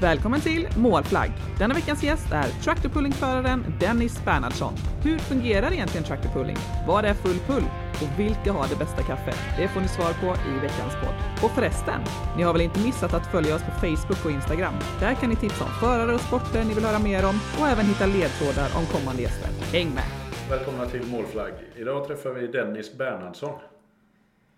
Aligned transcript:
Välkommen 0.00 0.40
till 0.40 0.68
Målflagg! 0.76 1.30
Denna 1.58 1.74
veckans 1.74 2.02
gäst 2.02 2.32
är 2.32 2.48
tractorpullingföraren 2.64 3.64
Dennis 3.80 4.24
Bernhardsson. 4.24 4.74
Hur 5.02 5.18
fungerar 5.18 5.72
egentligen 5.72 6.04
tractorpulling? 6.04 6.56
Vad 6.86 7.04
är 7.04 7.14
full 7.14 7.38
pull? 7.46 7.64
Och 8.02 8.20
vilka 8.20 8.52
har 8.52 8.68
det 8.68 8.76
bästa 8.76 9.02
kaffet? 9.02 9.38
Det 9.58 9.68
får 9.68 9.80
ni 9.80 9.88
svar 9.88 10.12
på 10.12 10.26
i 10.26 10.60
veckans 10.60 10.94
podd. 10.94 11.14
Och 11.44 11.50
förresten, 11.50 12.00
ni 12.36 12.42
har 12.42 12.52
väl 12.52 12.62
inte 12.62 12.80
missat 12.80 13.14
att 13.14 13.26
följa 13.26 13.54
oss 13.54 13.62
på 13.62 13.70
Facebook 13.70 14.24
och 14.24 14.30
Instagram? 14.30 14.74
Där 15.00 15.14
kan 15.14 15.30
ni 15.30 15.36
tipsa 15.36 15.64
om 15.64 15.70
förare 15.70 16.14
och 16.14 16.20
sporter 16.20 16.64
ni 16.64 16.74
vill 16.74 16.84
höra 16.84 16.98
mer 16.98 17.24
om 17.24 17.40
och 17.60 17.68
även 17.68 17.86
hitta 17.86 18.06
ledtrådar 18.06 18.68
om 18.78 18.86
kommande 18.86 19.22
gäster. 19.22 19.50
Häng 19.72 19.94
med! 19.94 20.08
Välkomna 20.50 20.86
till 20.86 21.06
Målflagg. 21.06 21.52
Idag 21.76 22.06
träffar 22.06 22.30
vi 22.30 22.46
Dennis 22.46 22.98
Bernhardsson. 22.98 23.58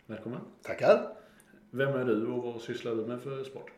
Välkommen. 0.07 0.41
Tackar. 0.63 1.01
Vem 1.71 1.95
är 1.95 2.05
du 2.05 2.27
och 2.27 2.45
vad 2.45 2.61
sysslar 2.61 2.95
du 2.95 3.07
med 3.07 3.21
för 3.21 3.45
sport? 3.45 3.71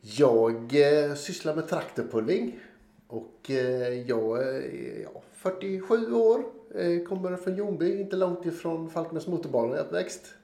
Jag 0.00 0.54
eh, 0.74 1.14
sysslar 1.14 1.54
med 1.54 1.68
traktorpulling. 1.68 2.60
Och 3.06 3.50
eh, 3.50 4.08
jag 4.08 4.42
är 4.42 5.02
ja, 5.02 5.22
47 5.32 6.12
år. 6.12 6.44
Eh, 6.74 7.02
kommer 7.02 7.36
från 7.36 7.56
Ljungby, 7.56 8.00
inte 8.00 8.16
långt 8.16 8.46
ifrån 8.46 8.90
Falkenäs 8.90 9.26
motorbana 9.26 9.76
jag 9.76 9.86
uppväxt. 9.86 10.34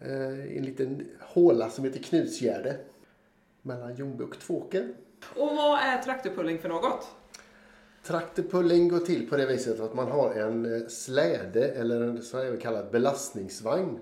Eh, 0.00 0.46
I 0.46 0.58
en 0.58 0.64
liten 0.64 1.08
håla 1.20 1.70
som 1.70 1.84
heter 1.84 2.02
Knutsgärde. 2.02 2.76
Mellan 3.62 3.94
Ljungby 3.94 4.24
och 4.24 4.38
Tvååker. 4.38 4.88
Och 5.36 5.56
vad 5.56 5.78
är 5.78 6.02
traktorpulling 6.02 6.58
för 6.58 6.68
något? 6.68 7.06
Traktorpulling 8.02 8.88
går 8.88 8.98
till 8.98 9.28
på 9.28 9.36
det 9.36 9.46
viset 9.46 9.80
att 9.80 9.94
man 9.94 10.10
har 10.10 10.34
en 10.34 10.74
eh, 10.74 10.88
släde 10.88 11.68
eller 11.68 12.00
en 12.00 12.22
så 12.22 12.36
jag 12.36 12.60
kallar 12.60 12.90
belastningsvagn. 12.90 13.98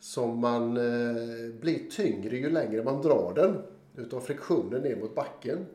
Som 0.00 0.38
man 0.38 0.76
eh, 0.76 1.54
blir 1.60 1.90
tyngre 1.90 2.36
ju 2.36 2.50
längre 2.50 2.82
man 2.82 3.02
drar 3.02 3.32
den. 3.34 3.62
Utav 3.96 4.20
friktionen 4.20 4.82
ner 4.82 4.96
mot 4.96 5.14
backen. 5.14 5.66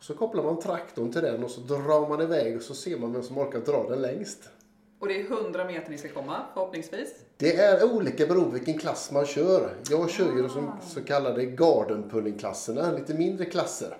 Så 0.00 0.14
kopplar 0.14 0.44
man 0.44 0.60
traktorn 0.60 1.12
till 1.12 1.22
den 1.22 1.44
och 1.44 1.50
så 1.50 1.60
drar 1.60 2.08
man 2.08 2.20
iväg 2.20 2.56
och 2.56 2.62
så 2.62 2.74
ser 2.74 2.98
man 2.98 3.12
vem 3.12 3.22
som 3.22 3.38
orkar 3.38 3.60
dra 3.60 3.88
den 3.88 4.02
längst. 4.02 4.48
Och 4.98 5.08
det 5.08 5.20
är 5.20 5.24
100 5.24 5.64
meter 5.64 5.90
ni 5.90 5.98
ska 5.98 6.08
komma, 6.08 6.42
förhoppningsvis. 6.54 7.14
Det 7.36 7.56
är 7.56 7.94
olika 7.94 8.26
beroende 8.26 8.50
på 8.50 8.56
vilken 8.56 8.78
klass 8.78 9.10
man 9.12 9.26
kör. 9.26 9.70
Jag 9.90 10.10
kör 10.10 10.36
ju 10.36 10.42
de 10.42 10.48
som 10.48 10.72
så 10.82 11.02
kallade 11.02 11.46
garden 11.46 12.10
pulling-klasserna, 12.10 12.92
lite 12.92 13.14
mindre 13.14 13.44
klasser. 13.44 13.96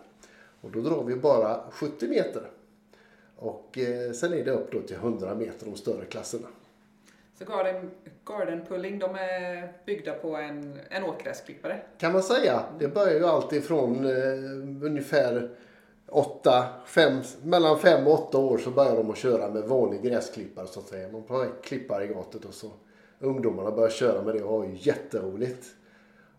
Och 0.61 0.71
då 0.71 0.81
drar 0.81 1.05
vi 1.05 1.17
bara 1.17 1.61
70 1.71 2.09
meter. 2.09 2.51
Och 3.37 3.79
eh, 3.79 4.13
sen 4.13 4.33
är 4.33 4.45
det 4.45 4.51
upp 4.51 4.73
då 4.73 4.81
till 4.81 4.97
100 4.97 5.35
meter 5.35 5.67
de 5.67 5.77
större 5.77 6.05
klasserna. 6.05 6.47
Så 7.41 7.47
garden, 7.47 7.91
garden 8.25 8.67
pulling, 8.69 8.99
de 8.99 9.15
är 9.15 9.73
byggda 9.87 10.13
på 10.13 10.37
en, 10.37 10.81
en 10.91 11.05
åkgräsklippare? 11.05 11.81
Kan 11.99 12.13
man 12.13 12.23
säga. 12.23 12.63
Det 12.79 12.89
börjar 12.89 13.15
ju 13.15 13.27
alltid 13.27 13.65
från 13.65 14.05
eh, 14.05 14.87
ungefär 14.87 15.51
8, 16.09 16.65
5, 16.87 17.21
mellan 17.43 17.79
5 17.79 18.07
och 18.07 18.13
8 18.13 18.39
år 18.39 18.59
så 18.59 18.71
börjar 18.71 18.97
de 18.97 19.11
att 19.11 19.17
köra 19.17 19.51
med 19.51 19.63
vanlig 19.63 20.03
gräsklippare 20.03 20.67
så 20.67 20.81
att 20.81 20.89
säga. 20.89 21.13
Man 21.13 21.23
tar 21.23 22.07
gatet 22.15 22.45
och 22.45 22.55
så 22.55 22.71
ungdomarna 23.19 23.71
börjar 23.71 23.91
köra 23.91 24.23
med 24.23 24.35
det 24.35 24.43
och 24.43 24.59
har 24.59 24.65
ju 24.65 24.77
jätteroligt. 24.79 25.67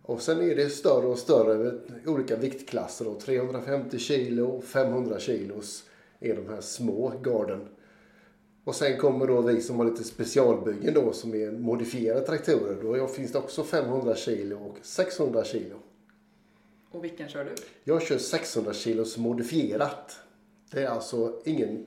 Och 0.04 0.22
sen 0.22 0.42
är 0.42 0.56
det 0.56 0.70
större 0.70 1.08
och 1.08 1.18
större 1.18 1.72
olika 2.06 2.36
viktklasser 2.36 3.06
då. 3.06 3.14
350 3.14 4.00
kilo, 4.00 4.62
500 4.62 5.20
kilos 5.20 5.84
är 6.20 6.36
de 6.36 6.54
här 6.54 6.62
små 6.62 7.14
garden. 7.24 7.68
Och 8.64 8.76
sen 8.76 8.98
kommer 8.98 9.28
då 9.28 9.42
vi 9.42 9.62
som 9.62 9.80
har 9.80 9.86
lite 9.86 10.04
specialbyggen 10.04 10.94
då 10.94 11.14
som 11.14 11.34
är 11.36 11.52
modifierade 11.52 12.26
traktorer. 12.26 12.98
Då 13.00 13.08
finns 13.08 13.32
det 13.32 13.38
också 13.38 13.64
500 13.64 14.16
kilo 14.16 14.58
och 14.58 14.78
600 14.82 15.44
kilo. 15.44 15.76
Och 16.92 17.04
vilken 17.04 17.30
kör 17.30 17.44
du? 17.44 17.56
Jag 17.84 18.02
kör 18.02 18.18
600 18.18 18.74
kilos 18.74 19.18
modifierat. 19.18 20.16
Det 20.72 20.84
är 20.84 20.88
alltså 20.88 21.42
ingen... 21.46 21.86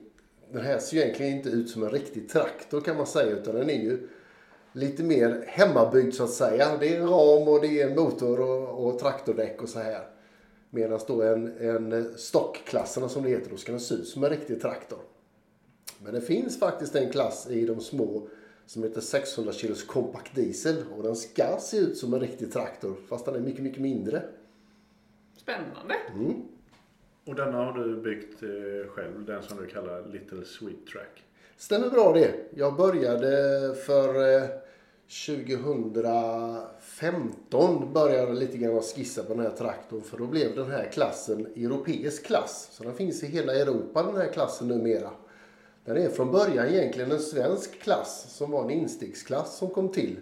Den 0.51 0.61
här 0.61 0.79
ser 0.79 0.97
ju 0.97 1.03
egentligen 1.03 1.37
inte 1.37 1.49
ut 1.49 1.69
som 1.69 1.83
en 1.83 1.89
riktig 1.89 2.29
traktor 2.29 2.81
kan 2.81 2.97
man 2.97 3.07
säga 3.07 3.31
utan 3.31 3.55
den 3.55 3.69
är 3.69 3.83
ju 3.83 4.07
lite 4.71 5.03
mer 5.03 5.43
hemmabyggd 5.47 6.13
så 6.13 6.23
att 6.23 6.29
säga. 6.29 6.77
Det 6.77 6.95
är 6.95 7.01
en 7.01 7.09
ram 7.09 7.47
och 7.47 7.61
det 7.61 7.81
är 7.81 7.89
en 7.89 7.95
motor 7.95 8.39
och, 8.41 8.87
och 8.87 8.99
traktordäck 8.99 9.61
och 9.61 9.69
så 9.69 9.79
här. 9.79 10.07
Medan 10.69 10.99
då 11.07 11.21
en, 11.21 11.57
en 11.57 12.13
stockklasserna 12.17 13.09
som 13.09 13.23
det 13.23 13.29
heter, 13.29 13.51
då 13.51 13.57
ska 13.57 13.71
den 13.71 13.81
se 13.81 13.95
ut 13.95 14.07
som 14.07 14.23
en 14.23 14.29
riktig 14.29 14.61
traktor. 14.61 14.99
Men 16.05 16.13
det 16.13 16.21
finns 16.21 16.59
faktiskt 16.59 16.95
en 16.95 17.11
klass 17.11 17.47
i 17.49 17.65
de 17.65 17.81
små 17.81 18.27
som 18.65 18.83
heter 18.83 19.01
600 19.01 19.53
kilos 19.53 19.83
compact 19.83 20.35
diesel 20.35 20.75
och 20.97 21.03
den 21.03 21.15
ska 21.15 21.57
se 21.59 21.77
ut 21.77 21.97
som 21.97 22.13
en 22.13 22.19
riktig 22.19 22.53
traktor 22.53 22.95
fast 23.09 23.25
den 23.25 23.35
är 23.35 23.39
mycket, 23.39 23.63
mycket 23.63 23.81
mindre. 23.81 24.21
Spännande. 25.37 25.95
Mm. 26.15 26.41
Och 27.25 27.35
denna 27.35 27.65
har 27.65 27.73
du 27.73 28.01
byggt 28.01 28.43
eh, 28.43 28.49
själv, 28.89 29.25
den 29.25 29.43
som 29.43 29.57
du 29.57 29.67
kallar 29.67 30.05
Little 30.05 30.45
Sweet 30.45 30.87
Track. 30.93 31.23
Stämmer 31.57 31.89
bra 31.89 32.13
det. 32.13 32.33
Jag 32.55 32.75
började 32.75 33.75
för 33.75 34.35
eh, 34.35 34.43
2015 35.27 37.93
började 37.93 38.33
lite 38.33 38.57
grann 38.57 38.81
skissa 38.81 39.23
på 39.23 39.33
den 39.33 39.43
här 39.43 39.51
traktorn 39.51 40.01
för 40.01 40.17
då 40.17 40.25
blev 40.25 40.55
den 40.55 40.71
här 40.71 40.89
klassen 40.93 41.45
europeisk 41.45 42.25
klass. 42.25 42.69
Så 42.71 42.83
den 42.83 42.93
finns 42.93 43.23
i 43.23 43.27
hela 43.27 43.55
Europa 43.55 44.03
den 44.03 44.15
här 44.15 44.33
klassen 44.33 44.67
numera. 44.67 45.09
Den 45.85 45.97
är 45.97 46.09
från 46.09 46.31
början 46.31 46.67
egentligen 46.67 47.11
en 47.11 47.19
svensk 47.19 47.79
klass 47.79 48.25
som 48.29 48.51
var 48.51 48.63
en 48.63 48.69
instegsklass 48.69 49.57
som 49.57 49.69
kom 49.69 49.89
till. 49.89 50.17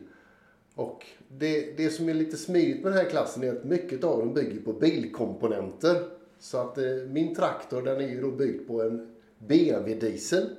Och 0.76 1.06
det, 1.28 1.78
det 1.78 1.90
som 1.90 2.10
är 2.10 2.14
lite 2.14 2.38
smidigt 2.38 2.84
med 2.84 2.92
den 2.92 3.00
här 3.00 3.10
klassen 3.10 3.44
är 3.44 3.52
att 3.52 3.64
mycket 3.64 4.04
av 4.04 4.20
den 4.20 4.34
bygger 4.34 4.62
på 4.62 4.74
bilkomponenter. 4.74 6.08
Så 6.40 6.58
att 6.58 6.78
eh, 6.78 6.86
min 7.10 7.36
traktor 7.36 7.82
den 7.82 8.02
är 8.02 8.08
ju 8.08 8.22
då 8.22 8.32
byggd 8.32 8.68
på 8.68 8.82
en 8.82 9.16
BMW-diesel. 9.38 10.50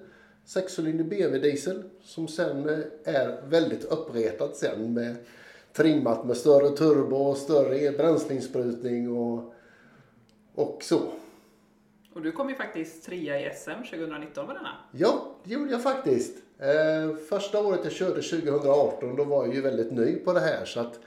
Sexcylindrig 0.44 1.08
BMW-diesel 1.08 1.82
som 2.02 2.28
sen 2.28 2.68
eh, 2.68 2.78
är 3.04 3.42
väldigt 3.48 3.84
uppretad 3.84 4.50
sen 4.54 4.94
med 4.94 5.16
trimmat 5.72 6.26
med 6.26 6.36
större 6.36 6.76
turbo 6.76 7.16
och 7.16 7.36
större 7.36 7.90
bränsleinsprutning 7.90 9.16
och, 9.16 9.54
och 10.54 10.82
så. 10.82 11.00
Och 12.14 12.22
du 12.22 12.32
kom 12.32 12.48
ju 12.48 12.54
faktiskt 12.54 13.04
trea 13.04 13.40
i 13.40 13.54
SM 13.54 13.70
2019 13.90 14.46
med 14.46 14.56
denna. 14.56 14.76
Ja, 14.92 15.36
det 15.44 15.54
gjorde 15.54 15.70
jag 15.70 15.82
faktiskt. 15.82 16.36
Eh, 16.58 17.16
första 17.28 17.60
året 17.60 17.80
jag 17.82 17.92
körde 17.92 18.22
2018 18.22 19.16
då 19.16 19.24
var 19.24 19.44
jag 19.44 19.54
ju 19.54 19.60
väldigt 19.60 19.92
ny 19.92 20.16
på 20.16 20.32
det 20.32 20.40
här 20.40 20.64
så 20.64 20.80
att 20.80 21.00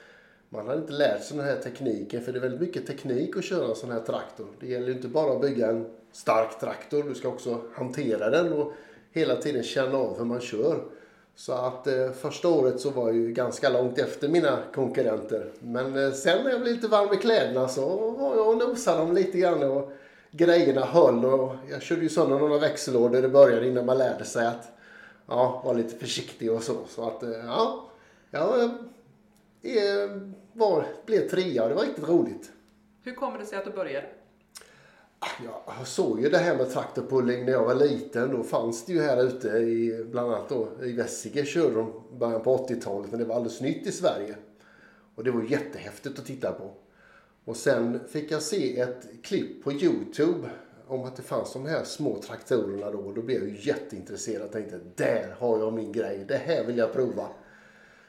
man 0.48 0.66
hade 0.66 0.80
inte 0.80 0.92
lärt 0.92 1.24
sig 1.24 1.36
den 1.36 1.46
här 1.46 1.56
tekniken 1.56 2.22
för 2.22 2.32
det 2.32 2.38
är 2.38 2.40
väldigt 2.40 2.60
mycket 2.60 2.86
teknik 2.86 3.36
att 3.36 3.44
köra 3.44 3.68
en 3.68 3.74
sån 3.74 3.90
här 3.90 4.00
traktor. 4.00 4.46
Det 4.60 4.66
gäller 4.66 4.86
ju 4.86 4.92
inte 4.92 5.08
bara 5.08 5.32
att 5.32 5.40
bygga 5.40 5.66
en 5.66 5.86
stark 6.12 6.60
traktor, 6.60 7.02
du 7.02 7.14
ska 7.14 7.28
också 7.28 7.60
hantera 7.74 8.30
den 8.30 8.52
och 8.52 8.72
hela 9.12 9.36
tiden 9.36 9.62
känna 9.62 9.98
av 9.98 10.18
hur 10.18 10.24
man 10.24 10.40
kör. 10.40 10.84
Så 11.34 11.52
att 11.52 11.86
eh, 11.86 12.10
första 12.10 12.48
året 12.48 12.80
så 12.80 12.90
var 12.90 13.06
jag 13.06 13.16
ju 13.16 13.32
ganska 13.32 13.68
långt 13.68 13.98
efter 13.98 14.28
mina 14.28 14.58
konkurrenter. 14.74 15.52
Men 15.60 15.96
eh, 15.96 16.12
sen 16.12 16.44
när 16.44 16.50
jag 16.50 16.60
blev 16.60 16.74
lite 16.74 16.88
varm 16.88 17.14
i 17.14 17.16
kläderna 17.16 17.68
så 17.68 18.10
var 18.10 18.36
jag 18.36 18.48
och 18.48 18.56
nosade 18.56 18.98
dem 18.98 19.14
lite 19.14 19.38
grann 19.38 19.62
och 19.62 19.92
grejerna 20.30 20.84
höll 20.84 21.24
och 21.24 21.56
jag 21.70 21.82
körde 21.82 22.02
ju 22.02 22.08
sönder 22.08 22.38
några 22.38 22.58
växellådor 22.58 23.24
i 23.24 23.28
början 23.28 23.64
innan 23.64 23.86
man 23.86 23.98
lärde 23.98 24.24
sig 24.24 24.46
att 24.46 24.72
ja, 25.26 25.62
vara 25.64 25.76
lite 25.76 25.96
försiktig 25.96 26.52
och 26.52 26.62
så. 26.62 26.76
Så 26.88 27.08
att 27.08 27.22
eh, 27.22 27.30
ja, 27.30 27.90
jag 28.30 28.70
var, 30.52 30.86
blev 31.06 31.28
trea 31.28 31.62
och 31.62 31.68
det 31.68 31.74
var 31.74 31.82
riktigt 31.82 32.08
roligt. 32.08 32.50
Hur 33.02 33.14
kommer 33.14 33.38
det 33.38 33.46
sig 33.46 33.58
att 33.58 33.64
du 33.64 33.70
började? 33.70 34.06
Jag 35.76 35.86
såg 35.86 36.20
ju 36.20 36.28
det 36.28 36.38
här 36.38 36.56
med 36.56 36.72
traktorpulling 36.72 37.44
när 37.44 37.52
jag 37.52 37.64
var 37.64 37.74
liten. 37.74 38.30
Då 38.30 38.42
fanns 38.42 38.84
det 38.84 38.92
ju 38.92 39.02
här 39.02 39.22
ute 39.24 39.48
i 39.48 40.04
bland 40.10 40.32
annat 40.32 40.48
då 40.48 40.68
i 40.82 40.92
Vessige 40.92 41.44
körde 41.44 41.74
de 41.74 42.02
början 42.18 42.42
på 42.42 42.56
80-talet 42.56 43.10
men 43.10 43.20
det 43.20 43.24
var 43.24 43.34
alldeles 43.34 43.60
nytt 43.60 43.86
i 43.86 43.92
Sverige. 43.92 44.34
Och 45.14 45.24
det 45.24 45.30
var 45.30 45.42
jättehäftigt 45.42 46.18
att 46.18 46.26
titta 46.26 46.52
på. 46.52 46.70
Och 47.48 47.56
sen 47.56 48.00
fick 48.08 48.30
jag 48.30 48.42
se 48.42 48.80
ett 48.80 49.08
klipp 49.22 49.64
på 49.64 49.72
Youtube 49.72 50.50
om 50.86 51.04
att 51.04 51.16
det 51.16 51.22
fanns 51.22 51.52
de 51.52 51.66
här 51.66 51.84
små 51.84 52.18
traktorerna 52.22 52.90
då. 52.90 52.98
Och 52.98 53.14
då 53.14 53.22
blev 53.22 53.38
jag 53.38 53.48
ju 53.48 53.56
jätteintresserad 53.60 54.42
och 54.42 54.52
tänkte 54.52 54.80
där 54.94 55.34
har 55.38 55.58
jag 55.58 55.72
min 55.72 55.92
grej. 55.92 56.24
Det 56.28 56.36
här 56.36 56.64
vill 56.64 56.78
jag 56.78 56.92
prova. 56.92 57.28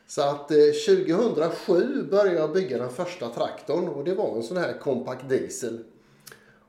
Så 0.07 0.21
att 0.21 0.51
eh, 0.51 0.57
2007 0.88 2.07
började 2.12 2.39
jag 2.39 2.53
bygga 2.53 2.77
den 2.77 2.89
första 2.89 3.30
traktorn 3.30 3.88
och 3.88 4.03
det 4.03 4.13
var 4.13 4.36
en 4.36 4.44
sån 4.44 4.57
här 4.57 4.74
compact 4.80 5.30
diesel. 5.30 5.83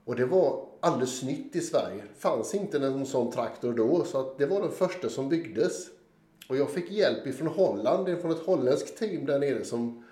Och 0.05 0.17
det 0.17 0.27
var 0.27 0.67
alldeles 0.81 1.23
nytt 1.23 1.57
i 1.57 1.61
Sverige. 1.61 2.03
Det 2.15 2.21
fanns 2.21 2.55
inte 2.55 2.79
någon 2.79 3.07
sån 3.07 3.33
traktor 3.33 3.73
då 3.73 4.05
så 4.05 4.21
att 4.21 4.39
det 4.39 4.47
var 4.47 4.61
den 4.61 4.73
första 4.73 5.09
som 5.09 5.29
byggdes. 5.29 5.87
Och 6.49 6.57
jag 6.57 6.71
fick 6.71 6.91
hjälp 6.91 7.27
ifrån 7.27 7.49
Holland, 7.49 8.21
från 8.21 8.31
ett 8.31 8.47
holländskt 8.47 8.99
team 8.99 9.27
där 9.27 9.39
nere 9.39 9.65
som 9.65 10.05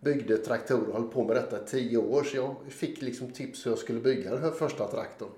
byggde 0.00 0.36
traktorer 0.36 0.88
och 0.88 0.94
höll 0.94 1.08
på 1.08 1.24
med 1.24 1.36
detta 1.36 1.56
i 1.56 1.66
tio 1.66 1.98
år. 1.98 2.22
Så 2.22 2.36
jag 2.36 2.56
fick 2.68 3.02
liksom 3.02 3.30
tips 3.30 3.66
hur 3.66 3.70
jag 3.70 3.78
skulle 3.78 4.00
bygga 4.00 4.30
den 4.30 4.42
här 4.42 4.50
första 4.50 4.88
traktorn. 4.88 5.30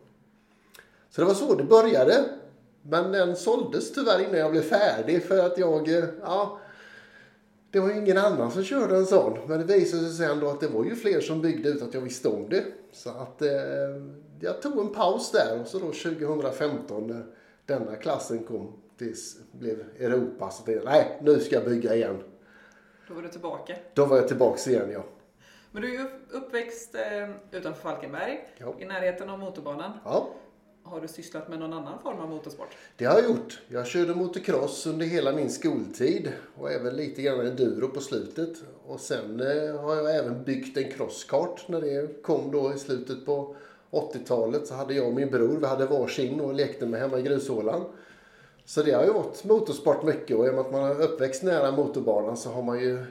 Så 1.11 1.21
det 1.21 1.27
var 1.27 1.35
så 1.35 1.55
det 1.55 1.65
började. 1.65 2.25
Men 2.83 3.13
den 3.13 3.37
såldes 3.37 3.93
tyvärr 3.93 4.21
innan 4.21 4.39
jag 4.39 4.51
blev 4.51 4.63
färdig 4.63 5.23
för 5.23 5.47
att 5.47 5.59
jag, 5.59 5.89
eh, 5.89 6.05
ja, 6.23 6.61
Det 7.73 7.81
var 7.81 7.89
ju 7.89 7.99
ingen 7.99 8.19
annan 8.19 8.51
som 8.51 8.65
körde 8.65 8.97
en 8.97 9.07
sån. 9.07 9.39
Men 9.47 9.59
det 9.59 9.75
visade 9.75 10.03
sig 10.03 10.27
sen 10.27 10.41
då 10.41 10.49
att 10.49 10.61
det 10.61 10.69
var 10.69 10.85
ju 10.85 10.97
fler 10.97 11.21
som 11.21 11.41
byggde 11.41 11.69
ut 11.69 11.83
att 11.83 11.95
jag 11.95 12.01
visste 12.01 12.29
om 12.29 12.49
det. 12.49 12.65
Så 12.93 13.11
att 13.11 13.43
eh, 13.43 13.49
jag 14.41 14.63
tog 14.63 14.79
en 14.79 14.93
paus 14.93 15.31
där 15.31 15.61
och 15.61 15.67
så 15.67 15.79
då 15.79 15.87
2015 15.87 17.07
när 17.07 17.15
eh, 17.15 17.25
denna 17.67 17.97
klassen 17.97 18.39
kom 18.39 18.73
till, 18.99 19.15
blev 19.53 19.85
Europa 19.99 20.51
så 20.51 20.63
tänkte 20.63 20.85
jag 20.85 20.93
nej 20.93 21.21
nu 21.23 21.41
ska 21.41 21.55
jag 21.55 21.65
bygga 21.65 21.95
igen. 21.95 22.23
Då 23.11 23.15
var 23.17 23.23
du 23.23 23.29
tillbaka. 23.29 23.77
Då 23.95 24.05
var 24.05 24.17
jag 24.17 24.29
tillbaks 24.29 24.69
igen 24.69 24.91
ja. 24.93 25.05
Men 25.73 25.83
du 25.83 25.89
är 25.89 25.93
ju 26.01 26.07
uppväxt 26.31 26.95
eh, 26.95 27.31
utanför 27.59 27.83
Falkenberg, 27.83 28.49
Ja. 28.59 28.75
i 28.79 28.85
närheten 28.85 29.31
av 29.31 29.39
motorbanan. 29.39 29.93
ja. 30.05 30.29
Har 30.83 31.01
du 31.01 31.09
sysslat 31.09 31.49
med 31.49 31.59
någon 31.59 31.73
annan 31.73 31.99
form 32.03 32.19
av 32.21 32.29
motorsport? 32.29 32.77
Det 32.97 33.05
har 33.05 33.15
jag 33.21 33.25
gjort. 33.31 33.63
Jag 33.69 33.87
körde 33.87 34.15
motocross 34.15 34.87
under 34.87 35.07
hela 35.07 35.33
min 35.33 35.51
skoltid 35.51 36.33
och 36.59 36.71
även 36.73 36.97
lite 36.97 37.23
grann 37.23 37.41
enduro 37.47 37.89
på 37.89 38.01
slutet. 38.01 38.57
Och 38.87 39.01
sen 39.01 39.41
eh, 39.41 39.81
har 39.81 39.97
jag 39.97 40.17
även 40.17 40.45
byggt 40.45 40.77
en 40.77 40.91
crosskart 40.93 41.69
när 41.69 41.81
det 41.81 42.23
kom 42.23 42.51
då 42.51 42.73
i 42.75 42.79
slutet 42.79 43.27
på 43.27 43.57
80-talet. 43.91 44.67
Så 44.67 44.75
hade 44.75 44.95
jag 44.95 45.07
och 45.07 45.15
min 45.15 45.31
bror, 45.31 45.57
vi 45.61 45.67
hade 45.67 45.87
varsin 45.87 46.41
och 46.41 46.55
lekte 46.55 46.87
med 46.87 47.01
hemma 47.01 47.19
i 47.19 47.23
grushålan. 47.23 47.85
Så 48.65 48.83
det 48.83 48.93
har 48.93 49.05
ju 49.05 49.13
varit 49.13 49.45
motorsport 49.45 50.03
mycket 50.03 50.37
och 50.37 50.47
i 50.47 50.51
och 50.51 50.55
med 50.55 50.61
att 50.61 50.73
man 50.73 50.91
är 50.91 51.03
uppväxt 51.03 51.43
nära 51.43 51.71
motorbanan 51.73 52.37
så 52.37 52.51
har 52.51 52.63
man 52.63 52.81
ju 52.81 53.05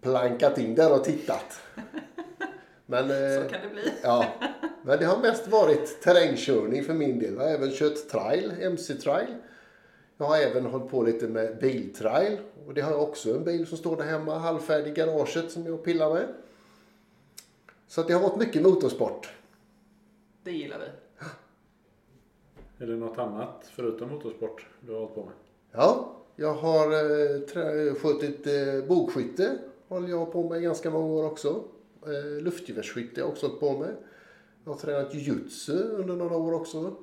plankat 0.00 0.58
in 0.58 0.74
där 0.74 0.92
och 0.92 1.04
tittat. 1.04 1.60
Men, 2.86 3.10
eh, 3.10 3.42
Så 3.42 3.50
kan 3.50 3.60
det 3.62 3.68
bli. 3.72 3.92
Ja, 4.02 4.24
men 4.82 4.98
det 4.98 5.04
har 5.04 5.18
mest 5.18 5.48
varit 5.48 6.02
terrängkörning 6.02 6.84
för 6.84 6.94
min 6.94 7.18
del. 7.18 7.34
Jag 7.34 7.40
har 7.40 7.48
även 7.48 7.70
kört 7.70 8.08
trail, 8.08 8.52
MC-trail. 8.60 9.34
Jag 10.16 10.26
har 10.26 10.36
även 10.36 10.64
hållit 10.64 10.90
på 10.90 11.02
lite 11.02 11.28
med 11.28 11.58
biltrail. 11.58 12.38
Och 12.66 12.74
det 12.74 12.80
har 12.80 12.92
jag 12.92 13.02
också 13.02 13.34
en 13.34 13.44
bil 13.44 13.66
som 13.66 13.78
står 13.78 13.96
där 13.96 14.04
hemma, 14.04 14.38
halvfärdig 14.38 14.90
i 14.90 14.94
garaget 14.94 15.50
som 15.50 15.66
jag 15.66 15.84
pillar 15.84 16.14
med. 16.14 16.26
Så 17.88 18.00
att 18.00 18.06
det 18.06 18.12
har 18.14 18.20
varit 18.20 18.38
mycket 18.38 18.62
motorsport. 18.62 19.28
Det 20.42 20.50
gillar 20.52 20.78
vi. 20.78 20.86
Är 22.78 22.86
det 22.86 22.96
något 22.96 23.18
annat 23.18 23.70
förutom 23.74 24.08
motorsport 24.10 24.66
du 24.80 24.92
har 24.92 24.98
hållit 25.00 25.14
på 25.14 25.24
med? 25.24 25.34
Ja, 25.72 26.12
jag 26.36 26.54
har 26.54 26.86
eh, 26.92 27.40
trä- 27.40 27.94
skjutit 27.94 28.46
eh, 28.46 28.88
bågskytte. 28.88 29.58
Håller 29.88 30.08
jag 30.08 30.32
på 30.32 30.48
med 30.48 30.62
ganska 30.62 30.90
många 30.90 31.06
år 31.14 31.24
också. 31.26 31.62
Eh, 32.06 32.42
luftgevärsskytte 32.42 33.20
har 33.20 33.26
jag 33.26 33.32
också 33.32 33.46
hållit 33.46 33.60
på 33.60 33.78
med. 33.78 33.94
Jag 34.64 34.72
har 34.72 34.78
tränat 34.78 35.14
jujutsu 35.14 35.82
under 35.82 36.14
några 36.16 36.36
år 36.36 36.52
också. 36.54 36.94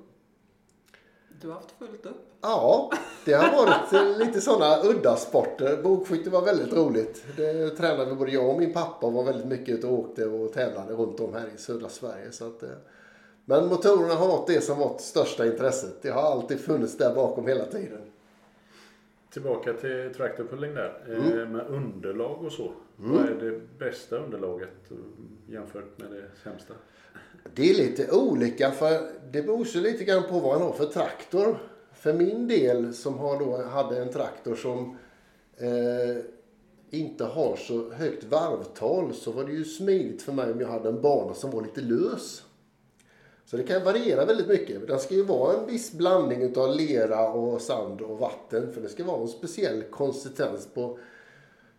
Du 1.42 1.48
har 1.48 1.56
haft 1.56 1.72
fullt 1.80 2.06
upp. 2.06 2.16
Ja, 2.42 2.92
det 3.25 3.33
har 3.33 3.66
varit 3.66 3.94
eh, 3.94 4.18
lite 4.27 4.42
sådana 4.42 4.83
udda 4.83 5.16
sporter. 5.16 5.80
Bågskytte 5.83 6.30
var 6.30 6.42
väldigt 6.45 6.74
roligt. 6.74 7.24
Det 7.38 7.69
tränade 7.69 8.16
både 8.16 8.31
jag 8.31 8.50
och 8.50 8.60
min 8.60 8.74
pappa 8.74 9.07
och 9.07 9.13
var 9.13 9.24
väldigt 9.24 9.48
mycket 9.48 9.69
ute 9.77 9.88
och 9.88 10.00
åkte 10.00 10.25
och 10.25 10.54
tävlade 10.54 10.94
runt 10.94 11.19
om 11.19 11.33
här 11.33 11.48
i 11.56 11.57
södra 11.57 11.89
Sverige. 11.89 12.31
Så 12.31 12.48
att, 12.48 12.63
eh, 12.63 12.69
men 13.45 13.68
motorerna 13.68 14.13
har 14.13 14.27
varit 14.27 14.47
det 14.47 14.62
som 14.62 14.80
varit 14.80 15.01
största 15.01 15.45
intresset. 15.45 16.01
Det 16.01 16.09
har 16.09 16.21
alltid 16.21 16.59
funnits 16.59 16.97
där 16.97 17.15
bakom 17.15 17.47
hela 17.47 17.65
tiden. 17.65 18.01
Tillbaka 19.30 19.74
till 19.74 20.13
traktorpulling 20.18 20.74
där. 20.74 21.03
Mm. 21.07 21.39
Eh, 21.39 21.47
med 21.47 21.68
underlag 21.68 22.44
och 22.44 22.51
så. 22.51 22.71
Vad 22.95 23.25
är 23.25 23.36
det 23.36 23.80
bästa 23.80 24.18
underlaget 24.18 24.92
eh, 24.92 24.97
jämfört 25.53 25.97
med 25.97 26.12
det 26.12 26.24
sämsta? 26.44 26.74
Det 27.53 27.69
är 27.69 27.74
lite 27.74 28.12
olika 28.12 28.71
för 28.71 29.12
det 29.31 29.42
beror 29.42 29.65
ju 29.68 29.81
lite 29.81 30.03
grann 30.03 30.24
på 30.24 30.39
vad 30.39 30.59
man 30.59 30.68
har 30.68 30.74
för 30.74 30.86
traktor. 30.86 31.57
För 31.94 32.13
min 32.13 32.48
del 32.48 32.94
som 32.94 33.18
har 33.18 33.39
då, 33.39 33.63
hade 33.63 34.01
en 34.01 34.12
traktor 34.12 34.56
som 34.56 34.98
eh, 35.57 36.24
inte 36.89 37.24
har 37.24 37.56
så 37.56 37.91
högt 37.91 38.24
varvtal 38.24 39.13
så 39.13 39.31
var 39.31 39.44
det 39.44 39.51
ju 39.51 39.65
smidigt 39.65 40.21
för 40.21 40.31
mig 40.31 40.51
om 40.51 40.62
jag 40.62 40.68
hade 40.68 40.89
en 40.89 41.01
bana 41.01 41.33
som 41.33 41.51
var 41.51 41.62
lite 41.62 41.81
lös. 41.81 42.44
Så 43.45 43.57
det 43.57 43.63
kan 43.63 43.83
variera 43.83 44.25
väldigt 44.25 44.47
mycket. 44.47 44.88
Den 44.88 45.00
ska 45.00 45.15
ju 45.15 45.24
vara 45.24 45.53
en 45.57 45.68
viss 45.68 45.92
blandning 45.92 46.42
utav 46.42 46.75
lera 46.75 47.30
och 47.30 47.62
sand 47.62 48.01
och 48.01 48.19
vatten 48.19 48.74
för 48.74 48.81
det 48.81 48.89
ska 48.89 49.03
vara 49.03 49.21
en 49.21 49.27
speciell 49.27 49.83
konsistens 49.83 50.68
på 50.74 51.00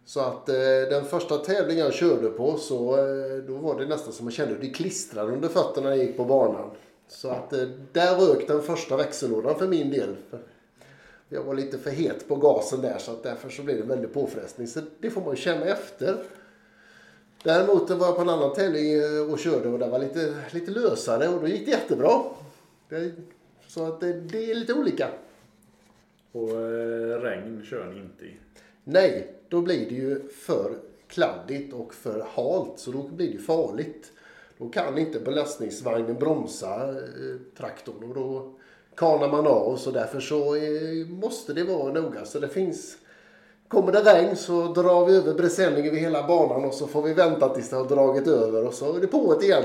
så 0.05 0.21
att 0.21 0.49
eh, 0.49 0.55
den 0.91 1.05
första 1.05 1.37
tävlingen 1.37 1.85
jag 1.85 1.95
körde 1.95 2.29
på 2.29 2.57
så 2.57 2.97
eh, 2.97 3.37
då 3.47 3.55
var 3.55 3.79
det 3.79 3.87
nästan 3.87 4.13
som 4.13 4.25
man 4.25 4.33
kände 4.33 4.55
hur 4.55 4.61
det 4.61 4.69
klistrade 4.69 5.33
under 5.33 5.49
fötterna 5.49 5.89
när 5.89 5.97
jag 5.97 6.07
gick 6.07 6.17
på 6.17 6.25
banan. 6.25 6.71
Så 7.09 7.29
att 7.29 7.53
eh, 7.53 7.69
där 7.93 8.17
rök 8.17 8.49
den 8.49 8.63
första 8.63 8.97
växellådan 8.97 9.59
för 9.59 9.69
min 9.69 9.91
del. 9.91 10.17
Jag 11.29 11.43
var 11.43 11.55
lite 11.55 11.79
för 11.79 11.91
het 11.91 12.29
på 12.29 12.37
gasen 12.37 12.81
där 12.81 12.99
så 12.99 13.11
att 13.11 13.23
därför 13.23 13.49
så 13.49 13.63
blev 13.63 13.77
det 13.77 13.83
en 13.83 13.89
väldig 13.89 14.13
påfrestning. 14.13 14.67
Så 14.67 14.81
det 15.01 15.11
får 15.11 15.21
man 15.21 15.31
ju 15.31 15.37
känna 15.37 15.67
efter. 15.67 16.25
Däremot 17.43 17.91
var 17.91 18.07
jag 18.07 18.17
på 18.17 18.23
en 18.23 18.29
annan 18.29 18.55
tävling 18.55 18.93
eh, 18.93 19.33
och 19.33 19.39
körde 19.39 19.69
och 19.69 19.79
det 19.79 19.89
var 19.89 19.99
lite, 19.99 20.35
lite 20.51 20.71
lösare 20.71 21.29
och 21.29 21.41
då 21.41 21.49
gick 21.49 21.65
det 21.65 21.71
jättebra. 21.71 22.23
Så 23.69 23.85
att 23.85 24.01
det, 24.01 24.13
det 24.13 24.51
är 24.51 24.55
lite 24.55 24.75
olika. 24.75 25.09
Och 26.33 26.51
eh, 26.51 27.21
regn 27.21 27.63
kör 27.65 27.87
ni 27.87 28.01
inte 28.01 28.25
i. 28.25 28.37
Nej, 28.85 29.35
då 29.49 29.61
blir 29.61 29.89
det 29.89 29.95
ju 29.95 30.29
för 30.29 30.79
kladdigt 31.09 31.75
och 31.75 31.95
för 31.95 32.27
halt 32.35 32.79
så 32.79 32.91
då 32.91 33.03
blir 33.03 33.33
det 33.33 33.39
farligt. 33.39 34.13
Då 34.59 34.69
kan 34.69 34.99
inte 34.99 35.21
belastningsvagnen 35.21 36.15
bromsa 36.15 36.89
eh, 36.91 37.37
traktorn 37.57 38.03
och 38.03 38.15
då 38.15 38.55
kanar 38.95 39.29
man 39.29 39.47
av 39.47 39.77
så 39.77 39.91
därför 39.91 40.21
så 40.21 40.57
eh, 40.57 41.07
måste 41.09 41.53
det 41.53 41.65
vara 41.65 41.93
noga. 41.93 42.25
Så 42.25 42.39
det 42.39 42.49
finns 42.49 42.97
Kommer 43.69 43.93
det 43.93 44.03
regn 44.03 44.37
så 44.37 44.73
drar 44.73 45.07
vi 45.07 45.17
över 45.17 45.35
presenning 45.35 45.87
över 45.87 45.97
hela 45.99 46.27
banan 46.27 46.65
och 46.65 46.75
så 46.75 46.87
får 46.87 47.03
vi 47.03 47.15
vänta 47.15 47.49
tills 47.49 47.71
det 47.71 47.77
har 47.77 47.85
dragit 47.85 48.27
över 48.27 48.67
och 48.67 48.75
så 48.75 48.97
är 48.97 49.01
det 49.01 49.07
på 49.07 49.43
igen. 49.43 49.65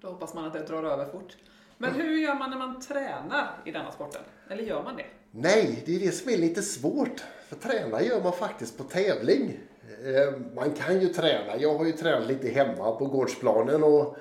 Då 0.00 0.08
hoppas 0.08 0.34
man 0.34 0.44
att 0.44 0.52
det 0.52 0.60
drar 0.60 0.82
över 0.82 1.04
fort. 1.04 1.36
Men 1.78 1.94
hur 1.94 2.18
gör 2.18 2.34
man 2.34 2.50
när 2.50 2.58
man 2.58 2.80
tränar 2.80 3.50
i 3.64 3.70
denna 3.70 3.92
sporten? 3.92 4.22
Eller 4.50 4.62
gör 4.62 4.82
man 4.82 4.96
det? 4.96 5.04
Nej, 5.30 5.82
det 5.86 5.96
är 5.96 6.00
det 6.00 6.12
som 6.12 6.32
är 6.32 6.36
lite 6.36 6.62
svårt. 6.62 7.24
För 7.48 7.56
träna 7.56 8.02
gör 8.02 8.22
man 8.22 8.32
faktiskt 8.32 8.78
på 8.78 8.84
tävling. 8.84 9.58
Eh, 10.04 10.40
Man 10.54 10.70
kan 10.70 11.00
ju 11.00 11.08
träna. 11.08 11.56
Jag 11.58 11.74
har 11.78 11.84
ju 11.84 11.92
tränat 11.92 12.26
lite 12.28 12.48
hemma 12.48 12.92
på 12.92 13.06
gårdsplanen 13.06 13.84
och 13.84 14.16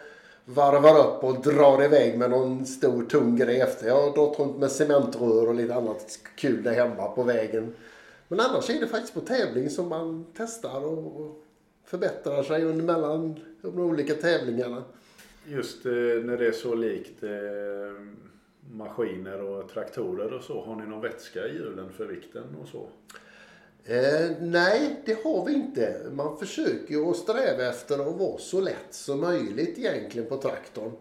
varvar 0.46 1.00
upp 1.00 1.24
och 1.24 1.42
drar 1.42 1.84
iväg 1.84 2.18
med 2.18 2.30
någon 2.30 2.66
stor 2.66 3.06
tung 3.06 3.36
grej 3.36 3.60
efter. 3.62 3.88
Jag 3.88 4.02
har 4.02 4.12
dragit 4.12 4.40
runt 4.40 4.58
med 4.58 4.72
cementrör 4.72 5.48
och 5.48 5.56
lite 5.56 5.76
annat 5.76 6.20
kul 6.36 6.64
där 6.64 6.74
hemma 6.74 7.08
på 7.08 7.24
vägen. 7.24 7.76
Men 8.28 8.40
annars 8.40 8.70
är 8.70 8.80
det 8.80 8.88
faktiskt 8.88 9.14
på 9.14 9.22
tävling 9.22 9.70
som 9.70 9.90
man 9.90 10.26
testar 10.38 10.86
och 10.86 11.44
förbättrar 11.84 12.44
sig 12.44 12.64
under 12.64 12.84
mellan 12.84 13.40
de 13.62 13.80
olika 13.80 14.14
tävlingarna. 14.14 14.84
Just 15.48 15.86
eh, 15.86 15.92
när 15.92 16.38
det 16.38 16.48
är 16.48 16.52
så 16.52 16.76
likt 16.76 17.24
eh, 17.24 17.30
maskiner 18.72 19.42
och 19.42 19.70
traktorer 19.70 20.34
och 20.34 20.44
så. 20.44 20.62
Har 20.62 20.76
ni 20.76 20.86
någon 20.86 21.02
vätska 21.02 21.48
i 21.48 21.54
hjulen 21.54 21.90
för 21.94 22.06
vikten 22.06 22.44
och 22.62 22.68
så? 22.68 22.88
Eh, 23.84 24.32
nej, 24.42 25.02
det 25.06 25.24
har 25.24 25.46
vi 25.46 25.54
inte. 25.54 26.10
Man 26.12 26.38
försöker 26.38 26.94
ju 26.94 27.06
att 27.06 27.18
sträva 27.18 27.70
efter 27.70 28.10
att 28.10 28.16
vara 28.16 28.38
så 28.38 28.62
lätt 28.62 28.94
som 28.94 29.20
möjligt 29.20 29.78
egentligen 29.78 30.30
på 30.30 30.38
traktorn. 30.38 30.92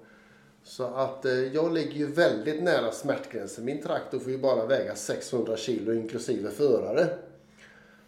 Så 0.65 0.85
att 0.85 1.25
eh, 1.25 1.33
jag 1.33 1.75
ligger 1.75 1.93
ju 1.93 2.07
väldigt 2.07 2.63
nära 2.63 2.93
smärtgränsen. 2.93 3.65
Min 3.65 3.83
traktor 3.83 4.19
får 4.19 4.33
ju 4.33 4.39
bara 4.39 4.67
väga 4.67 4.95
600 4.95 5.57
kilo 5.57 5.93
inklusive 5.93 6.51
förare. 6.51 7.09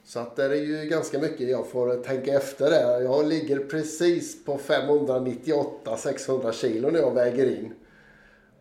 Så 0.04 0.20
att 0.20 0.36
det 0.36 0.44
är 0.44 0.54
ju 0.54 0.88
ganska 0.88 1.18
mycket 1.18 1.48
jag 1.48 1.68
får 1.68 2.02
tänka 2.02 2.32
efter 2.32 2.70
där. 2.70 3.00
Jag 3.00 3.26
ligger 3.26 3.58
precis 3.58 4.44
på 4.44 4.58
598-600 4.58 6.52
kilo 6.52 6.90
när 6.90 6.98
jag 6.98 7.14
väger 7.14 7.50
in. 7.60 7.75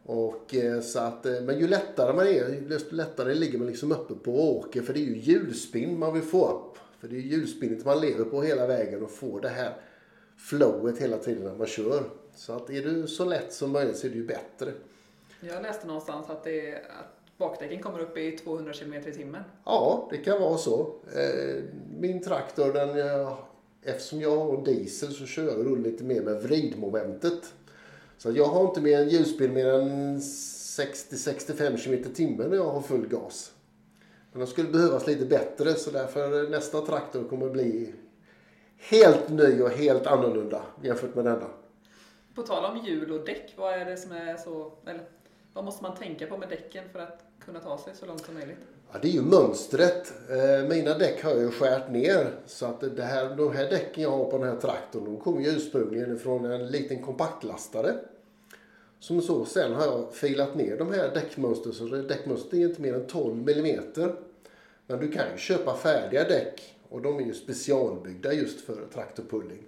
Och, 0.05 0.55
eh, 0.55 0.81
så 0.81 0.99
att, 0.99 1.25
eh, 1.25 1.41
men 1.41 1.59
ju 1.59 1.67
lättare 1.67 2.13
man 2.13 2.27
är, 2.27 2.69
desto 2.69 2.95
lättare 2.95 3.33
ligger 3.33 3.57
man 3.57 3.67
liksom 3.67 3.91
uppe 3.91 4.13
på 4.13 4.57
åker. 4.57 4.81
För 4.81 4.93
det 4.93 4.99
är 4.99 5.05
ju 5.05 5.17
hjulspinn 5.17 5.99
man 5.99 6.13
vill 6.13 6.23
få 6.23 6.49
upp. 6.49 6.77
För 6.99 7.07
det 7.07 7.15
är 7.15 7.19
ju 7.19 7.27
hjulspinnet 7.27 7.85
man 7.85 8.01
lever 8.01 8.25
på 8.25 8.41
hela 8.41 8.67
vägen 8.67 9.03
och 9.03 9.11
får 9.11 9.41
det 9.41 9.49
här 9.49 9.73
flowet 10.37 10.97
hela 10.97 11.17
tiden 11.17 11.43
när 11.43 11.55
man 11.55 11.67
kör. 11.67 12.03
Så 12.35 12.53
att 12.53 12.69
är 12.69 12.81
du 12.81 13.07
så 13.07 13.25
lätt 13.25 13.53
som 13.53 13.71
möjligt 13.71 13.97
så 13.97 14.07
är 14.07 14.11
det 14.11 14.17
ju 14.17 14.25
bättre. 14.25 14.71
Jag 15.39 15.61
läste 15.63 15.87
någonstans 15.87 16.29
att, 16.29 16.43
det 16.43 16.69
är, 16.69 16.75
att 16.75 17.37
bakdäcken 17.37 17.81
kommer 17.81 17.99
upp 17.99 18.17
i 18.17 18.31
200 18.31 18.73
km 18.73 18.93
i 18.93 19.01
timmen. 19.01 19.43
Ja, 19.65 20.07
det 20.11 20.17
kan 20.17 20.41
vara 20.41 20.57
så. 20.57 20.95
Eh, 21.15 21.63
Min 21.99 22.23
traktor, 22.23 22.73
den, 22.73 22.89
eftersom 23.83 24.21
jag 24.21 24.37
har 24.37 24.65
diesel 24.65 25.13
så 25.13 25.25
kör 25.25 25.43
jag 25.43 25.79
lite 25.79 26.03
mer 26.03 26.21
med 26.21 26.43
vridmomentet. 26.43 27.53
Så 28.17 28.31
jag 28.31 28.45
har 28.45 28.67
inte 28.67 28.81
mer 28.81 29.01
en 29.01 29.09
hjulspinn 29.09 29.53
mer 29.53 29.67
än 29.73 30.19
60-65 30.19 31.77
km 31.77 31.93
i 31.93 32.03
timmen 32.03 32.49
när 32.49 32.57
jag 32.57 32.69
har 32.69 32.81
full 32.81 33.07
gas. 33.07 33.51
Men 34.31 34.39
de 34.39 34.47
skulle 34.47 34.69
behövas 34.69 35.07
lite 35.07 35.25
bättre 35.25 35.73
så 35.73 35.91
därför 35.91 36.49
nästa 36.49 36.81
traktor 36.81 37.23
kommer 37.23 37.49
bli 37.49 37.93
helt 38.77 39.29
ny 39.29 39.61
och 39.61 39.69
helt 39.69 40.07
annorlunda 40.07 40.61
jämfört 40.83 41.15
med 41.15 41.25
denna. 41.25 41.47
På 42.35 42.43
tal 42.43 42.65
om 42.65 42.85
hjul 42.85 43.11
och 43.11 43.25
däck, 43.25 43.53
vad 43.55 43.73
är 43.73 43.85
det 43.85 43.97
som 43.97 44.11
är 44.11 44.37
så... 44.37 44.71
Eller 44.85 45.01
vad 45.53 45.63
måste 45.63 45.83
man 45.83 45.95
tänka 45.95 46.27
på 46.27 46.37
med 46.37 46.49
däcken 46.49 46.83
för 46.91 46.99
att 46.99 47.23
kunna 47.45 47.59
ta 47.59 47.77
sig 47.77 47.93
så 47.95 48.05
långt 48.05 48.25
som 48.25 48.33
möjligt? 48.33 48.57
Ja, 48.91 48.99
det 49.01 49.07
är 49.07 49.11
ju 49.11 49.21
mönstret. 49.21 50.13
Eh, 50.29 50.69
mina 50.69 50.97
däck 50.97 51.23
har 51.23 51.31
jag 51.31 51.39
ju 51.39 51.51
skärt 51.51 51.91
ner. 51.91 52.31
Så 52.45 52.65
att 52.65 52.95
det 52.95 53.03
här, 53.03 53.35
de 53.35 53.55
här 53.55 53.69
däcken 53.69 54.03
jag 54.03 54.11
har 54.11 54.25
på 54.25 54.37
den 54.37 54.47
här 54.47 54.55
traktorn 54.55 55.05
de 55.05 55.17
kommer 55.17 55.41
ju 55.41 55.49
ursprungligen 55.49 56.19
från 56.19 56.45
en 56.45 56.67
liten 56.67 57.01
kompaktlastare. 57.01 57.95
Som 58.99 59.21
så, 59.21 59.45
sen 59.45 59.73
har 59.73 59.85
jag 59.85 60.13
filat 60.13 60.55
ner 60.55 60.77
de 60.77 60.93
här 60.93 61.11
däckmönstren 61.13 61.73
så 61.73 61.85
däckmönstret 61.85 62.53
är 62.53 62.57
inte 62.57 62.81
mer 62.81 62.93
än 62.93 63.07
12 63.07 63.49
mm. 63.49 63.79
Men 64.87 64.99
du 64.99 65.11
kan 65.11 65.23
ju 65.31 65.37
köpa 65.37 65.75
färdiga 65.75 66.23
däck 66.23 66.75
och 66.89 67.01
de 67.01 67.19
är 67.19 67.23
ju 67.23 67.33
specialbyggda 67.33 68.33
just 68.33 68.61
för 68.61 68.85
traktorpulling. 68.93 69.63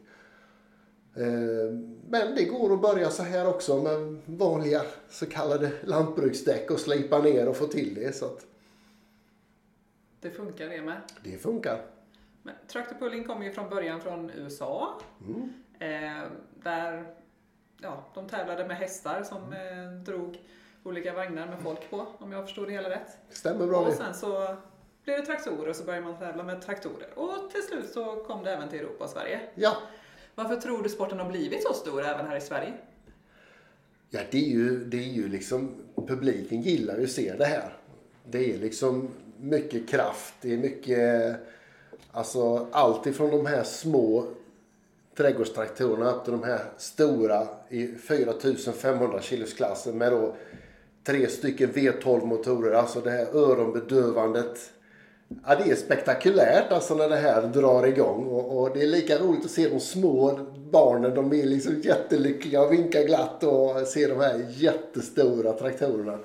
Eh, 1.18 1.74
men 2.10 2.36
det 2.36 2.46
går 2.46 2.74
att 2.74 2.82
börja 2.82 3.10
så 3.10 3.24
här 3.24 3.48
också 3.48 3.78
med 3.84 4.22
vanliga 4.26 4.82
så 5.10 5.26
kallade 5.26 5.72
lantbruksdäck 5.84 6.72
och 6.72 6.80
slipa 6.80 7.20
ner 7.20 7.50
och 7.50 7.58
få 7.58 7.68
till 7.68 7.96
det. 7.96 8.16
Så 8.16 8.26
att 8.26 8.46
Det 10.22 10.30
funkar 10.32 10.70
det 10.70 10.82
med. 10.82 11.02
det 11.24 11.38
funkar. 11.38 11.82
Men 12.44 12.56
traktorpulling 12.68 13.24
kommer 13.24 13.46
ju 13.46 13.52
från 13.52 13.70
början 13.70 14.02
från 14.02 14.30
USA. 14.30 15.00
Eh, 15.80 16.24
där 16.64 17.06
ja, 17.82 18.04
de 18.14 18.30
tävlade 18.30 18.68
med 18.68 18.78
hästar 18.78 19.24
som 19.24 19.54
eh, 19.54 20.04
drog 20.06 20.42
olika 20.84 21.14
vagnar 21.14 21.48
med 21.48 21.60
folk 21.64 21.90
på, 21.90 22.06
om 22.18 22.32
jag 22.32 22.44
förstod 22.46 22.68
det 22.68 22.72
hela 22.72 22.90
rätt. 22.90 23.18
Stämmer 23.30 23.68
bra 23.68 23.80
Och 23.80 23.94
sen 23.94 24.14
så 24.14 24.56
blev 25.04 25.20
det 25.20 25.26
traktorer 25.26 25.70
och 25.70 25.76
så 25.76 25.84
började 25.84 26.06
man 26.06 26.18
tävla 26.20 26.44
med 26.44 26.62
traktorer. 26.62 27.10
Och 27.16 27.52
till 27.52 27.64
slut 27.64 27.90
så 27.90 28.16
kom 28.16 28.44
det 28.44 28.52
även 28.54 28.70
till 28.70 28.80
Europa 28.80 29.04
och 29.04 29.10
Sverige. 29.10 29.42
Ja, 29.56 29.78
varför 30.38 30.56
tror 30.56 30.84
du 30.84 30.90
sporten 30.90 31.20
har 31.20 31.30
blivit 31.30 31.64
så 31.64 31.74
stor 31.74 32.06
även 32.06 32.28
här 32.28 32.38
i 32.38 32.42
Sverige? 32.42 32.74
Ja, 34.10 34.20
det 34.32 34.38
är 34.38 34.50
ju, 34.50 34.86
det 34.86 34.98
är 34.98 35.14
ju 35.14 35.28
liksom, 35.28 35.76
publiken 36.08 36.62
gillar 36.62 36.98
ju 36.98 37.04
att 37.04 37.12
se 37.12 37.34
det 37.34 37.46
här. 37.46 37.74
Det 38.30 38.54
är 38.54 38.58
liksom 38.58 39.10
mycket 39.40 39.90
kraft, 39.90 40.34
det 40.42 40.54
är 40.54 40.58
mycket, 40.58 41.36
alltså 42.12 42.68
allt 42.72 43.08
ifrån 43.08 43.32
de 43.32 43.46
här 43.46 43.64
små 43.64 44.28
trädgårdstraktorerna 45.16 46.12
upp 46.12 46.24
till 46.24 46.34
de 46.34 46.44
här 46.44 46.60
stora 46.78 47.48
i 47.70 47.88
4500 47.88 49.22
kilosklassen 49.22 49.98
med 49.98 50.12
då 50.12 50.36
tre 51.04 51.28
stycken 51.28 51.74
V12 51.74 52.26
motorer, 52.26 52.74
alltså 52.74 53.02
det 53.02 53.12
här 53.12 53.26
öronbedövandet. 53.36 54.72
Ja, 55.28 55.56
det 55.56 55.72
är 55.72 55.76
spektakulärt 55.76 56.72
alltså 56.72 56.96
när 56.96 57.10
det 57.10 57.16
här 57.16 57.42
drar 57.42 57.88
igång 57.88 58.28
och, 58.28 58.62
och 58.62 58.74
det 58.74 58.82
är 58.82 58.88
lika 58.88 59.18
roligt 59.18 59.46
att 59.46 59.52
se 59.52 59.70
de 59.70 59.80
små 59.80 60.40
barnen. 60.72 61.16
De 61.16 61.34
är 61.34 61.46
liksom 61.46 61.82
jättelyckliga 61.82 62.62
och 62.62 62.74
vinkar 62.74 63.04
glatt 63.04 63.44
och 63.44 63.88
ser 63.88 64.10
de 64.10 64.20
här 64.20 64.46
jättestora 64.50 65.54
traktorerna. 65.54 66.20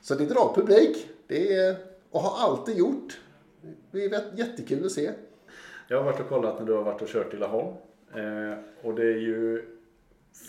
Så 0.00 0.14
det 0.14 0.26
drar 0.26 0.52
publik. 0.54 1.08
Det 1.26 1.54
är, 1.54 1.76
och 2.10 2.20
har 2.20 2.50
alltid 2.50 2.78
gjort. 2.78 3.20
Det 3.90 4.04
är 4.04 4.22
jättekul 4.34 4.86
att 4.86 4.92
se. 4.92 5.10
Jag 5.88 5.96
har 5.96 6.04
varit 6.04 6.20
och 6.20 6.28
kollat 6.28 6.58
när 6.58 6.66
du 6.66 6.72
har 6.72 6.82
varit 6.82 7.02
och 7.02 7.08
kört 7.08 7.34
i 7.34 7.36
Laholm. 7.36 7.74
Eh, 8.14 8.58
och 8.82 8.94
det 8.94 9.02
är 9.02 9.18
ju 9.18 9.64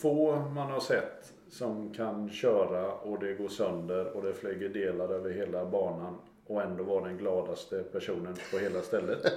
få 0.01 0.36
man 0.36 0.72
har 0.72 0.79
sett 0.79 1.34
som 1.50 1.93
kan 1.93 2.29
köra 2.29 2.91
och 2.91 3.20
det 3.20 3.34
går 3.34 3.48
sönder 3.48 4.17
och 4.17 4.24
det 4.24 4.34
flyger 4.34 4.70
delar 4.70 5.10
över 5.10 5.29
hela 5.29 5.65
banan 5.65 6.15
och 6.51 6.62
ändå 6.62 6.84
vara 6.84 7.05
den 7.05 7.17
gladaste 7.17 7.84
personen 7.91 8.36
på 8.51 8.58
hela 8.58 8.81
stället. 8.81 9.20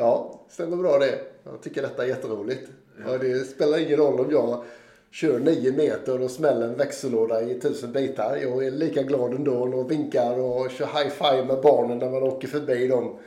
Ja, 0.00 0.40
stämmer 0.48 0.76
bra 0.76 0.98
det. 0.98 1.18
Jag 1.44 1.62
tycker 1.62 1.82
detta 1.82 2.04
är 2.04 2.08
jätteroligt. 2.08 2.70
Ja, 3.06 3.18
det 3.18 3.44
spelar 3.44 3.78
ingen 3.78 3.96
roll 3.96 4.20
om 4.20 4.30
jag 4.30 4.64
kör 5.10 5.38
nio 5.38 5.72
meter 5.72 6.22
och 6.22 6.30
smäller 6.30 6.66
en 6.66 6.76
växellåda 6.76 7.42
i 7.42 7.60
tusen 7.60 7.92
bitar. 7.92 8.36
Jag 8.36 8.66
är 8.66 8.70
lika 8.70 9.02
glad 9.02 9.34
ändå 9.34 9.52
och 9.52 9.90
vinkar 9.90 10.38
och 10.38 10.70
kör 10.70 10.86
high-five 10.86 11.44
med 11.44 11.62
barnen 11.62 11.98
när 11.98 12.10
man 12.10 12.22
åker 12.22 12.48
förbi 12.48 12.88
dem. 12.88 13.18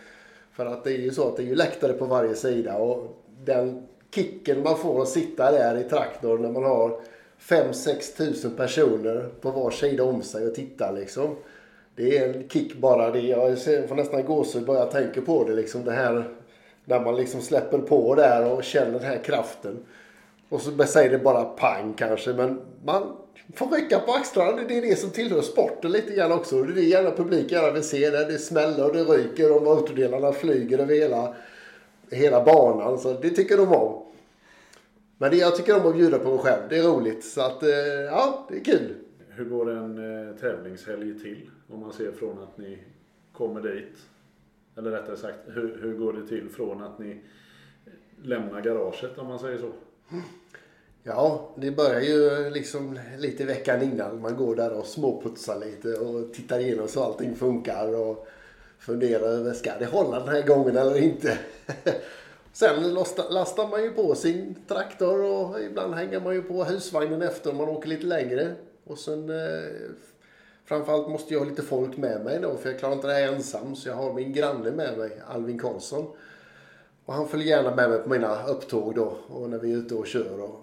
För 0.52 0.66
att 0.66 0.84
det 0.84 0.92
är 0.92 0.98
ju 0.98 1.12
så 1.12 1.28
att 1.28 1.38
det 1.38 1.44
är 1.44 1.48
ju 1.48 1.56
läktare 1.56 1.94
på 1.94 2.06
varje 2.06 2.36
sida 2.36 2.78
och 2.78 3.18
den 3.44 3.88
kicken 4.16 4.64
man 4.64 4.78
får 4.78 5.02
att 5.02 5.10
sitta 5.10 5.52
där 5.52 5.78
i 5.80 5.84
traktorn 5.84 6.42
när 6.42 6.52
man 6.52 6.64
har 6.64 7.00
5-6 7.40 8.18
tusen 8.18 8.52
personer 8.52 9.30
på 9.42 9.52
var 9.52 9.72
sida 9.72 10.04
om 10.04 10.22
sig 10.22 10.48
och 10.48 10.56
titta 10.56 10.92
liksom. 10.92 11.36
Det 11.96 12.18
är 12.18 12.34
en 12.34 12.50
kick 12.50 12.76
bara 12.76 13.12
det. 13.12 13.20
Jag 13.20 13.64
får 13.64 13.96
nästan 13.96 14.26
gåshud 14.26 14.66
bara 14.66 14.78
jag 14.78 14.92
tänker 14.92 15.22
på 15.22 15.44
det 15.44 15.54
liksom. 15.54 15.86
Det 15.86 15.92
här 15.92 16.30
när 16.86 17.00
man 17.00 17.16
liksom 17.16 17.42
släpper 17.42 17.78
på 17.78 18.16
där 18.16 18.52
och 18.52 18.64
känner 18.64 18.92
den 18.92 19.04
här 19.04 19.24
kraften. 19.24 19.86
Och 20.50 20.62
så 20.62 20.84
säger 20.86 21.10
det 21.10 21.18
bara 21.18 21.44
pang 21.44 21.94
kanske 21.98 22.34
men 22.34 22.62
man 22.86 23.18
får 23.56 23.68
rycka 23.68 24.00
på 24.00 24.12
axlarna. 24.12 24.64
Det 24.68 24.78
är 24.78 24.82
det 24.82 25.00
som 25.00 25.10
tillhör 25.10 25.42
sporten 25.42 25.92
lite 25.92 26.14
grann 26.14 26.32
också. 26.32 26.64
Det 26.64 26.72
är 26.72 26.76
det 26.76 26.82
gärna 26.82 27.12
publiken 27.12 27.58
gärna 27.58 27.72
vill 27.72 27.84
se. 27.84 28.10
Där 28.10 28.26
det 28.26 28.38
smäller 28.38 28.86
och 28.86 28.94
det 28.94 29.04
ryker 29.04 29.56
och 29.56 29.64
motordelarna 29.64 30.32
flyger 30.32 30.80
över 30.80 30.96
hela, 30.96 31.36
hela 32.12 32.44
banan. 32.44 33.00
Så 33.00 33.14
det 33.14 33.30
tycker 33.30 33.58
de 33.58 33.74
om. 33.74 34.06
Men 35.18 35.32
det 35.32 35.38
jag 35.38 35.56
tycker 35.56 35.80
om 35.82 35.88
att 35.88 35.96
bjuda 35.96 36.20
på 36.20 36.30
mig 36.30 36.40
själv. 36.40 36.62
Det 36.70 36.78
är 36.78 36.84
roligt. 36.84 37.26
Så 37.26 37.42
att 37.42 37.64
eh, 37.64 37.70
ja, 38.10 38.48
det 38.50 38.56
är 38.56 38.64
kul. 38.64 38.96
Hur 39.36 39.46
går 39.46 39.72
en 39.72 40.28
eh, 40.30 40.36
tävlingshelg 40.36 41.20
till? 41.20 41.50
Om 41.70 41.80
man 41.80 41.94
ser 41.94 42.12
från 42.12 42.44
att 42.44 42.58
ni 42.58 42.78
kommer 43.34 43.62
dit. 43.62 43.98
Eller 44.78 44.92
rättare 44.92 45.18
sagt, 45.18 45.40
hur, 45.46 45.80
hur 45.82 45.94
går 45.94 46.14
det 46.14 46.28
till 46.28 46.50
från 46.50 46.84
att 46.84 47.00
ni 47.00 47.22
lämnar 48.24 48.62
garaget 48.62 49.18
om 49.18 49.28
man 49.28 49.40
säger 49.40 49.58
så? 49.58 49.72
Ja, 51.04 51.50
det 51.56 51.72
börjar 51.72 52.02
ju 52.02 52.50
liksom 52.50 53.00
lite 53.18 53.46
veckan 53.46 53.82
innan. 53.82 54.22
Man 54.22 54.36
går 54.36 54.56
där 54.56 54.74
och 54.74 54.86
småputsar 54.86 55.60
lite 55.60 55.94
och 55.94 56.34
tittar 56.34 56.60
igenom 56.60 56.88
så 56.88 57.04
allting 57.04 57.36
funkar 57.36 57.96
och 57.96 58.28
funderar 58.80 59.28
över 59.28 59.54
ska 59.54 59.72
det 59.80 59.86
hålla 59.86 60.20
den 60.20 60.30
här 60.30 60.48
gången 60.48 60.78
eller 60.78 60.98
inte. 60.98 61.38
Sen 62.54 62.94
lastar, 62.94 63.30
lastar 63.30 63.68
man 63.68 63.84
ju 63.84 63.90
på 63.90 64.16
sin 64.16 64.56
traktor 64.68 65.24
och 65.24 65.62
ibland 65.62 65.94
hänger 65.94 66.20
man 66.20 66.34
ju 66.34 66.42
på 66.42 66.64
husvagnen 66.64 67.22
efter 67.22 67.52
om 67.52 67.58
man 67.58 67.70
åker 67.70 67.90
lite 67.90 68.06
längre. 68.06 68.56
Och 68.84 68.98
sen 68.98 69.30
eh, 69.30 69.72
framförallt 70.66 71.10
måste 71.10 71.34
jag 71.34 71.42
ha 71.42 71.50
lite 71.50 71.62
folk 71.62 71.98
med 71.98 72.26
mig 72.26 72.40
då 72.40 72.58
för 72.58 72.70
jag 72.70 72.80
klarar 72.80 72.94
inte 72.94 73.08
det 73.08 73.14
här 73.14 73.34
ensam 73.34 73.76
så 73.76 73.90
jag 73.90 73.96
har 73.96 74.14
min 74.14 74.34
granne 74.34 74.72
med 74.72 74.98
mig, 74.98 75.22
Alvin 75.28 75.60
Karlsson. 75.60 76.08
Och 77.06 77.14
han 77.14 77.28
följer 77.28 77.48
gärna 77.48 77.76
med 77.76 77.90
mig 77.90 78.00
på 78.00 78.10
mina 78.10 78.46
upptåg 78.46 78.96
då 78.96 79.18
och 79.28 79.50
när 79.50 79.58
vi 79.58 79.72
är 79.72 79.78
ute 79.78 79.96
och 79.96 80.08
kör. 80.08 80.42
Och, 80.42 80.60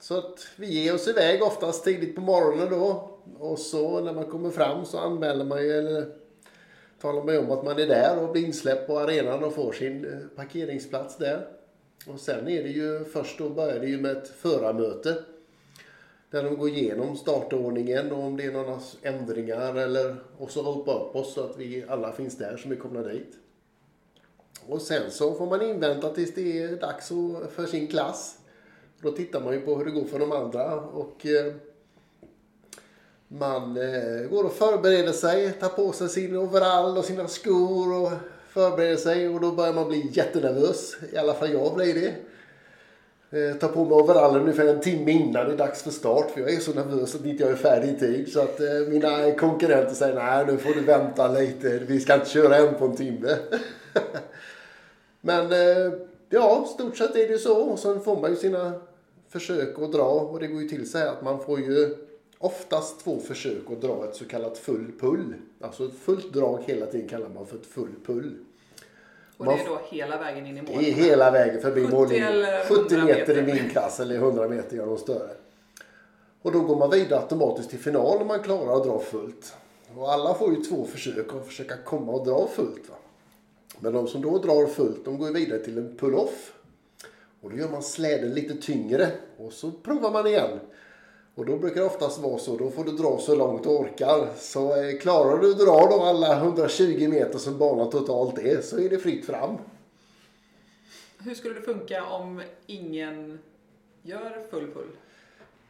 så 0.00 0.18
att 0.18 0.46
vi 0.56 0.66
ger 0.66 0.94
oss 0.94 1.08
iväg 1.08 1.42
oftast 1.42 1.84
tidigt 1.84 2.14
på 2.14 2.20
morgonen 2.20 2.70
då. 2.70 3.10
Och 3.38 3.58
så 3.58 4.00
när 4.00 4.12
man 4.12 4.24
kommer 4.24 4.50
fram 4.50 4.84
så 4.84 4.98
anmäler 4.98 5.44
man 5.44 5.62
ju 5.62 5.78
eller 5.78 6.06
talar 7.00 7.24
man 7.24 7.34
ju 7.34 7.40
om 7.40 7.50
att 7.50 7.64
man 7.64 7.78
är 7.78 7.86
där 7.86 8.22
och 8.22 8.32
blir 8.32 8.46
insläppt 8.46 8.86
på 8.86 8.98
arenan 8.98 9.44
och 9.44 9.54
får 9.54 9.72
sin 9.72 10.04
eh, 10.04 10.36
parkeringsplats 10.36 11.16
där. 11.16 11.46
Och 12.06 12.20
sen 12.20 12.48
är 12.48 12.62
det 12.62 12.68
ju 12.68 13.04
först 13.04 13.38
då 13.38 13.48
börjar 13.48 13.80
det 13.80 13.86
ju 13.86 14.00
med 14.00 14.16
ett 14.16 14.28
förarmöte. 14.28 15.24
Där 16.30 16.42
de 16.42 16.56
går 16.56 16.68
igenom 16.68 17.16
startordningen 17.16 18.12
och 18.12 18.24
om 18.24 18.36
det 18.36 18.44
är 18.44 18.52
några 18.52 18.80
ändringar 19.02 19.74
eller 19.74 20.16
och 20.38 20.50
så 20.50 20.62
ropa 20.62 20.94
upp 20.94 21.16
oss 21.16 21.34
så 21.34 21.44
att 21.44 21.56
vi 21.56 21.84
alla 21.88 22.12
finns 22.12 22.38
där 22.38 22.56
som 22.56 22.72
är 22.72 22.76
komna 22.76 23.02
dit. 23.02 23.32
Och 24.66 24.82
sen 24.82 25.10
så 25.10 25.34
får 25.34 25.46
man 25.46 25.62
invänta 25.62 26.14
tills 26.14 26.34
det 26.34 26.62
är 26.62 26.76
dags 26.76 27.08
för 27.54 27.66
sin 27.66 27.86
klass. 27.88 28.38
Då 29.00 29.10
tittar 29.10 29.40
man 29.40 29.54
ju 29.54 29.60
på 29.60 29.74
hur 29.74 29.84
det 29.84 29.90
går 29.90 30.04
för 30.04 30.18
de 30.18 30.32
andra 30.32 30.80
och 30.80 31.26
eh, 31.26 31.54
man 33.28 33.76
eh, 33.76 34.28
går 34.30 34.44
och 34.44 34.52
förbereder 34.52 35.12
sig, 35.12 35.52
tar 35.52 35.68
på 35.68 35.92
sig 35.92 36.08
sin 36.08 36.36
overall 36.36 36.98
och 36.98 37.04
sina 37.04 37.28
skor 37.28 38.02
och 38.02 38.12
förbereder 38.48 38.96
sig 38.96 39.28
och 39.28 39.40
då 39.40 39.52
börjar 39.52 39.72
man 39.72 39.88
bli 39.88 40.10
jättenervös. 40.12 40.96
I 41.12 41.16
alla 41.16 41.34
fall 41.34 41.52
jag 41.52 41.74
blir 41.74 41.94
det. 41.94 42.14
Eh, 43.30 43.56
tar 43.58 43.68
på 43.68 43.84
mig 43.84 43.94
overallen 43.94 44.40
ungefär 44.40 44.66
en 44.66 44.80
timme 44.80 45.10
innan 45.10 45.46
det 45.46 45.52
är 45.52 45.56
dags 45.56 45.82
för 45.82 45.90
start 45.90 46.30
för 46.30 46.40
jag 46.40 46.52
är 46.52 46.60
så 46.60 46.72
nervös 46.74 47.14
att 47.14 47.24
inte 47.24 47.42
jag 47.42 47.52
är 47.52 47.56
färdig 47.56 47.88
i 47.88 47.98
tid. 47.98 48.32
Så 48.32 48.40
att 48.40 48.60
eh, 48.60 48.88
mina 48.88 49.32
konkurrenter 49.32 49.94
säger 49.94 50.14
nej 50.14 50.46
nu 50.46 50.56
får 50.56 50.74
du 50.74 50.80
vänta 50.80 51.32
lite, 51.32 51.78
vi 51.78 52.00
ska 52.00 52.14
inte 52.14 52.30
köra 52.30 52.56
än 52.56 52.74
på 52.74 52.84
en 52.84 52.96
timme. 52.96 53.36
Men 55.20 55.52
eh, 55.52 55.92
ja, 56.28 56.66
stort 56.74 56.96
sett 56.96 57.16
är 57.16 57.28
det 57.28 57.38
så. 57.38 57.56
Och 57.56 57.78
sen 57.78 58.00
får 58.00 58.20
man 58.20 58.30
ju 58.30 58.36
sina 58.36 58.72
försök 59.28 59.78
att 59.78 59.92
dra. 59.92 60.04
Och 60.04 60.40
det 60.40 60.46
går 60.46 60.62
ju 60.62 60.68
till 60.68 60.90
så 60.90 60.98
här 60.98 61.06
att 61.06 61.22
man 61.22 61.44
får 61.44 61.60
ju 61.60 61.96
oftast 62.38 63.04
två 63.04 63.18
försök 63.20 63.70
att 63.70 63.80
dra 63.80 64.04
ett 64.04 64.16
så 64.16 64.24
kallat 64.24 64.58
full 64.58 64.92
pull. 65.00 65.34
Alltså 65.60 65.84
ett 65.84 65.98
fullt 66.04 66.32
drag 66.32 66.62
hela 66.66 66.86
tiden 66.86 67.08
kallar 67.08 67.28
man 67.28 67.46
för 67.46 67.56
ett 67.56 67.66
full 67.66 67.94
pull. 68.06 68.34
Och 69.38 69.44
Man 69.46 69.56
det 69.56 69.62
är 69.62 69.68
då 69.68 69.80
hela 69.90 70.18
vägen 70.18 70.46
in 70.46 70.58
i 70.58 70.62
mål. 70.62 70.70
Det 70.78 70.90
är 70.90 70.94
hela 70.94 71.30
vägen 71.30 71.60
förbi 71.60 71.84
70 71.84 71.96
mållinjen. 71.96 72.28
eller 72.28 72.64
70 72.64 72.94
100 72.94 73.14
meter 73.14 73.38
i 73.38 73.42
meter. 73.42 73.62
min 73.62 73.70
klass 73.70 74.00
eller 74.00 74.14
100 74.14 74.48
meter 74.48 74.76
gör 74.76 74.86
de 74.86 74.98
större. 74.98 75.30
Och 76.42 76.52
då 76.52 76.60
går 76.60 76.76
man 76.76 76.90
vidare 76.90 77.20
automatiskt 77.20 77.70
till 77.70 77.78
final 77.78 78.20
om 78.20 78.26
man 78.26 78.42
klarar 78.42 78.76
att 78.76 78.84
dra 78.84 78.98
fullt. 78.98 79.54
Och 79.96 80.12
alla 80.12 80.34
får 80.34 80.54
ju 80.54 80.62
två 80.62 80.84
försök 80.84 81.34
att 81.34 81.46
försöka 81.46 81.76
komma 81.84 82.12
och 82.12 82.26
dra 82.26 82.46
fullt. 82.46 82.88
Va? 82.88 82.94
Men 83.80 83.92
de 83.92 84.08
som 84.08 84.22
då 84.22 84.38
drar 84.38 84.66
fullt, 84.66 85.04
de 85.04 85.18
går 85.18 85.32
vidare 85.32 85.58
till 85.58 85.78
en 85.78 85.96
pull-off. 85.96 86.52
Och 87.40 87.50
då 87.50 87.56
gör 87.56 87.68
man 87.68 87.82
släden 87.82 88.34
lite 88.34 88.54
tyngre 88.54 89.08
och 89.36 89.52
så 89.52 89.70
provar 89.70 90.10
man 90.10 90.26
igen. 90.26 90.60
Och 91.38 91.46
då 91.46 91.56
brukar 91.56 91.80
det 91.80 91.86
oftast 91.86 92.18
vara 92.18 92.38
så, 92.38 92.56
då 92.56 92.70
får 92.70 92.84
du 92.84 92.92
dra 92.92 93.18
så 93.18 93.34
långt 93.34 93.62
du 93.62 93.68
orkar. 93.68 94.28
Så 94.38 94.82
eh, 94.82 94.98
klarar 94.98 95.38
du 95.38 95.50
att 95.50 95.58
dra 95.58 95.86
då 95.90 96.02
alla 96.02 96.36
120 96.36 97.08
meter 97.08 97.38
som 97.38 97.58
banan 97.58 97.90
totalt 97.90 98.38
är 98.38 98.60
så 98.60 98.78
är 98.78 98.88
det 98.88 98.98
fritt 98.98 99.26
fram. 99.26 99.56
Hur 101.18 101.34
skulle 101.34 101.54
det 101.54 101.60
funka 101.60 102.04
om 102.04 102.42
ingen 102.66 103.38
gör 104.02 104.46
full 104.50 104.66
pull? 104.74 104.88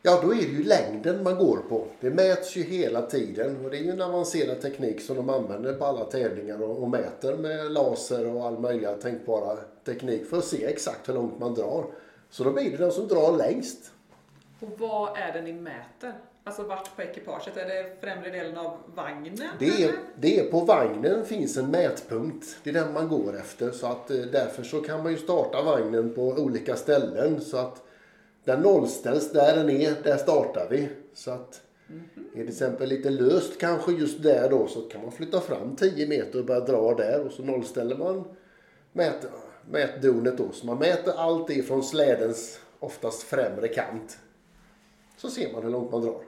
Ja, 0.02 0.20
då 0.22 0.32
är 0.32 0.36
det 0.36 0.42
ju 0.42 0.64
längden 0.64 1.22
man 1.22 1.36
går 1.38 1.58
på. 1.68 1.86
Det 2.00 2.10
mäts 2.10 2.56
ju 2.56 2.62
hela 2.62 3.02
tiden 3.02 3.64
och 3.64 3.70
det 3.70 3.76
är 3.76 3.82
ju 3.82 3.90
en 3.90 4.02
avancerad 4.02 4.60
teknik 4.60 5.00
som 5.00 5.16
de 5.16 5.30
använder 5.30 5.74
på 5.74 5.84
alla 5.84 6.04
tävlingar 6.04 6.62
och, 6.62 6.82
och 6.82 6.90
mäter 6.90 7.36
med 7.36 7.72
laser 7.72 8.34
och 8.34 8.46
all 8.46 8.58
möjliga 8.58 8.92
tänkbara 8.92 9.56
teknik 9.84 10.26
för 10.26 10.38
att 10.38 10.44
se 10.44 10.64
exakt 10.64 11.08
hur 11.08 11.14
långt 11.14 11.38
man 11.38 11.54
drar. 11.54 11.84
Så 12.30 12.44
då 12.44 12.50
blir 12.50 12.70
det 12.70 12.76
den 12.76 12.92
som 12.92 13.08
drar 13.08 13.36
längst. 13.36 13.92
Och 14.60 14.68
vad 14.78 15.16
är 15.16 15.32
det 15.32 15.42
ni 15.42 15.52
mäter? 15.52 16.12
Alltså 16.44 16.62
vart 16.62 16.96
på 16.96 17.02
ekipaget? 17.02 17.56
Är 17.56 17.64
det 17.64 18.00
främre 18.00 18.30
delen 18.30 18.56
av 18.56 18.76
vagnen? 18.94 19.48
Det 19.58 19.84
är, 19.84 19.92
det 20.16 20.40
är 20.40 20.50
på 20.50 20.60
vagnen 20.60 21.24
finns 21.24 21.56
en 21.56 21.70
mätpunkt. 21.70 22.56
Det 22.62 22.70
är 22.70 22.74
den 22.74 22.92
man 22.92 23.08
går 23.08 23.36
efter. 23.36 23.70
Så 23.70 23.86
att 23.86 24.10
eh, 24.10 24.16
därför 24.16 24.62
så 24.62 24.80
kan 24.80 25.02
man 25.02 25.12
ju 25.12 25.18
starta 25.18 25.62
vagnen 25.62 26.14
på 26.14 26.22
olika 26.22 26.76
ställen. 26.76 27.40
Så 27.40 27.56
att 27.56 27.82
den 28.44 28.60
nollställs 28.60 29.32
där 29.32 29.56
den 29.56 29.70
är, 29.70 29.94
där 30.02 30.16
startar 30.16 30.66
vi. 30.70 30.88
Så 31.14 31.30
att 31.30 31.60
är 31.88 32.20
det 32.32 32.40
till 32.40 32.48
exempel 32.48 32.88
lite 32.88 33.10
löst 33.10 33.60
kanske 33.60 33.92
just 33.92 34.22
där 34.22 34.50
då 34.50 34.66
så 34.66 34.80
kan 34.80 35.02
man 35.02 35.12
flytta 35.12 35.40
fram 35.40 35.76
10 35.76 36.08
meter 36.08 36.38
och 36.38 36.44
börja 36.44 36.60
dra 36.60 36.94
där 36.94 37.26
och 37.26 37.32
så 37.32 37.42
nollställer 37.42 37.96
man 37.96 38.24
mät, 38.92 39.26
mätdonet 39.70 40.38
då. 40.38 40.52
Så 40.52 40.66
man 40.66 40.78
mäter 40.78 41.12
allt 41.16 41.50
ifrån 41.50 41.82
slädens 41.82 42.60
oftast 42.78 43.22
främre 43.22 43.68
kant. 43.68 44.18
Så 45.18 45.30
ser 45.30 45.52
man 45.52 45.62
hur 45.62 45.70
långt 45.70 45.90
man 45.90 46.02
drar. 46.02 46.22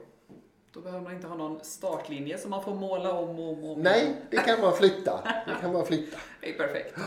Då 0.73 0.81
behöver 0.81 1.03
man 1.03 1.13
inte 1.13 1.27
ha 1.27 1.35
någon 1.35 1.63
startlinje 1.63 2.37
som 2.37 2.49
man 2.49 2.63
får 2.63 2.75
måla 2.75 3.13
om 3.13 3.39
och 3.39 3.53
om. 3.53 3.63
och. 3.63 3.77
Nej, 3.77 4.15
det 4.29 4.37
kan 4.37 4.61
man 4.61 4.73
flytta. 4.73 5.21
Det 5.45 5.55
kan 5.61 5.73
man 5.73 5.85
flytta. 5.85 6.17
Det 6.41 6.49
är 6.49 6.57
perfekt. 6.57 6.99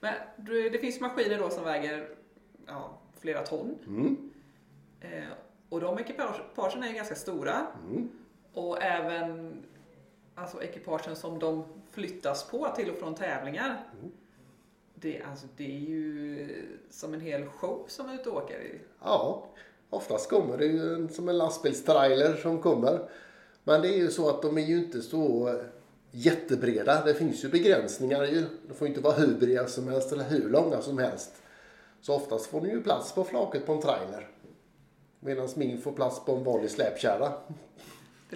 Men 0.00 0.14
det 0.46 0.78
finns 0.78 1.00
maskiner 1.00 1.38
då 1.38 1.50
som 1.50 1.64
väger 1.64 2.08
ja, 2.66 2.98
flera 3.20 3.42
ton. 3.42 3.78
Mm. 3.86 4.30
Eh, 5.00 5.32
och 5.68 5.80
de 5.80 5.98
ekipagen 5.98 6.82
är 6.82 6.88
ju 6.88 6.94
ganska 6.94 7.14
stora. 7.14 7.66
Mm. 7.88 8.08
Och 8.52 8.82
även 8.82 9.62
alltså, 10.34 10.62
ekipagen 10.62 11.16
som 11.16 11.38
de 11.38 11.64
flyttas 11.90 12.50
på 12.50 12.68
till 12.76 12.90
och 12.90 12.96
från 12.96 13.14
tävlingar. 13.14 13.84
Mm. 13.98 14.12
Det, 14.94 15.22
alltså, 15.22 15.46
det 15.56 15.64
är 15.64 15.80
ju 15.80 16.48
som 16.90 17.14
en 17.14 17.20
hel 17.20 17.46
show 17.46 17.84
som 17.88 18.08
är 18.08 18.14
ute 18.14 18.30
och 18.30 18.42
åker. 18.42 18.60
i. 18.60 18.80
Ja, 19.02 19.48
oftast 19.92 20.30
kommer 20.30 20.58
det 20.58 20.66
ju 20.66 20.94
en, 20.94 21.08
som 21.08 21.28
en 21.28 21.38
lastbilstrailer 21.38 22.36
som 22.36 22.62
kommer. 22.62 23.08
Men 23.64 23.82
det 23.82 23.88
är 23.88 23.96
ju 23.96 24.10
så 24.10 24.28
att 24.28 24.42
de 24.42 24.58
är 24.58 24.62
ju 24.62 24.78
inte 24.78 25.02
så 25.02 25.54
jättebreda. 26.10 27.04
Det 27.04 27.14
finns 27.14 27.44
ju 27.44 27.48
begränsningar 27.48 28.24
ju. 28.24 28.44
De 28.68 28.74
får 28.74 28.88
inte 28.88 29.00
vara 29.00 29.14
hur 29.14 29.34
breda 29.34 29.66
som 29.66 29.88
helst 29.88 30.12
eller 30.12 30.24
hur 30.24 30.48
långa 30.48 30.80
som 30.80 30.98
helst. 30.98 31.32
Så 32.00 32.14
oftast 32.14 32.46
får 32.46 32.60
de 32.60 32.68
ju 32.68 32.82
plats 32.82 33.12
på 33.12 33.24
flaket 33.24 33.66
på 33.66 33.72
en 33.72 33.80
trailer. 33.80 34.28
Medan 35.20 35.48
min 35.56 35.80
får 35.80 35.92
plats 35.92 36.24
på 36.24 36.36
en 36.36 36.44
vanlig 36.44 36.70
släpkärra. 36.70 37.32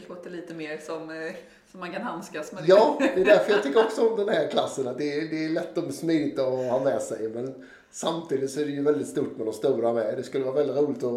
Det 0.00 0.08
låter 0.08 0.30
lite 0.30 0.54
mer 0.54 0.78
som, 0.78 1.10
eh, 1.10 1.32
som 1.70 1.80
man 1.80 1.92
kan 1.92 2.02
handskas 2.02 2.52
med. 2.52 2.62
det. 2.62 2.68
Ja, 2.68 2.96
det 3.00 3.20
är 3.20 3.24
därför 3.24 3.52
jag 3.52 3.62
tycker 3.62 3.80
också 3.86 4.08
om 4.08 4.16
den 4.16 4.28
här 4.28 4.48
klassen. 4.48 4.88
Att 4.88 4.98
det, 4.98 5.12
är, 5.18 5.28
det 5.30 5.44
är 5.44 5.48
lätt 5.48 5.78
och 5.78 5.94
smidigt 5.94 6.38
att 6.38 6.70
ha 6.70 6.84
med 6.84 7.02
sig. 7.02 7.28
Men 7.28 7.64
samtidigt 7.90 8.50
så 8.50 8.60
är 8.60 8.64
det 8.64 8.70
ju 8.70 8.82
väldigt 8.82 9.08
stort 9.08 9.36
med 9.36 9.46
de 9.46 9.52
stora 9.52 9.92
med. 9.92 10.16
Det 10.16 10.22
skulle 10.22 10.44
vara 10.44 10.54
väldigt 10.54 10.76
roligt 10.76 11.02
att, 11.04 11.12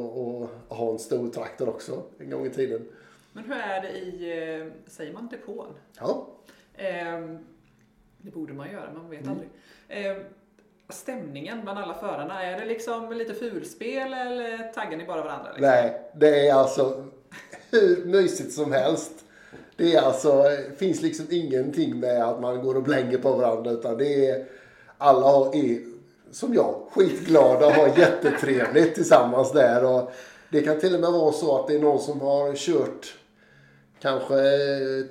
att 0.71 0.77
ha 0.77 0.91
en 0.91 0.99
stor 0.99 1.29
traktor 1.29 1.69
också 1.69 2.03
en 2.19 2.29
gång 2.29 2.45
i 2.45 2.49
tiden. 2.49 2.87
Men 3.33 3.43
hur 3.43 3.55
är 3.55 3.81
det 3.81 3.89
i, 3.89 4.59
eh, 4.61 4.67
säger 4.91 5.13
man 5.13 5.27
depån? 5.27 5.67
Ja, 5.99 6.27
Ehm, 6.77 7.37
det 8.17 8.31
borde 8.31 8.53
man 8.53 8.71
göra, 8.71 8.93
man 8.93 9.05
Mm. 9.05 9.09
vet 9.09 9.27
aldrig. 9.29 9.49
Ehm, 9.87 10.23
stämningen 10.89 11.61
bland 11.61 11.79
alla 11.79 11.93
förarna, 11.93 12.43
är 12.43 12.59
det 12.59 12.65
liksom 12.65 13.11
lite 13.13 13.33
fulspel 13.33 14.13
eller 14.13 14.71
taggar 14.73 14.97
ni 14.97 15.05
bara 15.05 15.21
varandra? 15.23 15.49
Liksom? 15.51 15.61
nej, 15.69 16.01
det 16.15 16.47
är 16.47 16.53
alltså 16.53 17.05
hur 17.71 18.05
mysigt 18.05 18.53
som 18.53 18.71
helst. 18.71 19.11
Det 19.75 19.95
är 19.95 20.01
alltså, 20.01 20.43
finns 20.77 21.01
liksom 21.01 21.25
ingenting 21.29 21.99
med 21.99 22.23
att 22.23 22.41
man 22.41 22.63
går 22.63 22.75
och 22.75 22.83
blänger 22.83 23.17
på 23.17 23.31
varandra 23.31 23.71
utan 23.71 23.97
det 23.97 24.29
är, 24.29 24.45
alla 24.97 25.53
är, 25.53 25.79
som 26.31 26.53
jag, 26.53 26.75
skitglada 26.91 27.65
och 27.65 27.73
har 27.73 27.87
jättetrevligt 27.97 28.95
tillsammans 28.95 29.51
där. 29.51 29.85
Och 29.85 30.11
det 30.49 30.61
kan 30.61 30.79
till 30.79 30.95
och 30.95 31.01
med 31.01 31.11
vara 31.11 31.31
så 31.31 31.59
att 31.59 31.67
det 31.67 31.75
är 31.75 31.79
någon 31.79 31.99
som 31.99 32.21
har 32.21 32.55
kört 32.55 33.15
kanske 34.01 34.35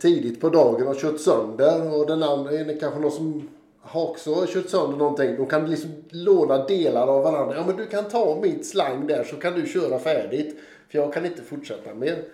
tidigt 0.01 0.41
på 0.41 0.49
dagen 0.49 0.89
och 0.89 0.97
kört 0.97 1.21
sönder 1.21 1.95
och 1.95 2.07
den 2.07 2.23
andra 2.23 2.53
är 2.53 2.81
kanske 2.81 3.01
någon 3.01 3.11
som 3.11 3.49
har 3.81 4.09
också 4.09 4.47
kört 4.49 4.69
sönder 4.69 4.97
någonting. 4.99 5.37
De 5.37 5.47
kan 5.47 5.71
liksom 5.71 5.91
låna 6.11 6.67
delar 6.67 7.07
av 7.07 7.23
varandra. 7.23 7.57
Ja 7.57 7.65
men 7.67 7.77
du 7.77 7.87
kan 7.87 8.05
ta 8.05 8.39
mitt 8.43 8.67
slang 8.67 9.07
där 9.07 9.25
så 9.25 9.37
kan 9.37 9.55
du 9.55 9.67
köra 9.67 9.99
färdigt. 9.99 10.57
För 10.89 10.99
jag 10.99 11.13
kan 11.13 11.27
inte 11.27 11.43
fortsätta 11.43 11.95
mer. 11.95 12.25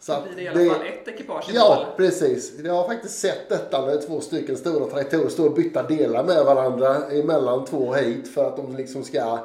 Så 0.00 0.12
att 0.12 0.24
blir 0.24 0.36
det 0.36 0.42
i 0.42 0.48
alla 0.48 0.74
fall 0.74 0.86
ett 0.86 1.08
ekipage 1.08 1.50
i 1.50 1.52
Ja, 1.54 1.84
mål. 1.86 1.96
precis. 1.96 2.58
Jag 2.64 2.74
har 2.74 2.88
faktiskt 2.88 3.18
sett 3.18 3.48
detta 3.48 3.86
när 3.86 3.96
två 3.96 4.20
stycken 4.20 4.56
stora 4.56 4.86
traktorer 4.90 5.28
står 5.28 5.46
och 5.48 5.54
byta 5.54 5.82
delar 5.82 6.24
med 6.24 6.44
varandra 6.44 6.96
emellan 7.10 7.64
två 7.64 7.92
hit 7.94 8.28
för 8.28 8.44
att 8.44 8.56
de 8.56 8.76
liksom 8.76 9.04
ska, 9.04 9.38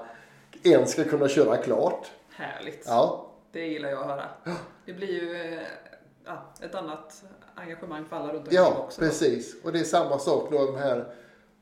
en 0.64 0.88
ska 0.88 1.04
kunna 1.04 1.28
köra 1.28 1.58
klart. 1.58 2.12
Härligt. 2.30 2.84
Ja, 2.88 3.26
Det 3.52 3.66
gillar 3.68 3.90
jag 3.90 4.00
att 4.00 4.08
höra. 4.08 4.24
Det 4.86 4.94
blir 4.94 5.08
ju 5.08 5.36
eh, 5.54 5.60
ja, 6.26 6.46
ett 6.62 6.76
annat 6.76 7.24
engagemang 7.56 8.06
för 8.06 8.16
alla 8.16 8.28
runt 8.34 8.38
omkring 8.42 8.56
ja 8.58 8.84
också. 8.86 9.02
då. 9.02 9.08
precis. 9.08 9.56
Och 9.64 9.72
det 9.72 9.80
är 9.80 9.84
samma 9.84 10.20
sak 10.20 10.48
då 10.52 10.66
de 10.66 10.76
här 10.76 11.06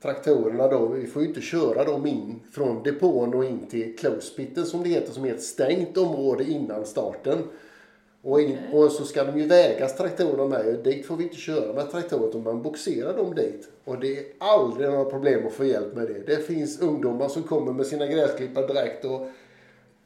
traktorerna 0.01 0.67
då. 0.67 0.85
Vi 0.87 1.07
får 1.07 1.21
ju 1.21 1.27
inte 1.27 1.41
köra 1.41 1.83
dem 1.83 2.05
in 2.05 2.39
från 2.53 2.83
depån 2.83 3.33
och 3.33 3.45
in 3.45 3.67
till 3.67 3.97
closepitten 3.97 4.65
som 4.65 4.83
det 4.83 4.89
heter 4.89 5.13
som 5.13 5.25
är 5.25 5.33
ett 5.33 5.43
stängt 5.43 5.97
område 5.97 6.43
innan 6.43 6.85
starten. 6.85 7.37
Och, 8.27 8.41
in, 8.41 8.57
och 8.73 8.91
så 8.91 9.03
ska 9.05 9.23
de 9.23 9.39
ju 9.39 9.47
vägas 9.47 9.97
traktorerna 9.97 10.45
med. 10.45 10.79
Dit 10.83 11.05
får 11.05 11.15
vi 11.17 11.23
inte 11.23 11.35
köra 11.35 11.73
med 11.73 11.91
traktorer 11.91 12.27
utan 12.29 12.43
man 12.43 12.61
boxerar 12.61 13.17
dem 13.17 13.35
dit. 13.35 13.69
Och 13.85 13.99
det 13.99 14.17
är 14.19 14.25
aldrig 14.39 14.89
några 14.89 15.05
problem 15.05 15.47
att 15.47 15.53
få 15.53 15.65
hjälp 15.65 15.93
med 15.95 16.07
det. 16.07 16.19
Det 16.35 16.47
finns 16.47 16.81
ungdomar 16.81 17.27
som 17.27 17.43
kommer 17.43 17.71
med 17.71 17.85
sina 17.85 18.07
gräsklippare 18.07 18.67
direkt 18.67 19.05
och 19.05 19.27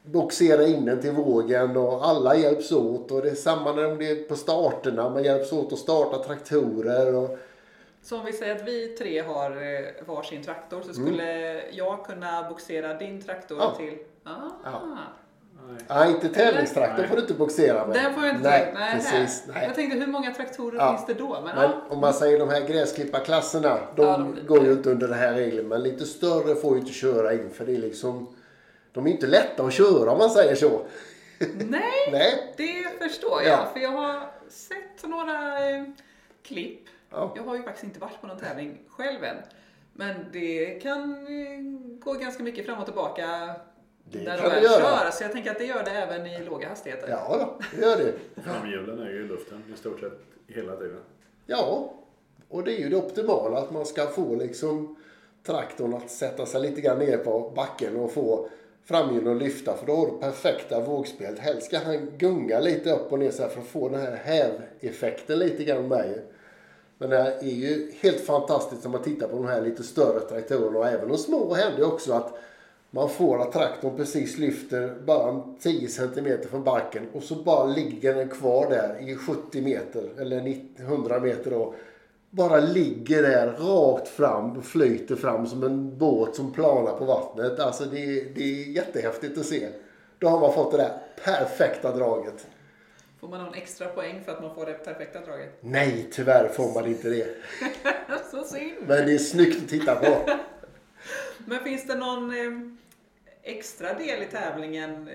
boxerar 0.04 0.66
in 0.66 0.84
den 0.84 1.00
till 1.00 1.10
vågen 1.12 1.76
och 1.76 2.06
alla 2.08 2.36
hjälps 2.36 2.72
åt. 2.72 3.10
Och 3.10 3.22
det 3.22 3.30
är 3.30 3.34
samma 3.34 3.72
när 3.72 3.96
det 3.96 4.10
är 4.10 4.16
på 4.28 4.36
starterna. 4.36 5.10
Man 5.10 5.24
hjälps 5.24 5.52
åt 5.52 5.72
att 5.72 5.78
starta 5.78 6.18
traktorer. 6.24 7.14
Och, 7.14 7.38
Så 8.02 8.18
om 8.18 8.24
vi 8.24 8.32
säger 8.32 8.56
att 8.56 8.68
vi 8.68 8.88
tre 8.88 9.20
har 9.20 9.50
eh, 9.50 10.06
varsin 10.06 10.42
traktor 10.42 10.82
så 10.86 10.92
skulle 10.92 11.62
jag 11.70 12.06
kunna 12.06 12.48
boxera 12.48 12.94
din 12.94 13.22
traktor 13.22 13.56
Mm. 13.56 13.68
Ja. 13.68 13.76
till... 13.78 13.98
Ah. 14.24 14.50
Ja. 14.64 14.96
Nej. 15.68 15.82
nej, 15.88 16.10
inte 16.10 16.28
tävlingstraktor 16.28 16.98
Nej. 16.98 17.08
får 17.08 17.16
du 17.16 17.22
inte 17.22 17.34
boxera 17.34 17.86
med. 17.86 17.96
Den 17.96 18.14
får 18.14 18.24
jag 18.24 18.36
inte 18.36 18.48
Nej, 18.50 18.70
nej, 18.74 18.94
precis. 18.94 19.44
nej. 19.54 19.64
Jag 19.66 19.74
tänkte 19.74 19.98
hur 19.98 20.06
många 20.06 20.34
traktorer 20.34 20.76
Ja. 20.78 20.96
finns 20.96 21.06
det 21.06 21.14
då? 21.24 21.32
Men, 21.32 21.42
Men 21.44 21.70
ja. 21.70 21.82
om 21.88 21.98
man 22.00 22.14
säger 22.14 22.38
de 22.38 22.48
här 22.48 22.60
gräsklipparklasserna, 22.60 23.78
de, 23.96 24.02
Ja, 24.02 24.16
de 24.36 24.46
går 24.46 24.64
ju 24.64 24.72
inte 24.72 24.90
under 24.90 25.08
den 25.08 25.18
här 25.18 25.32
regeln. 25.34 25.68
Men 25.68 25.82
lite 25.82 26.04
större 26.04 26.54
får 26.54 26.74
ju 26.74 26.80
inte 26.80 26.92
köra 26.92 27.32
in 27.32 27.50
för 27.50 27.66
det 27.66 27.72
är 27.74 27.78
liksom... 27.78 28.36
De 28.92 29.06
är 29.06 29.10
inte 29.10 29.26
lätta 29.26 29.62
att 29.64 29.72
köra 29.72 30.10
om 30.10 30.18
man 30.18 30.30
säger 30.30 30.54
så. 30.54 30.80
Nej, 31.68 31.82
Nej. 32.12 32.54
det 32.56 33.04
förstår 33.08 33.42
jag. 33.42 33.52
Ja. 33.52 33.68
För 33.72 33.80
jag 33.80 33.90
har 33.90 34.20
sett 34.48 35.08
några 35.10 35.68
eh, 35.70 35.82
klipp. 36.42 36.80
Ja. 37.10 37.32
Jag 37.36 37.42
har 37.42 37.56
ju 37.56 37.62
faktiskt 37.62 37.84
inte 37.84 38.00
varit 38.00 38.20
på 38.20 38.26
någon 38.26 38.38
tävling 38.38 38.78
själv 38.88 39.24
än. 39.24 39.36
Men 39.92 40.14
det 40.32 40.66
kan 40.82 41.12
eh, 41.26 41.60
gå 42.04 42.12
ganska 42.12 42.42
mycket 42.42 42.66
fram 42.66 42.78
och 42.78 42.84
tillbaka 42.84 43.54
Det 44.12 44.18
när 44.18 44.36
kan 44.36 44.44
de 44.44 44.48
det 44.48 44.54
väl 44.54 44.64
göra. 44.64 44.98
kör. 45.00 45.10
Så 45.10 45.24
jag 45.24 45.32
tänker 45.32 45.50
att 45.50 45.58
det 45.58 45.64
gör 45.64 45.84
det 45.84 45.90
även 45.90 46.26
i 46.26 46.44
låga 46.44 46.68
hastigheter. 46.68 47.08
Ja, 47.08 47.36
då, 47.38 47.66
det 47.76 47.86
gör 47.86 47.96
det. 47.96 48.42
Framhjulen 48.42 48.98
är 48.98 49.10
ju 49.10 49.24
i 49.24 49.28
luften 49.28 49.62
i 49.74 49.78
stort 49.78 50.00
sett 50.00 50.18
hela 50.46 50.76
tiden. 50.76 51.00
Ja, 51.46 51.92
och 52.48 52.64
det 52.64 52.72
är 52.72 52.78
ju 52.78 52.88
det 52.88 52.96
optimala 52.96 53.58
att 53.58 53.70
man 53.72 53.86
ska 53.86 54.06
få 54.06 54.34
liksom 54.34 54.96
traktorn 55.46 55.94
att 55.94 56.10
sätta 56.10 56.46
sig 56.46 56.60
lite 56.60 56.80
grann 56.80 56.98
ner 56.98 57.16
på 57.16 57.52
backen 57.56 57.96
och 57.96 58.12
få 58.12 58.48
framhjulen 58.84 59.36
att 59.36 59.42
lyfta 59.42 59.76
för 59.76 59.86
då 59.86 59.96
har 59.96 60.06
du 60.06 60.18
perfekta 60.20 60.80
vågspelet. 60.80 61.38
Helst 61.38 61.66
ska 61.66 61.78
han 61.78 62.10
gunga 62.18 62.60
lite 62.60 62.92
upp 62.92 63.12
och 63.12 63.18
ner 63.18 63.30
så 63.30 63.42
här 63.42 63.48
för 63.48 63.60
att 63.60 63.66
få 63.66 63.88
den 63.88 64.00
här 64.00 64.16
häveffekten 64.24 65.38
lite 65.38 65.64
grann 65.64 65.88
med. 65.88 66.22
Men 66.98 67.10
det 67.10 67.16
är 67.16 67.42
ju 67.42 67.92
helt 68.00 68.20
fantastiskt 68.20 68.86
om 68.86 68.92
man 68.92 69.02
tittar 69.02 69.28
på 69.28 69.36
de 69.36 69.46
här 69.46 69.60
lite 69.60 69.82
större 69.82 70.20
traktorerna 70.20 70.78
och 70.78 70.88
även 70.88 71.08
de 71.08 71.18
små 71.18 71.54
händer 71.54 71.84
också 71.86 72.12
att 72.12 72.38
man 72.94 73.08
får 73.08 73.42
att 73.42 73.52
traktorn 73.52 73.96
precis 73.96 74.38
lyfter 74.38 74.94
bara 75.06 75.30
en 75.30 75.56
10 75.60 75.88
cm 75.88 76.38
från 76.50 76.64
backen 76.64 77.06
och 77.12 77.22
så 77.22 77.34
bara 77.34 77.66
ligger 77.66 78.14
den 78.14 78.28
kvar 78.28 78.70
där 78.70 79.08
i 79.08 79.16
70 79.16 79.62
meter 79.62 80.10
eller 80.20 80.40
90, 80.40 80.82
100 80.82 81.20
meter 81.20 81.50
då. 81.50 81.74
Bara 82.30 82.60
ligger 82.60 83.22
där 83.22 83.46
rakt 83.52 84.08
fram 84.08 84.56
och 84.56 84.64
flyter 84.64 85.16
fram 85.16 85.46
som 85.46 85.62
en 85.62 85.98
båt 85.98 86.36
som 86.36 86.52
planar 86.52 86.98
på 86.98 87.04
vattnet. 87.04 87.60
Alltså 87.60 87.84
det, 87.84 87.98
är- 87.98 88.24
det 88.34 88.42
är 88.42 88.70
jättehäftigt 88.70 89.38
att 89.38 89.46
se. 89.46 89.68
Då 90.18 90.28
har 90.28 90.40
man 90.40 90.52
fått 90.52 90.70
det 90.72 90.76
där 90.76 90.92
perfekta 91.24 91.96
draget. 91.96 92.46
Får 93.20 93.28
man 93.28 93.44
någon 93.44 93.54
extra 93.54 93.88
poäng 93.88 94.22
för 94.24 94.32
att 94.32 94.42
man 94.42 94.54
får 94.54 94.66
det 94.66 94.72
perfekta 94.72 95.20
draget? 95.20 95.56
Nej, 95.60 96.08
tyvärr 96.12 96.48
får 96.48 96.74
man 96.74 96.86
inte 96.86 97.08
det. 97.08 97.26
Så 98.30 98.44
synd. 98.44 98.72
Men 98.86 99.06
det 99.06 99.12
är 99.14 99.18
snyggt 99.18 99.62
att 99.62 99.68
titta 99.68 99.94
på. 99.94 100.06
Men 101.46 101.64
finns 101.64 101.86
det 101.86 101.94
någon 101.94 102.30
eh, 102.30 102.72
extra 103.42 103.94
del 103.94 104.22
i 104.22 104.26
tävlingen 104.26 105.08
eh, 105.08 105.14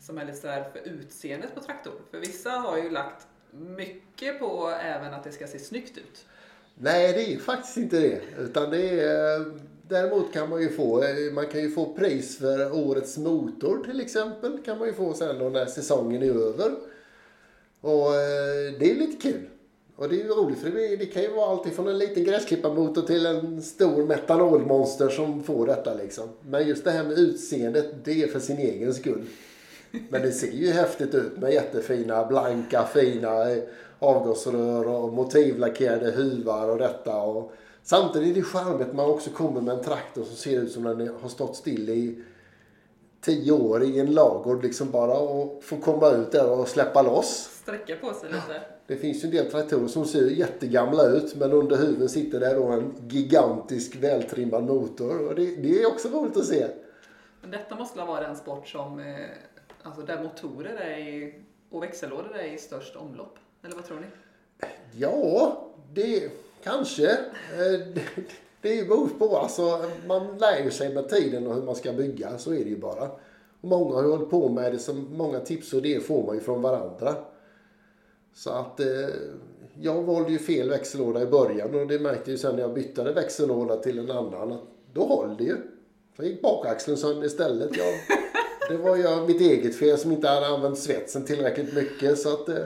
som 0.00 0.18
är 0.18 0.24
lite 0.24 0.38
sådär 0.38 0.64
för 0.72 0.88
utseendet 0.88 1.54
på 1.54 1.60
traktorn? 1.60 1.94
För 2.10 2.18
vissa 2.18 2.50
har 2.50 2.78
ju 2.78 2.90
lagt 2.90 3.26
mycket 3.50 4.38
på 4.38 4.68
även 4.82 5.14
att 5.14 5.24
det 5.24 5.32
ska 5.32 5.46
se 5.46 5.58
snyggt 5.58 5.98
ut. 5.98 6.26
Nej, 6.74 7.12
det 7.12 7.34
är 7.34 7.38
faktiskt 7.38 7.76
inte 7.76 8.00
det. 8.00 8.20
Utan 8.38 8.70
det 8.70 9.00
är, 9.00 9.52
däremot 9.88 10.32
kan 10.32 10.48
man 10.48 10.62
ju 10.62 10.68
få, 10.68 11.02
eh, 11.02 11.32
man 11.32 11.46
kan 11.46 11.60
ju 11.60 11.70
få 11.70 11.94
pris 11.94 12.38
för 12.38 12.72
årets 12.74 13.18
motor 13.18 13.84
till 13.84 14.00
exempel. 14.00 14.58
Kan 14.64 14.78
man 14.78 14.88
ju 14.88 14.94
få 14.94 15.14
sen 15.14 15.38
då 15.38 15.48
när 15.48 15.66
säsongen 15.66 16.22
är 16.22 16.30
över. 16.30 16.72
Och 17.80 18.14
eh, 18.14 18.72
det 18.78 18.90
är 18.90 18.94
lite 18.94 19.28
kul. 19.28 19.48
Och 20.02 20.08
det 20.08 20.14
är 20.14 20.24
ju 20.24 20.28
roligt 20.28 20.58
för 20.58 20.70
det, 20.70 20.96
det 20.96 21.06
kan 21.06 21.22
ju 21.22 21.28
vara 21.28 21.50
allt 21.50 21.74
från 21.74 21.88
en 21.88 21.98
liten 21.98 22.24
gräsklipparmotor 22.24 23.02
till 23.02 23.26
en 23.26 23.62
stor 23.62 24.06
metanolmonster 24.06 25.08
som 25.08 25.42
får 25.42 25.66
detta 25.66 25.94
liksom. 25.94 26.28
Men 26.40 26.68
just 26.68 26.84
det 26.84 26.90
här 26.90 27.04
med 27.04 27.18
utseendet, 27.18 28.04
det 28.04 28.22
är 28.22 28.26
för 28.26 28.40
sin 28.40 28.58
egen 28.58 28.94
skull. 28.94 29.24
Men 29.90 30.22
det 30.22 30.32
ser 30.32 30.50
ju 30.50 30.70
häftigt 30.70 31.14
ut 31.14 31.38
med 31.38 31.52
jättefina, 31.52 32.24
blanka, 32.24 32.84
fina 32.84 33.50
eh, 33.50 33.62
avgasrör 33.98 34.88
och 34.88 35.12
motivlackerade 35.12 36.10
huvar 36.10 36.68
och 36.68 36.78
detta. 36.78 37.22
Och 37.22 37.52
samtidigt 37.82 38.30
är 38.30 38.34
det 38.34 38.42
charmigt 38.42 38.88
att 38.88 38.94
man 38.94 39.10
också 39.10 39.30
kommer 39.30 39.60
med 39.60 39.78
en 39.78 39.84
traktor 39.84 40.24
som 40.24 40.36
ser 40.36 40.60
ut 40.60 40.72
som 40.72 40.82
den 40.82 41.10
har 41.22 41.28
stått 41.28 41.56
still 41.56 41.88
i 41.88 42.22
tio 43.20 43.52
år 43.52 43.82
i 43.82 43.98
en 43.98 44.14
lagård. 44.14 44.62
Liksom 44.62 44.90
bara 44.90 45.18
och 45.18 45.64
få 45.64 45.76
komma 45.76 46.10
ut 46.10 46.32
där 46.32 46.50
och 46.50 46.68
släppa 46.68 47.02
loss. 47.02 47.50
Sträcka 47.62 47.96
på 47.96 48.14
sig 48.14 48.28
lite. 48.28 48.60
Det 48.92 48.98
finns 48.98 49.24
ju 49.24 49.26
en 49.26 49.34
del 49.34 49.50
traktorer 49.50 49.88
som 49.88 50.04
ser 50.04 50.26
jättegamla 50.30 51.06
ut 51.06 51.34
men 51.34 51.52
under 51.52 51.76
huven 51.76 52.08
sitter 52.08 52.40
där 52.40 52.54
då 52.54 52.64
en 52.64 52.94
gigantisk 53.08 53.96
vältrimmad 53.96 54.64
motor. 54.64 55.28
Och 55.28 55.34
det, 55.34 55.56
det 55.56 55.82
är 55.82 55.86
också 55.86 56.08
roligt 56.08 56.36
att 56.36 56.46
se. 56.46 56.66
Men 57.40 57.50
detta 57.50 57.74
måste 57.74 57.98
väl 57.98 58.06
vara 58.06 58.20
den 58.20 58.36
sport 58.36 58.68
som, 58.68 58.98
eh, 58.98 59.16
alltså 59.82 60.02
där 60.02 60.22
motorer 60.22 60.76
är 60.76 60.98
i, 60.98 61.34
och 61.70 61.82
växellådor 61.82 62.36
är 62.36 62.54
i 62.54 62.58
störst 62.58 62.96
omlopp? 62.96 63.38
Eller 63.64 63.74
vad 63.74 63.84
tror 63.84 64.00
ni? 64.00 64.06
Ja, 64.96 65.64
det 65.92 66.30
kanske. 66.64 67.10
Eh, 67.10 67.16
Det, 67.94 68.02
det 68.60 68.68
är 68.68 68.76
ju 68.76 68.84
beror 68.88 69.08
på. 69.18 69.36
Alltså, 69.36 69.84
man 70.06 70.38
lär 70.38 70.64
ju 70.64 70.70
sig 70.70 70.94
med 70.94 71.08
tiden 71.08 71.46
och 71.46 71.54
hur 71.54 71.62
man 71.62 71.74
ska 71.74 71.92
bygga. 71.92 72.38
Så 72.38 72.50
är 72.54 72.64
det 72.64 72.70
ju 72.70 72.78
bara. 72.78 73.04
Och 73.60 73.68
många 73.68 73.94
har 73.94 74.02
ju 74.02 74.10
hållit 74.10 74.30
på 74.30 74.48
med 74.48 74.72
det. 74.72 74.78
Så 74.78 74.94
många 74.94 75.40
tips 75.40 75.72
och 75.72 75.78
idéer 75.78 76.00
får 76.00 76.26
man 76.26 76.34
ju 76.34 76.40
från 76.40 76.62
varandra. 76.62 77.14
Så 78.34 78.50
att 78.50 78.80
eh, 78.80 78.86
jag 79.80 80.02
valde 80.02 80.32
ju 80.32 80.38
fel 80.38 80.68
växellåda 80.68 81.22
i 81.22 81.26
början 81.26 81.74
och 81.74 81.86
det 81.86 81.98
märkte 81.98 82.30
jag 82.30 82.32
ju 82.32 82.38
sen 82.38 82.54
när 82.54 82.62
jag 82.62 82.74
bytte 82.74 83.02
växellåda 83.12 83.76
till 83.76 83.98
en 83.98 84.10
annan. 84.10 84.52
Att 84.52 84.62
då 84.92 85.26
höll 85.26 85.36
det 85.36 85.44
ju. 85.44 85.56
Så 86.16 86.24
gick 86.24 86.42
bakaxeln 86.42 86.96
sönder 86.96 87.26
istället. 87.26 87.76
Jag, 87.76 87.94
det 88.68 88.76
var 88.76 88.96
ju 88.96 89.26
mitt 89.26 89.40
eget 89.40 89.78
fel 89.78 89.98
som 89.98 90.12
inte 90.12 90.28
hade 90.28 90.46
använt 90.46 90.78
svetsen 90.78 91.24
tillräckligt 91.24 91.74
mycket. 91.74 92.18
Så 92.18 92.28
att, 92.32 92.48
eh, 92.48 92.64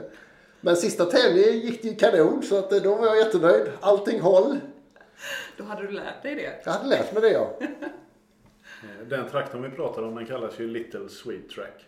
men 0.61 0.75
sista 0.75 1.05
tävlingen 1.05 1.59
gick 1.59 1.81
det 1.81 1.87
ju 1.87 1.95
kanon 1.95 2.43
så 2.43 2.57
att, 2.57 2.73
eh, 2.73 2.81
då 2.81 2.95
var 2.95 3.07
jag 3.07 3.17
jättenöjd. 3.17 3.67
Allting 3.79 4.21
höll. 4.21 4.59
Då 5.57 5.63
hade 5.63 5.81
du 5.81 5.91
lärt 5.91 6.23
dig 6.23 6.35
det. 6.35 6.61
Jag 6.63 6.71
hade 6.71 6.89
lärt 6.89 7.13
mig 7.13 7.21
det 7.21 7.31
ja. 7.31 7.59
Den 9.09 9.29
traktorn 9.29 9.63
vi 9.63 9.69
pratar 9.69 10.03
om 10.03 10.15
den 10.15 10.25
kallas 10.25 10.59
ju 10.59 10.67
Little 10.67 11.09
Sweet 11.09 11.49
Track. 11.49 11.85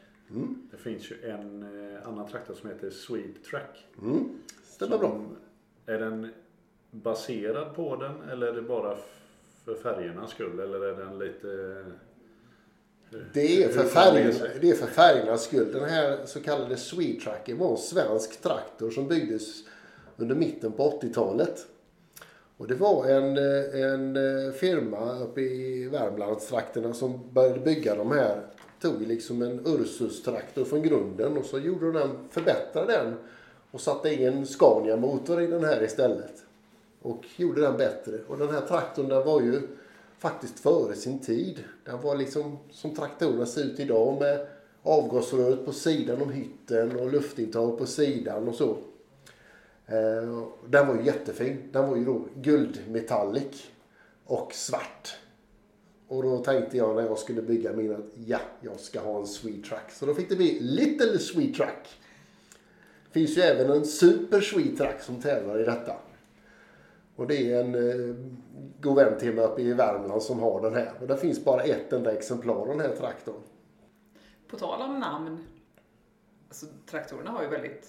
Det 0.71 0.77
finns 0.77 1.11
ju 1.11 1.29
en 1.29 1.63
eh, 1.63 2.07
annan 2.07 2.27
traktor 2.27 2.53
som 2.53 2.69
heter 2.69 2.89
Sweet 2.89 3.43
Track. 3.43 3.87
Mm. 4.01 4.39
Stämmer 4.63 4.97
bra. 4.97 5.21
Är 5.85 5.99
den 5.99 6.29
baserad 6.91 7.75
på 7.75 7.95
den 7.95 8.29
eller 8.29 8.47
är 8.47 8.53
det 8.53 8.61
bara 8.61 8.97
för 9.65 9.75
färgernas 9.75 10.31
skull? 10.31 10.59
Eller 10.59 10.81
är 10.81 11.05
den 11.05 11.19
lite... 11.19 11.85
Det 13.33 13.63
är, 13.63 13.69
för 13.69 13.83
färgerna, 13.83 14.45
det 14.61 14.69
är 14.69 14.75
för 14.75 14.87
färgernas 14.87 15.43
skull. 15.43 15.71
Den 15.71 15.89
här 15.89 16.25
så 16.25 16.41
kallade 16.41 16.77
Sweet 16.77 17.21
Tracken 17.21 17.57
var 17.57 17.71
en 17.71 17.77
svensk 17.77 18.41
traktor 18.41 18.89
som 18.89 19.07
byggdes 19.07 19.63
under 20.17 20.35
mitten 20.35 20.71
på 20.71 20.99
80-talet. 21.01 21.67
Och 22.57 22.67
det 22.67 22.75
var 22.75 23.05
en, 23.05 23.37
eh, 23.37 23.91
en 23.91 24.15
eh, 24.15 24.53
firma 24.53 25.19
uppe 25.19 25.41
i 25.41 25.89
Värmlandstrakterna 25.89 26.93
som 26.93 27.33
började 27.33 27.59
bygga 27.59 27.95
de 27.95 28.11
här. 28.11 28.41
Tog 28.81 29.01
liksom 29.01 29.41
en 29.41 29.65
Ursus-traktor 29.65 30.65
från 30.65 30.81
grunden 30.81 31.37
och 31.37 31.45
så 31.45 31.59
gjorde 31.59 31.85
de 31.85 31.93
den, 31.93 32.09
förbättrade 32.29 32.93
den 32.93 33.15
och 33.71 33.81
satte 33.81 34.13
in 34.13 34.27
en 34.27 34.45
Scania-motor 34.45 35.41
i 35.41 35.47
den 35.47 35.63
här 35.63 35.83
istället. 35.83 36.43
Och 37.01 37.25
gjorde 37.35 37.61
den 37.61 37.77
bättre. 37.77 38.19
Och 38.27 38.37
den 38.37 38.49
här 38.49 38.61
traktorn 38.61 39.09
den 39.09 39.25
var 39.25 39.41
ju 39.41 39.61
faktiskt 40.19 40.59
före 40.59 40.95
sin 40.95 41.19
tid. 41.19 41.63
Den 41.83 42.01
var 42.01 42.15
liksom 42.15 42.57
som 42.71 42.95
traktorerna 42.95 43.45
ser 43.45 43.63
ut 43.63 43.79
idag 43.79 44.19
med 44.19 44.47
avgasröret 44.83 45.65
på 45.65 45.71
sidan 45.71 46.21
om 46.21 46.29
hytten 46.29 46.99
och 46.99 47.11
luftintag 47.11 47.77
på 47.77 47.85
sidan 47.85 48.47
och 48.47 48.55
så. 48.55 48.77
Eh, 49.85 50.43
den 50.67 50.87
var 50.87 50.95
ju 50.95 51.05
jättefin. 51.05 51.69
Den 51.71 51.89
var 51.89 51.97
ju 51.97 52.05
då 52.05 52.25
guldmetallic 52.35 53.63
och 54.25 54.53
svart. 54.53 55.17
Och 56.09 56.23
då 56.23 56.37
tänkte 56.37 56.77
jag 56.77 56.95
när 56.95 57.03
jag 57.03 57.17
skulle 57.17 57.41
bygga 57.41 57.73
min 57.73 57.95
att 57.95 58.05
ja, 58.25 58.39
jag 58.61 58.79
ska 58.79 58.99
ha 58.99 59.19
en 59.19 59.27
Sweet 59.27 59.65
Track. 59.65 59.91
Så 59.91 60.05
då 60.05 60.13
fick 60.13 60.29
det 60.29 60.35
bli 60.35 60.59
Little 60.59 61.19
Sweet 61.19 61.55
Track. 61.55 61.99
Det 63.05 63.19
finns 63.19 63.37
ju 63.37 63.41
även 63.41 63.71
en 63.71 63.85
Super 63.85 64.41
Sweet 64.41 64.77
Track 64.77 65.01
som 65.01 65.21
tävlar 65.21 65.59
i 65.59 65.63
detta. 65.63 65.95
Och 67.15 67.27
det 67.27 67.53
är 67.53 67.63
en 67.63 67.75
eh, 67.75 68.15
god 68.81 68.95
vän 68.95 69.19
till 69.19 69.33
mig 69.33 69.45
uppe 69.45 69.61
i 69.61 69.73
Värmland 69.73 70.21
som 70.21 70.39
har 70.39 70.61
den 70.61 70.73
här. 70.73 70.91
Och 71.01 71.07
det 71.07 71.17
finns 71.17 71.45
bara 71.45 71.63
ett 71.63 71.93
enda 71.93 72.11
exemplar 72.11 72.55
av 72.55 72.67
den 72.67 72.79
här 72.79 72.95
traktorn. 72.95 73.41
På 74.47 74.57
tal 74.57 74.81
om 74.81 74.99
namn. 74.99 75.37
Alltså, 76.47 76.65
traktorerna 76.85 77.31
har 77.31 77.43
ju 77.43 77.49
väldigt, 77.49 77.87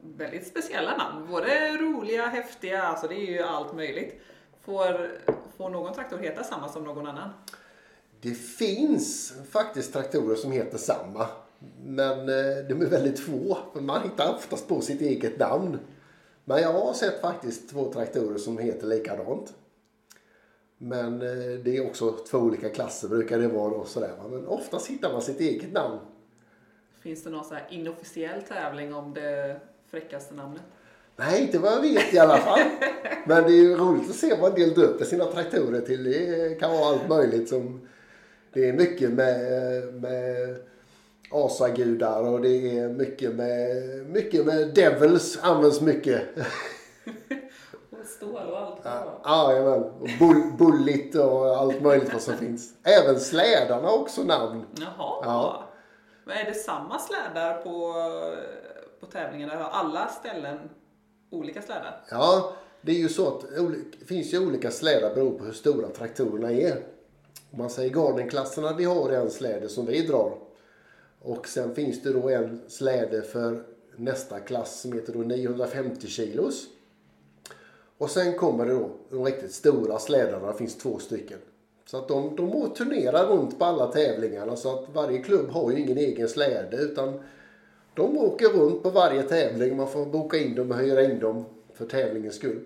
väldigt 0.00 0.46
speciella 0.46 0.96
namn. 0.96 1.26
Både 1.30 1.76
roliga, 1.76 2.26
häftiga, 2.26 2.82
alltså 2.82 3.08
det 3.08 3.14
är 3.14 3.32
ju 3.32 3.42
allt 3.42 3.74
möjligt. 3.74 4.20
Får, 4.68 5.10
får 5.56 5.70
någon 5.70 5.94
traktor 5.94 6.18
heta 6.18 6.44
samma 6.44 6.68
som 6.68 6.84
någon 6.84 7.06
annan? 7.06 7.30
Det 8.20 8.34
finns 8.34 9.34
faktiskt 9.50 9.92
traktorer 9.92 10.36
som 10.36 10.52
heter 10.52 10.78
samma. 10.78 11.26
Men 11.84 12.18
eh, 12.20 12.56
de 12.68 12.82
är 12.82 12.90
väldigt 12.90 13.20
få. 13.20 13.58
För 13.72 13.80
man 13.80 14.02
hittar 14.02 14.34
oftast 14.34 14.68
på 14.68 14.80
sitt 14.80 15.00
eget 15.00 15.38
namn. 15.38 15.78
Men 16.44 16.62
jag 16.62 16.72
har 16.72 16.92
sett 16.92 17.20
faktiskt 17.20 17.70
två 17.70 17.92
traktorer 17.92 18.38
som 18.38 18.58
heter 18.58 18.86
likadant. 18.86 19.54
Men 20.78 21.22
eh, 21.22 21.58
det 21.64 21.76
är 21.76 21.86
också 21.86 22.12
två 22.12 22.38
olika 22.38 22.68
klasser 22.68 23.08
brukar 23.08 23.38
det 23.38 23.48
vara. 23.48 23.74
Och 23.74 23.88
sådär. 23.88 24.12
Men 24.30 24.46
oftast 24.46 24.86
hittar 24.86 25.12
man 25.12 25.22
sitt 25.22 25.40
eget 25.40 25.72
namn. 25.72 25.98
Finns 27.00 27.24
det 27.24 27.30
någon 27.30 27.44
så 27.44 27.54
här 27.54 27.66
inofficiell 27.70 28.42
tävling 28.42 28.94
om 28.94 29.14
det 29.14 29.60
fräckaste 29.86 30.34
namnet? 30.34 30.62
Nej, 31.20 31.42
inte 31.42 31.58
vad 31.58 31.72
jag 31.72 31.80
vet 31.80 32.14
i 32.14 32.18
alla 32.18 32.38
fall. 32.38 32.60
Men 33.24 33.42
det 33.42 33.48
är 33.48 33.62
ju 33.62 33.76
roligt 33.76 34.10
att 34.10 34.16
se 34.16 34.34
vad 34.40 34.50
en 34.50 34.60
del 34.60 34.74
döper 34.74 35.04
sina 35.04 35.24
traktorer 35.24 35.80
till. 35.80 36.04
Det 36.04 36.60
kan 36.60 36.70
vara 36.70 36.86
allt 36.86 37.08
möjligt. 37.08 37.48
som 37.48 37.88
Det 38.52 38.68
är 38.68 38.72
mycket 38.72 39.10
med, 39.10 39.40
med 39.94 40.56
asagudar 41.30 42.22
och 42.22 42.40
det 42.40 42.78
är 42.78 42.88
mycket 42.88 43.34
med, 43.34 43.76
mycket 44.06 44.46
med 44.46 44.74
devils 44.74 45.38
används 45.42 45.80
mycket. 45.80 46.22
Och 47.90 48.06
stål 48.06 48.46
och 48.50 48.58
allt. 48.58 48.80
Ja. 49.24 49.48
Jajamän. 49.52 49.82
Och 49.82 50.08
bull, 50.18 50.42
bulligt 50.58 51.14
och 51.14 51.56
allt 51.56 51.82
möjligt 51.82 52.12
vad 52.12 52.22
som 52.22 52.36
finns. 52.36 52.74
Även 52.82 53.20
slädarna 53.20 53.88
har 53.88 53.98
också 53.98 54.22
namn. 54.22 54.64
Jaha. 54.76 55.22
Ja. 55.24 55.64
Men 56.24 56.36
är 56.36 56.44
det 56.44 56.54
samma 56.54 56.98
slädar 56.98 57.54
på, 57.62 57.94
på 59.00 59.06
tävlingen? 59.06 59.50
Eller 59.50 59.62
har 59.62 59.70
alla 59.70 60.08
ställen 60.08 60.58
olika 61.30 61.62
slädar? 61.62 62.04
Ja, 62.10 62.52
det 62.80 62.92
är 62.92 62.98
ju 62.98 63.08
så 63.08 63.28
att 63.28 63.44
det 64.00 64.06
finns 64.06 64.34
ju 64.34 64.46
olika 64.46 64.70
slädar 64.70 65.14
beroende 65.14 65.38
på 65.38 65.44
hur 65.44 65.52
stora 65.52 65.88
traktorerna 65.88 66.52
är. 66.52 66.82
Om 67.50 67.58
man 67.58 67.70
säger 67.70 67.90
gardenklasserna, 67.90 68.72
vi 68.72 68.84
har 68.84 69.10
en 69.10 69.30
släde 69.30 69.68
som 69.68 69.86
vi 69.86 70.06
drar. 70.06 70.38
Och 71.22 71.48
sen 71.48 71.74
finns 71.74 72.02
det 72.02 72.12
då 72.12 72.28
en 72.28 72.60
släde 72.68 73.22
för 73.22 73.64
nästa 73.96 74.40
klass 74.40 74.80
som 74.80 74.92
heter 74.92 75.12
då 75.12 75.18
950 75.18 76.06
kilos. 76.06 76.66
Och 77.98 78.10
sen 78.10 78.38
kommer 78.38 78.66
det 78.66 78.72
då 78.72 78.90
de 79.10 79.24
riktigt 79.24 79.52
stora 79.52 79.98
slädarna, 79.98 80.52
det 80.52 80.58
finns 80.58 80.78
två 80.78 80.98
stycken. 80.98 81.38
Så 81.86 81.96
att 81.96 82.08
de, 82.08 82.36
de 82.36 82.74
turnerar 82.74 83.26
runt 83.26 83.58
på 83.58 83.64
alla 83.64 83.86
tävlingarna 83.86 84.56
så 84.56 84.78
att 84.78 84.88
varje 84.94 85.18
klubb 85.18 85.50
har 85.50 85.70
ju 85.70 85.80
ingen 85.80 85.98
egen 85.98 86.28
släde 86.28 86.76
utan 86.76 87.20
de 87.98 88.18
åker 88.18 88.48
runt 88.48 88.82
på 88.82 88.90
varje 88.90 89.22
tävling. 89.22 89.76
Man 89.76 89.88
får 89.88 90.06
boka 90.06 90.36
in 90.36 90.54
dem 90.54 90.70
och 90.70 90.76
hyra 90.76 91.02
in 91.02 91.18
dem 91.18 91.44
för 91.74 91.86
tävlingens 91.86 92.36
skull. 92.36 92.64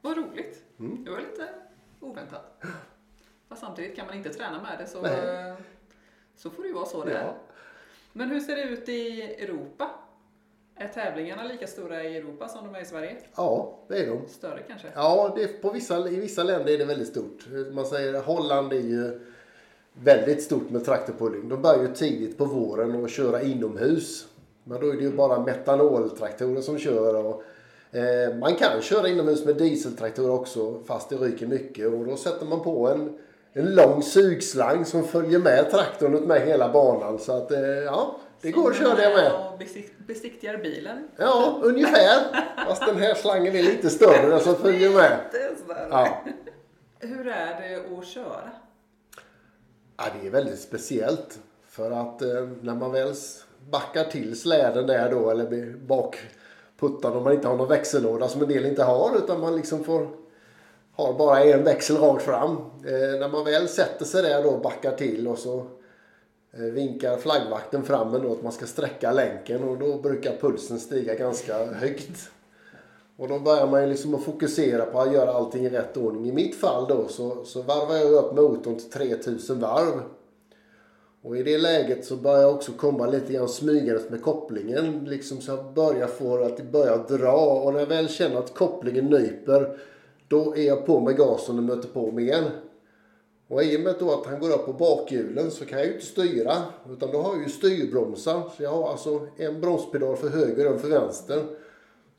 Vad 0.00 0.16
roligt. 0.16 0.64
Mm. 0.78 1.04
Det 1.04 1.10
var 1.10 1.18
lite 1.18 1.48
oväntat. 2.00 2.62
Fast 3.48 3.60
samtidigt 3.60 3.96
kan 3.96 4.06
man 4.06 4.16
inte 4.16 4.28
träna 4.28 4.62
med 4.62 4.78
det 4.78 4.86
så 4.86 5.02
Nej. 5.02 5.54
Så 6.36 6.50
får 6.50 6.62
det 6.62 6.68
ju 6.68 6.74
vara 6.74 6.86
så 6.86 7.04
det 7.04 7.12
är. 7.12 7.24
Ja. 7.24 7.34
Men 8.12 8.30
hur 8.30 8.40
ser 8.40 8.56
det 8.56 8.62
ut 8.62 8.88
i 8.88 9.22
Europa? 9.22 9.90
Är 10.74 10.88
tävlingarna 10.88 11.44
lika 11.44 11.66
stora 11.66 12.04
i 12.04 12.16
Europa 12.16 12.48
som 12.48 12.64
de 12.64 12.74
är 12.74 12.82
i 12.82 12.84
Sverige? 12.84 13.16
ja, 13.36 13.78
det 13.88 13.98
är 13.98 14.06
de. 14.06 14.28
Större 14.28 14.62
kanske? 14.68 14.88
Ja, 14.94 15.32
det, 15.36 15.62
på 15.62 15.70
vissa, 15.70 16.08
i 16.08 16.20
vissa 16.20 16.42
länder 16.42 16.72
är 16.72 16.78
det 16.78 16.84
väldigt 16.84 17.08
stort. 17.08 17.46
Man 17.72 17.86
säger 17.86 18.22
Holland 18.22 18.72
är 18.72 18.80
ju 18.80 19.20
väldigt 19.92 20.42
stort 20.42 20.70
med 20.70 20.84
traktorpulling. 20.84 21.48
De 21.48 21.62
börjar 21.62 21.82
ju 21.82 21.94
tidigt 21.94 22.38
på 22.38 22.44
våren 22.44 23.02
och 23.02 23.10
köra 23.10 23.42
inomhus. 23.42 24.26
Men 24.64 24.80
då 24.80 24.88
är 24.88 24.92
det 24.96 25.02
ju 25.02 25.12
bara 25.12 25.38
metanoltraktorer 25.38 26.60
som 26.60 26.78
kör. 26.78 27.26
Och, 27.26 27.42
eh, 27.96 28.34
man 28.36 28.54
kan 28.54 28.82
köra 28.82 29.08
inomhus 29.08 29.44
med 29.44 29.56
dieseltraktorer 29.56 30.30
också 30.30 30.80
fast 30.86 31.08
det 31.08 31.16
ryker 31.16 31.46
mycket. 31.46 31.86
Och 31.92 32.06
då 32.06 32.16
sätter 32.16 32.46
man 32.46 32.60
på 32.62 32.88
en, 32.88 33.18
en 33.52 33.74
lång 33.74 34.02
sugslang 34.02 34.84
som 34.84 35.04
följer 35.04 35.38
med 35.38 35.70
traktorn 35.70 36.14
ut 36.14 36.24
med 36.26 36.40
hela 36.40 36.72
banan. 36.72 37.18
Så 37.18 37.32
att 37.32 37.52
eh, 37.52 37.60
ja, 37.60 38.16
det 38.42 38.50
går 38.50 38.70
att 38.70 38.76
köra 38.76 38.94
det 38.94 39.14
med. 39.14 39.32
Och 39.32 39.58
besikt- 39.58 40.06
besiktigar 40.06 40.56
bilen? 40.56 41.08
Ja, 41.16 41.60
ungefär. 41.62 42.18
Fast 42.66 42.86
den 42.86 42.96
här 42.96 43.14
slangen 43.14 43.56
är 43.56 43.62
lite 43.62 43.90
större 43.90 44.26
den 44.28 44.40
som 44.40 44.54
följer 44.54 44.90
med. 44.90 45.18
Ja. 45.90 46.24
Hur 46.98 47.28
är 47.28 47.60
det 47.60 47.98
att 47.98 48.06
köra? 48.06 48.50
Ja, 50.02 50.06
det 50.20 50.26
är 50.26 50.30
väldigt 50.30 50.60
speciellt. 50.60 51.38
För 51.68 51.90
att 51.90 52.22
eh, 52.22 52.48
när 52.60 52.74
man 52.74 52.92
väl 52.92 53.14
backar 53.70 54.04
till 54.04 54.40
släden 54.40 54.86
där 54.86 55.10
då, 55.10 55.30
eller 55.30 55.46
blir 55.46 55.76
om 57.16 57.24
man 57.24 57.32
inte 57.32 57.48
har 57.48 57.56
någon 57.56 57.68
växellåda 57.68 58.28
som 58.28 58.42
en 58.42 58.48
del 58.48 58.66
inte 58.66 58.82
har, 58.82 59.16
utan 59.16 59.40
man 59.40 59.56
liksom 59.56 59.84
får 59.84 60.08
har 60.92 61.12
bara 61.12 61.44
en 61.44 61.64
växel 61.64 61.96
rakt 61.96 62.22
fram. 62.22 62.56
Eh, 62.84 63.20
när 63.20 63.28
man 63.28 63.44
väl 63.44 63.68
sätter 63.68 64.04
sig 64.04 64.22
där 64.22 64.42
då 64.42 64.48
och 64.48 64.62
backar 64.62 64.96
till 64.96 65.28
och 65.28 65.38
så 65.38 65.66
eh, 66.52 66.60
vinkar 66.60 67.16
flaggvakten 67.16 67.82
fram 67.82 68.14
en 68.14 68.22
då 68.22 68.32
att 68.32 68.42
man 68.42 68.52
ska 68.52 68.66
sträcka 68.66 69.12
länken 69.12 69.64
och 69.64 69.78
då 69.78 69.98
brukar 69.98 70.36
pulsen 70.36 70.80
stiga 70.80 71.14
ganska 71.14 71.64
högt. 71.64 72.30
Och 73.20 73.28
då 73.28 73.38
börjar 73.38 73.66
man 73.66 73.82
ju 73.82 73.88
liksom 73.88 74.14
att 74.14 74.22
fokusera 74.22 74.84
på 74.86 75.00
att 75.00 75.12
göra 75.12 75.32
allting 75.32 75.64
i 75.64 75.68
rätt 75.68 75.96
ordning. 75.96 76.26
I 76.26 76.32
mitt 76.32 76.54
fall 76.54 76.88
då 76.88 77.08
så, 77.08 77.44
så 77.44 77.62
varvar 77.62 77.96
jag 77.96 78.12
upp 78.12 78.36
motorn 78.36 78.76
till 78.76 78.90
3000 78.90 79.60
varv. 79.60 80.00
Och 81.22 81.36
i 81.36 81.42
det 81.42 81.58
läget 81.58 82.04
så 82.04 82.16
börjar 82.16 82.40
jag 82.40 82.54
också 82.54 82.72
komma 82.72 83.06
lite 83.06 83.32
grann 83.32 83.48
smygandes 83.48 84.10
med 84.10 84.22
kopplingen. 84.22 85.04
Liksom 85.04 85.40
så 85.40 85.50
jag 85.50 85.72
börjar 85.74 86.06
få 86.06 86.44
att 86.44 86.56
det 86.56 86.62
börjar 86.62 87.04
dra. 87.08 87.62
Och 87.64 87.72
när 87.72 87.80
jag 87.80 87.86
väl 87.86 88.08
känner 88.08 88.38
att 88.38 88.54
kopplingen 88.54 89.04
nyper 89.04 89.78
då 90.28 90.56
är 90.56 90.62
jag 90.62 90.86
på 90.86 91.00
med 91.00 91.16
gasen 91.16 91.58
och 91.58 91.64
möter 91.64 91.88
på 91.88 92.10
med 92.10 92.24
igen. 92.24 92.44
Och 93.48 93.62
i 93.62 93.76
och 93.76 93.80
med 93.80 93.94
då 93.98 94.12
att 94.12 94.26
han 94.26 94.40
går 94.40 94.50
upp 94.50 94.66
på 94.66 94.72
bakhjulen 94.72 95.50
så 95.50 95.64
kan 95.64 95.78
jag 95.78 95.86
ju 95.86 95.94
inte 95.94 96.06
styra. 96.06 96.56
Utan 96.90 97.10
då 97.12 97.18
har 97.18 97.34
jag 97.34 97.42
ju 97.42 97.48
styrbromsar. 97.48 98.42
Så 98.56 98.62
jag 98.62 98.70
har 98.70 98.90
alltså 98.90 99.26
en 99.36 99.60
bromspedal 99.60 100.16
för 100.16 100.28
höger 100.28 100.66
och 100.66 100.72
en 100.72 100.78
för 100.78 100.88
vänster. 100.88 101.44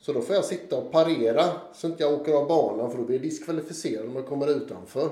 Så 0.02 0.12
då 0.12 0.20
får 0.20 0.34
jag 0.34 0.44
sitta 0.44 0.76
och 0.76 0.92
parera 0.92 1.44
så 1.74 1.86
inte 1.86 2.02
jag 2.02 2.12
åker 2.12 2.32
av 2.32 2.48
banan 2.48 2.90
för 2.90 2.98
då 2.98 3.04
blir 3.04 3.16
jag 3.16 3.22
diskvalificerad 3.22 4.06
om 4.06 4.16
jag 4.16 4.26
kommer 4.26 4.50
utanför. 4.50 5.10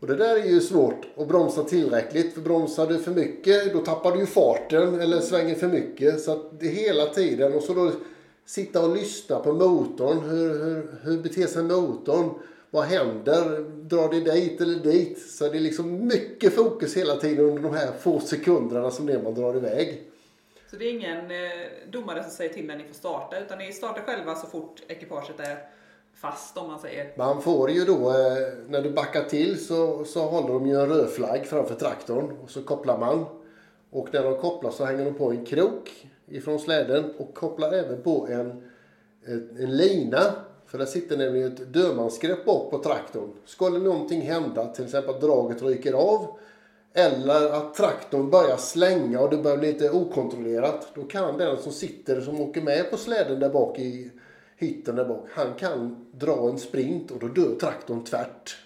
Och 0.00 0.06
det 0.06 0.16
där 0.16 0.36
är 0.36 0.44
ju 0.44 0.60
svårt 0.60 1.06
att 1.16 1.28
bromsa 1.28 1.64
tillräckligt. 1.64 2.34
För 2.34 2.40
bromsar 2.40 2.86
du 2.86 2.98
för 2.98 3.10
mycket 3.10 3.72
då 3.72 3.80
tappar 3.80 4.12
du 4.12 4.18
ju 4.18 4.26
farten 4.26 5.00
eller 5.00 5.20
svänger 5.20 5.54
för 5.54 5.68
mycket. 5.68 6.20
Så 6.20 6.32
att 6.32 6.60
det 6.60 6.66
är 6.66 6.70
hela 6.70 7.06
tiden 7.06 7.54
och 7.54 7.62
så 7.62 7.74
då 7.74 7.90
sitta 8.46 8.84
och 8.84 8.96
lyssna 8.96 9.38
på 9.38 9.52
motorn. 9.52 10.18
Hur, 10.18 10.64
hur, 10.64 10.98
hur 11.02 11.22
beter 11.22 11.46
sig 11.46 11.62
motorn? 11.62 12.30
Vad 12.70 12.84
händer? 12.84 13.60
Drar 13.82 14.08
det 14.08 14.20
dit 14.32 14.60
eller 14.60 14.78
dit? 14.78 15.18
Så 15.30 15.48
det 15.48 15.58
är 15.58 15.60
liksom 15.60 16.06
mycket 16.06 16.52
fokus 16.52 16.96
hela 16.96 17.16
tiden 17.16 17.44
under 17.44 17.62
de 17.62 17.74
här 17.74 17.92
få 18.00 18.20
sekunderna 18.20 18.90
som 18.90 19.06
det 19.06 19.12
är 19.12 19.22
man 19.22 19.34
drar 19.34 19.56
iväg. 19.56 20.02
Så 20.74 20.80
det 20.80 20.86
är 20.86 20.92
ingen 20.92 21.30
eh, 21.30 21.90
domare 21.90 22.22
som 22.22 22.30
säger 22.30 22.54
till 22.54 22.66
när 22.66 22.76
ni 22.76 22.84
får 22.84 22.94
starta, 22.94 23.38
utan 23.38 23.58
ni 23.58 23.72
startar 23.72 24.02
själva 24.02 24.34
så 24.34 24.46
fort 24.46 24.82
ekipaget 24.88 25.40
är 25.40 25.58
fast 26.14 26.56
om 26.56 26.66
man 26.66 26.80
säger. 26.80 27.12
Man 27.16 27.42
får 27.42 27.70
ju 27.70 27.84
då, 27.84 28.10
eh, 28.10 28.68
när 28.68 28.82
du 28.82 28.90
backar 28.90 29.24
till 29.24 29.66
så, 29.66 30.04
så 30.04 30.20
håller 30.20 30.48
de 30.48 30.66
ju 30.66 30.80
en 30.80 30.88
rödflagg 30.88 31.46
framför 31.46 31.74
traktorn 31.74 32.36
och 32.42 32.50
så 32.50 32.62
kopplar 32.62 32.98
man. 32.98 33.24
Och 33.90 34.08
när 34.12 34.22
de 34.22 34.36
kopplar 34.36 34.70
så 34.70 34.84
hänger 34.84 35.04
de 35.04 35.14
på 35.14 35.30
en 35.30 35.44
krok 35.44 36.08
ifrån 36.26 36.58
släden 36.58 37.14
och 37.18 37.34
kopplar 37.34 37.72
även 37.72 38.02
på 38.02 38.28
en, 38.30 38.62
en, 39.24 39.56
en 39.58 39.76
lina. 39.76 40.20
För 40.66 40.78
där 40.78 40.86
sitter 40.86 41.16
nämligen 41.16 41.52
ett 41.52 41.72
dödmansgrepp 41.72 42.44
bak 42.44 42.70
på 42.70 42.78
traktorn. 42.78 43.32
Skulle 43.44 43.78
någonting 43.78 44.20
hända, 44.20 44.66
till 44.66 44.84
exempel 44.84 45.14
att 45.14 45.20
draget 45.20 45.62
ryker 45.62 45.92
av 45.92 46.38
eller 46.96 47.50
att 47.50 47.74
traktorn 47.74 48.30
börjar 48.30 48.56
slänga 48.56 49.20
och 49.20 49.30
det 49.30 49.36
börjar 49.36 49.58
bli 49.58 49.72
lite 49.72 49.90
okontrollerat. 49.90 50.88
Då 50.94 51.02
kan 51.02 51.38
den 51.38 51.56
som 51.58 51.72
sitter, 51.72 52.20
som 52.20 52.40
åker 52.40 52.62
med 52.62 52.90
på 52.90 52.96
släden 52.96 53.40
där 53.40 53.50
bak 53.50 53.78
i 53.78 54.10
hytten 54.56 54.96
där 54.96 55.04
bak. 55.04 55.26
Han 55.30 55.54
kan 55.54 56.06
dra 56.12 56.48
en 56.48 56.58
sprint 56.58 57.10
och 57.10 57.18
då 57.18 57.28
dör 57.28 57.54
traktorn 57.60 58.04
tvärt. 58.04 58.56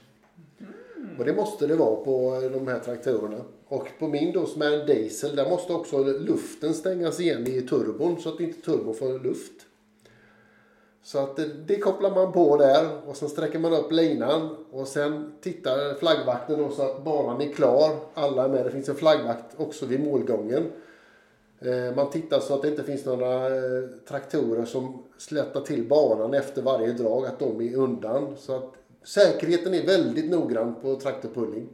Och 1.18 1.24
det 1.24 1.32
måste 1.32 1.66
det 1.66 1.76
vara 1.76 1.96
på 1.96 2.40
de 2.52 2.68
här 2.68 2.78
traktorerna. 2.78 3.40
Och 3.68 3.88
på 3.98 4.08
min 4.08 4.32
då 4.32 4.46
som 4.46 4.62
är 4.62 4.80
en 4.80 4.86
diesel, 4.86 5.36
där 5.36 5.50
måste 5.50 5.72
också 5.72 6.04
luften 6.04 6.74
stängas 6.74 7.20
igen 7.20 7.46
i 7.46 7.62
turbon 7.62 8.20
så 8.20 8.28
att 8.28 8.40
inte 8.40 8.60
turbon 8.60 8.94
får 8.94 9.24
luft. 9.24 9.67
Så 11.08 11.18
att 11.18 11.36
det, 11.36 11.48
det 11.66 11.78
kopplar 11.78 12.10
man 12.10 12.32
på 12.32 12.56
där 12.56 12.88
och 13.06 13.16
sen 13.16 13.28
sträcker 13.28 13.58
man 13.58 13.72
upp 13.72 13.92
linan 13.92 14.56
och 14.72 14.88
sen 14.88 15.32
tittar 15.40 15.94
flaggvakten 15.94 16.58
då 16.58 16.70
så 16.70 16.82
att 16.82 17.04
banan 17.04 17.40
är 17.40 17.52
klar. 17.52 17.90
Alla 18.14 18.44
är 18.44 18.48
med. 18.48 18.64
Det 18.64 18.70
finns 18.70 18.88
en 18.88 18.94
flaggvakt 18.94 19.44
också 19.56 19.86
vid 19.86 20.00
målgången. 20.04 20.72
Eh, 21.60 21.96
man 21.96 22.10
tittar 22.10 22.40
så 22.40 22.54
att 22.54 22.62
det 22.62 22.68
inte 22.68 22.82
finns 22.82 23.04
några 23.04 23.46
eh, 23.46 23.82
traktorer 24.08 24.64
som 24.64 25.02
slätar 25.18 25.60
till 25.60 25.88
banan 25.88 26.34
efter 26.34 26.62
varje 26.62 26.92
drag, 26.92 27.26
att 27.26 27.38
de 27.38 27.60
är 27.60 27.76
undan. 27.76 28.36
Så 28.38 28.56
att 28.56 28.74
säkerheten 29.04 29.74
är 29.74 29.86
väldigt 29.86 30.30
noggrann 30.30 30.74
på 30.82 30.96
traktorpulling. 30.96 31.68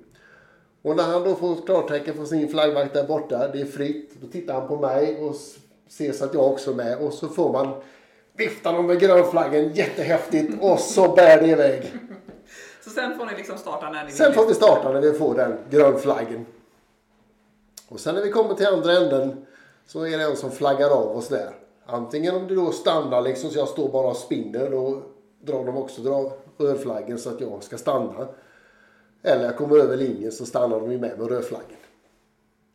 Och 0.83 0.97
när 0.97 1.05
han 1.05 1.25
då 1.25 1.35
får 1.35 1.67
klartecken 1.67 2.15
från 2.15 2.27
sin 2.27 2.49
flaggvakt 2.49 2.95
där 2.95 3.07
borta, 3.07 3.49
det 3.49 3.61
är 3.61 3.67
fritt, 3.67 4.15
då 4.21 4.27
tittar 4.27 4.55
han 4.55 4.69
på 4.69 4.77
mig 4.77 5.21
och 5.21 5.35
ser 5.89 6.13
så 6.13 6.25
att 6.25 6.35
jag 6.35 6.53
också 6.53 6.71
är 6.71 6.75
med 6.75 6.99
och 6.99 7.13
så 7.13 7.29
får 7.29 7.53
man 7.53 7.75
vifta 8.37 8.73
dem 8.73 8.87
med 8.87 9.01
grönflaggen 9.01 9.73
jättehäftigt 9.73 10.53
och 10.63 10.79
så 10.79 11.09
bär 11.15 11.41
det 11.41 11.47
iväg. 11.47 11.93
Så 12.85 12.91
sen 12.91 13.19
får 13.19 13.27
ni 13.27 13.37
liksom 13.37 13.59
starta 13.59 13.91
när 13.91 14.05
ni 14.05 14.11
Sen 14.13 14.27
vill. 14.27 14.35
får 14.35 14.47
vi 14.47 14.55
starta 14.55 14.93
när 14.93 15.01
vi 15.01 15.13
får 15.13 15.35
den 15.35 15.59
grönflaggen. 15.71 16.47
Och 17.89 18.01
sen 18.01 18.15
när 18.15 18.23
vi 18.23 18.31
kommer 18.31 18.55
till 18.55 18.67
andra 18.67 18.93
änden 18.93 19.47
så 19.87 20.07
är 20.07 20.19
det 20.19 20.25
en 20.25 20.37
som 20.37 20.51
flaggar 20.51 20.91
av 20.91 21.17
oss 21.17 21.29
där. 21.29 21.51
Antingen 21.87 22.35
om 22.35 22.47
det 22.49 22.55
då 22.55 22.73
stannar 22.73 23.23
liksom 23.23 23.51
så 23.51 23.59
jag 23.59 23.69
står 23.69 23.89
bara 23.89 24.09
och 24.09 24.17
spinner 24.17 24.71
då 24.71 25.03
drar 25.43 25.65
de 25.65 25.77
också 25.77 26.03
dra 26.03 26.33
rödflaggen 26.59 27.19
så 27.19 27.31
att 27.31 27.41
jag 27.41 27.63
ska 27.63 27.79
stanna. 27.79 28.29
Eller 29.23 29.45
jag 29.45 29.57
kommer 29.57 29.79
över 29.79 29.97
linjen 29.97 30.33
så 30.33 30.47
stannar 30.47 30.81
de 30.81 30.93
ju 30.93 30.99
med 30.99 31.19
med 31.19 31.29
rödflaggen. 31.29 31.77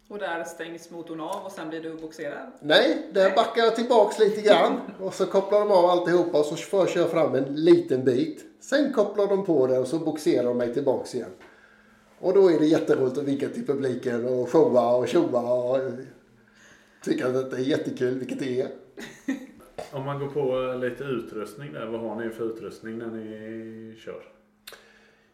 Och 0.09 0.19
där 0.19 0.43
stängs 0.43 0.91
motorn 0.91 1.19
av 1.19 1.45
och 1.45 1.51
sen 1.51 1.69
blir 1.69 1.81
du 1.81 1.93
boxerad. 1.93 2.51
Nej, 2.59 3.07
där 3.11 3.35
backar 3.35 3.63
jag 3.63 3.75
tillbaks 3.75 4.19
lite 4.19 4.41
grann 4.41 4.79
och 4.99 5.13
så 5.13 5.25
kopplar 5.25 5.59
de 5.59 5.71
av 5.71 5.85
alltihopa 5.85 6.39
och 6.39 6.45
så 6.45 6.55
får 6.55 6.89
jag 6.95 7.09
fram 7.09 7.35
en 7.35 7.55
liten 7.55 8.05
bit. 8.05 8.45
Sen 8.59 8.93
kopplar 8.93 9.27
de 9.27 9.45
på 9.45 9.67
det 9.67 9.79
och 9.79 9.87
så 9.87 9.99
boxerar 9.99 10.43
de 10.43 10.57
mig 10.57 10.73
tillbaks 10.73 11.15
igen. 11.15 11.29
Och 12.19 12.33
då 12.33 12.51
är 12.51 12.59
det 12.59 12.65
jätteroligt 12.65 13.17
att 13.17 13.23
vinka 13.23 13.49
till 13.49 13.65
publiken 13.65 14.25
och 14.25 14.49
showa 14.49 14.95
och 14.95 15.07
tjoa 15.07 15.53
och 15.53 15.77
tycka 17.03 17.27
att 17.27 17.33
detta 17.33 17.57
är 17.57 17.61
jättekul, 17.61 18.19
vilket 18.19 18.39
det 18.39 18.61
är. 18.61 18.69
Om 19.91 20.05
man 20.05 20.19
går 20.19 20.27
på 20.27 20.73
lite 20.79 21.03
utrustning 21.03 21.73
där. 21.73 21.85
Vad 21.85 22.01
har 22.01 22.15
ni 22.15 22.29
för 22.29 22.45
utrustning 22.45 22.97
när 22.97 23.07
ni 23.07 23.95
kör? 23.97 24.38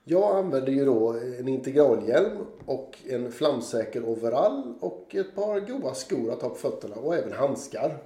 Jag 0.08 0.36
använder 0.36 0.72
ju 0.72 0.86
då 0.86 1.14
en 1.14 1.48
integralhjälm 1.48 2.38
och 2.66 2.98
en 3.10 3.32
flamsäker 3.32 4.10
overall 4.10 4.74
och 4.80 5.16
ett 5.16 5.36
par 5.36 5.60
goa 5.60 5.94
skor 5.94 6.32
att 6.32 6.42
ha 6.42 6.50
på 6.50 6.56
fötterna 6.56 6.96
och 6.96 7.16
även 7.16 7.32
handskar. 7.32 7.98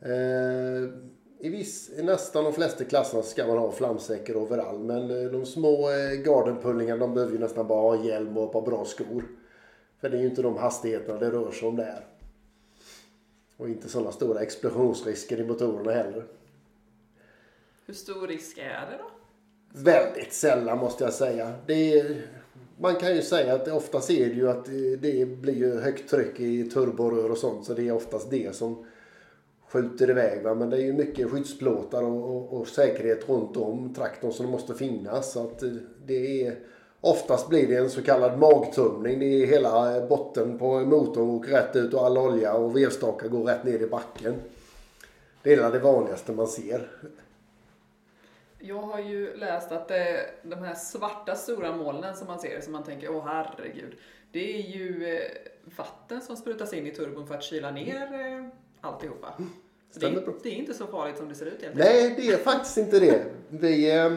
Eh, 0.00 0.82
I, 1.38 1.48
viss, 1.48 1.90
I 1.98 2.02
nästan 2.02 2.44
de 2.44 2.52
flesta 2.52 2.84
klasserna 2.84 3.22
ska 3.22 3.46
man 3.46 3.58
ha 3.58 3.72
flamsäker 3.72 4.36
overall 4.36 4.78
men 4.78 5.10
eh, 5.10 5.30
de 5.30 5.46
små 5.46 5.90
eh, 5.90 6.10
gardenpullingarna 6.24 7.00
de 7.00 7.14
behöver 7.14 7.32
ju 7.32 7.38
nästan 7.38 7.66
bara 7.66 7.96
ha 7.96 8.04
hjälm 8.04 8.36
och 8.36 8.44
ett 8.44 8.52
par 8.52 8.62
bra 8.62 8.84
skor. 8.84 9.24
För 10.00 10.10
det 10.10 10.16
är 10.16 10.20
ju 10.20 10.28
inte 10.28 10.42
de 10.42 10.56
hastigheterna 10.56 11.18
det 11.18 11.30
rör 11.30 11.50
sig 11.50 11.68
om 11.68 11.76
där. 11.76 12.06
Och 13.56 13.68
inte 13.68 13.88
sådana 13.88 14.12
stora 14.12 14.40
explosionsrisker 14.40 15.40
i 15.40 15.44
motorerna 15.44 15.92
heller. 15.92 16.24
Hur 17.86 17.94
stor 17.94 18.26
risk 18.26 18.58
är 18.58 18.90
det 18.90 18.98
då? 18.98 19.13
Väldigt 19.76 20.32
sällan 20.32 20.78
måste 20.78 21.04
jag 21.04 21.12
säga. 21.12 21.52
Det 21.66 21.98
är, 21.98 22.16
man 22.78 22.94
kan 22.96 23.16
ju 23.16 23.22
säga 23.22 23.54
att 23.54 23.68
oftast 23.68 24.10
är 24.10 24.26
det 24.26 24.34
ju 24.34 24.50
att 24.50 24.64
det- 24.98 25.26
blir 25.26 25.54
ju 25.54 25.80
högt 25.80 26.10
tryck 26.10 26.40
i 26.40 26.70
turborör 26.70 27.30
och 27.30 27.38
sånt. 27.38 27.66
Så 27.66 27.74
det 27.74 27.88
är 27.88 27.92
oftast 27.92 28.30
det 28.30 28.56
som 28.56 28.86
skjuter 29.68 30.10
iväg. 30.10 30.42
Va? 30.42 30.54
Men 30.54 30.70
det 30.70 30.76
är 30.76 30.80
ju 30.80 30.92
mycket 30.92 31.30
skyddsplåtar 31.30 32.02
och, 32.02 32.36
och, 32.36 32.60
och 32.60 32.68
säkerhet 32.68 33.28
runt 33.28 33.56
om 33.56 33.94
traktorn 33.94 34.32
som 34.32 34.46
måste 34.46 34.74
finnas. 34.74 35.32
Så 35.32 35.40
att 35.40 35.62
det 36.06 36.46
är 36.46 36.58
Oftast 37.00 37.48
blir 37.48 37.68
det 37.68 37.76
en 37.76 37.90
så 37.90 38.02
kallad 38.02 38.38
magtömning. 38.38 39.18
Det 39.18 39.26
är 39.26 39.46
hela 39.46 40.06
botten 40.06 40.58
på 40.58 40.80
motorn 40.80 41.30
och 41.30 41.48
rätt 41.48 41.76
ut 41.76 41.94
och 41.94 42.06
all 42.06 42.18
olja 42.18 42.54
och 42.54 42.76
vevstakar 42.76 43.28
går 43.28 43.44
rätt 43.44 43.64
ner 43.64 43.82
i 43.82 43.86
backen. 43.86 44.34
Det 45.42 45.52
är 45.52 45.70
det 45.70 45.78
vanligaste 45.78 46.32
man 46.32 46.46
ser. 46.48 46.90
Jag 48.66 48.82
har 48.82 49.00
ju 49.00 49.36
läst 49.36 49.72
att 49.72 49.88
det, 49.88 50.30
de 50.42 50.54
här 50.54 50.74
svarta 50.74 51.34
stora 51.34 51.76
molnen 51.76 52.16
som 52.16 52.26
man 52.26 52.38
ser, 52.38 52.60
som 52.60 52.72
man 52.72 52.82
tänker 52.82 53.10
åh 53.10 53.24
herregud, 53.26 53.94
det 54.32 54.56
är 54.56 54.76
ju 54.76 55.14
eh, 55.14 55.20
vatten 55.76 56.20
som 56.20 56.36
sprutas 56.36 56.72
in 56.72 56.86
i 56.86 56.90
turbon 56.90 57.26
för 57.26 57.34
att 57.34 57.42
kyla 57.42 57.70
ner 57.70 58.02
eh, 58.02 58.48
alltihopa. 58.80 59.34
Så 59.90 60.00
det, 60.00 60.06
är, 60.06 60.32
det 60.42 60.48
är 60.48 60.52
inte 60.52 60.74
så 60.74 60.86
farligt 60.86 61.16
som 61.16 61.28
det 61.28 61.34
ser 61.34 61.46
ut 61.46 61.62
egentligen. 61.62 61.88
Nej, 61.88 62.14
det 62.16 62.28
är 62.28 62.36
faktiskt 62.36 62.76
inte 62.76 63.00
det. 63.00 63.24
Vi, 63.48 63.96
eh, 63.96 64.12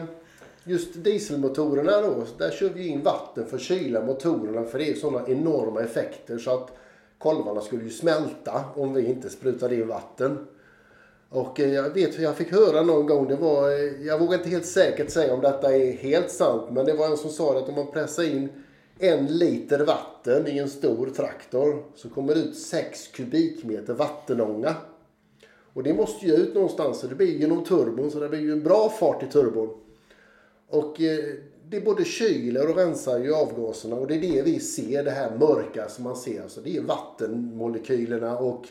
just 0.64 1.04
dieselmotorerna 1.04 2.00
då, 2.00 2.26
där 2.38 2.50
kör 2.50 2.68
vi 2.68 2.88
in 2.88 3.02
vatten 3.02 3.46
för 3.46 3.56
att 3.56 3.62
kyla 3.62 4.04
motorerna 4.04 4.64
för 4.64 4.78
det 4.78 4.90
är 4.90 4.94
sådana 4.94 5.28
enorma 5.28 5.80
effekter 5.80 6.38
så 6.38 6.54
att 6.54 6.76
kolvarna 7.18 7.60
skulle 7.60 7.84
ju 7.84 7.90
smälta 7.90 8.64
om 8.74 8.94
vi 8.94 9.06
inte 9.06 9.30
sprutade 9.30 9.74
in 9.74 9.88
vatten. 9.88 10.46
Och 11.30 11.60
eh, 11.60 11.74
jag 11.74 11.90
vet, 11.90 12.18
hur 12.18 12.22
jag 12.22 12.36
fick 12.36 12.52
höra 12.52 12.82
någon 12.82 13.06
gång, 13.06 13.28
det 13.28 13.36
var, 13.36 13.70
eh, 13.70 14.06
jag 14.06 14.18
vågar 14.18 14.38
inte 14.38 14.48
helt 14.48 14.66
säkert 14.66 15.10
säga 15.10 15.34
om 15.34 15.40
detta 15.40 15.76
är 15.76 15.92
helt 15.92 16.30
sant, 16.30 16.62
men 16.72 16.86
det 16.86 16.94
var 16.94 17.06
en 17.06 17.16
som 17.16 17.30
sa 17.30 17.58
att 17.58 17.68
om 17.68 17.74
man 17.74 17.92
pressar 17.92 18.22
in 18.22 18.48
en 18.98 19.26
liter 19.26 19.84
vatten 19.84 20.46
i 20.46 20.58
en 20.58 20.68
stor 20.68 21.06
traktor 21.06 21.84
så 21.94 22.08
kommer 22.08 22.34
det 22.34 22.40
ut 22.40 22.56
6 22.56 23.08
kubikmeter 23.08 23.94
vattenånga. 23.94 24.74
Och 25.72 25.82
det 25.82 25.94
måste 25.94 26.26
ju 26.26 26.34
ut 26.34 26.54
någonstans, 26.54 26.98
så 26.98 27.06
det 27.06 27.14
blir 27.14 27.38
genom 27.38 27.64
turbon, 27.64 28.10
så 28.10 28.20
det 28.20 28.28
blir 28.28 28.40
ju 28.40 28.52
en 28.52 28.62
bra 28.62 28.88
fart 28.88 29.22
i 29.22 29.26
turbon. 29.26 29.68
Och 30.68 31.00
eh, 31.00 31.18
det 31.70 31.80
både 31.80 32.04
kyler 32.04 32.70
och 32.70 32.76
rensar 32.76 33.18
ju 33.18 33.34
avgaserna 33.34 33.96
och 33.96 34.06
det 34.06 34.14
är 34.14 34.20
det 34.20 34.42
vi 34.42 34.60
ser, 34.60 35.04
det 35.04 35.10
här 35.10 35.38
mörka 35.38 35.88
som 35.88 36.04
man 36.04 36.16
ser. 36.16 36.42
Alltså 36.42 36.60
det 36.60 36.76
är 36.76 36.82
vattenmolekylerna 36.82 38.38
och 38.38 38.66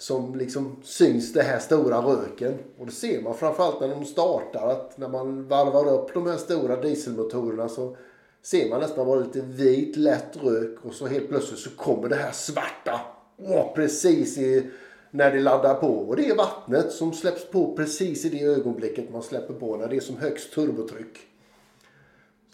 som 0.00 0.34
liksom 0.34 0.76
syns 0.82 1.32
det 1.32 1.42
här 1.42 1.58
stora 1.58 1.98
röken. 1.98 2.58
Och 2.78 2.86
det 2.86 2.92
ser 2.92 3.22
man 3.22 3.34
framförallt 3.34 3.80
när 3.80 3.88
de 3.88 4.04
startar 4.04 4.68
att 4.68 4.98
när 4.98 5.08
man 5.08 5.48
varvar 5.48 5.92
upp 5.92 6.14
de 6.14 6.26
här 6.26 6.36
stora 6.36 6.76
dieselmotorerna 6.76 7.68
så 7.68 7.96
ser 8.42 8.70
man 8.70 8.80
nästan 8.80 9.06
bara 9.06 9.20
lite 9.20 9.40
vit 9.40 9.96
lätt 9.96 10.36
rök 10.42 10.84
och 10.84 10.94
så 10.94 11.06
helt 11.06 11.28
plötsligt 11.28 11.58
så 11.58 11.70
kommer 11.70 12.08
det 12.08 12.16
här 12.16 12.32
svarta. 12.32 13.00
Åh, 13.38 13.74
precis 13.74 14.38
i, 14.38 14.70
när 15.10 15.30
det 15.30 15.40
laddar 15.40 15.74
på. 15.74 15.86
Och 15.86 16.16
det 16.16 16.28
är 16.28 16.36
vattnet 16.36 16.92
som 16.92 17.12
släpps 17.12 17.50
på 17.50 17.76
precis 17.76 18.24
i 18.24 18.28
det 18.28 18.42
ögonblicket 18.42 19.12
man 19.12 19.22
släpper 19.22 19.54
på 19.54 19.76
när 19.76 19.88
det 19.88 19.96
är 19.96 20.00
som 20.00 20.16
högst 20.16 20.52
turbotryck. 20.52 21.29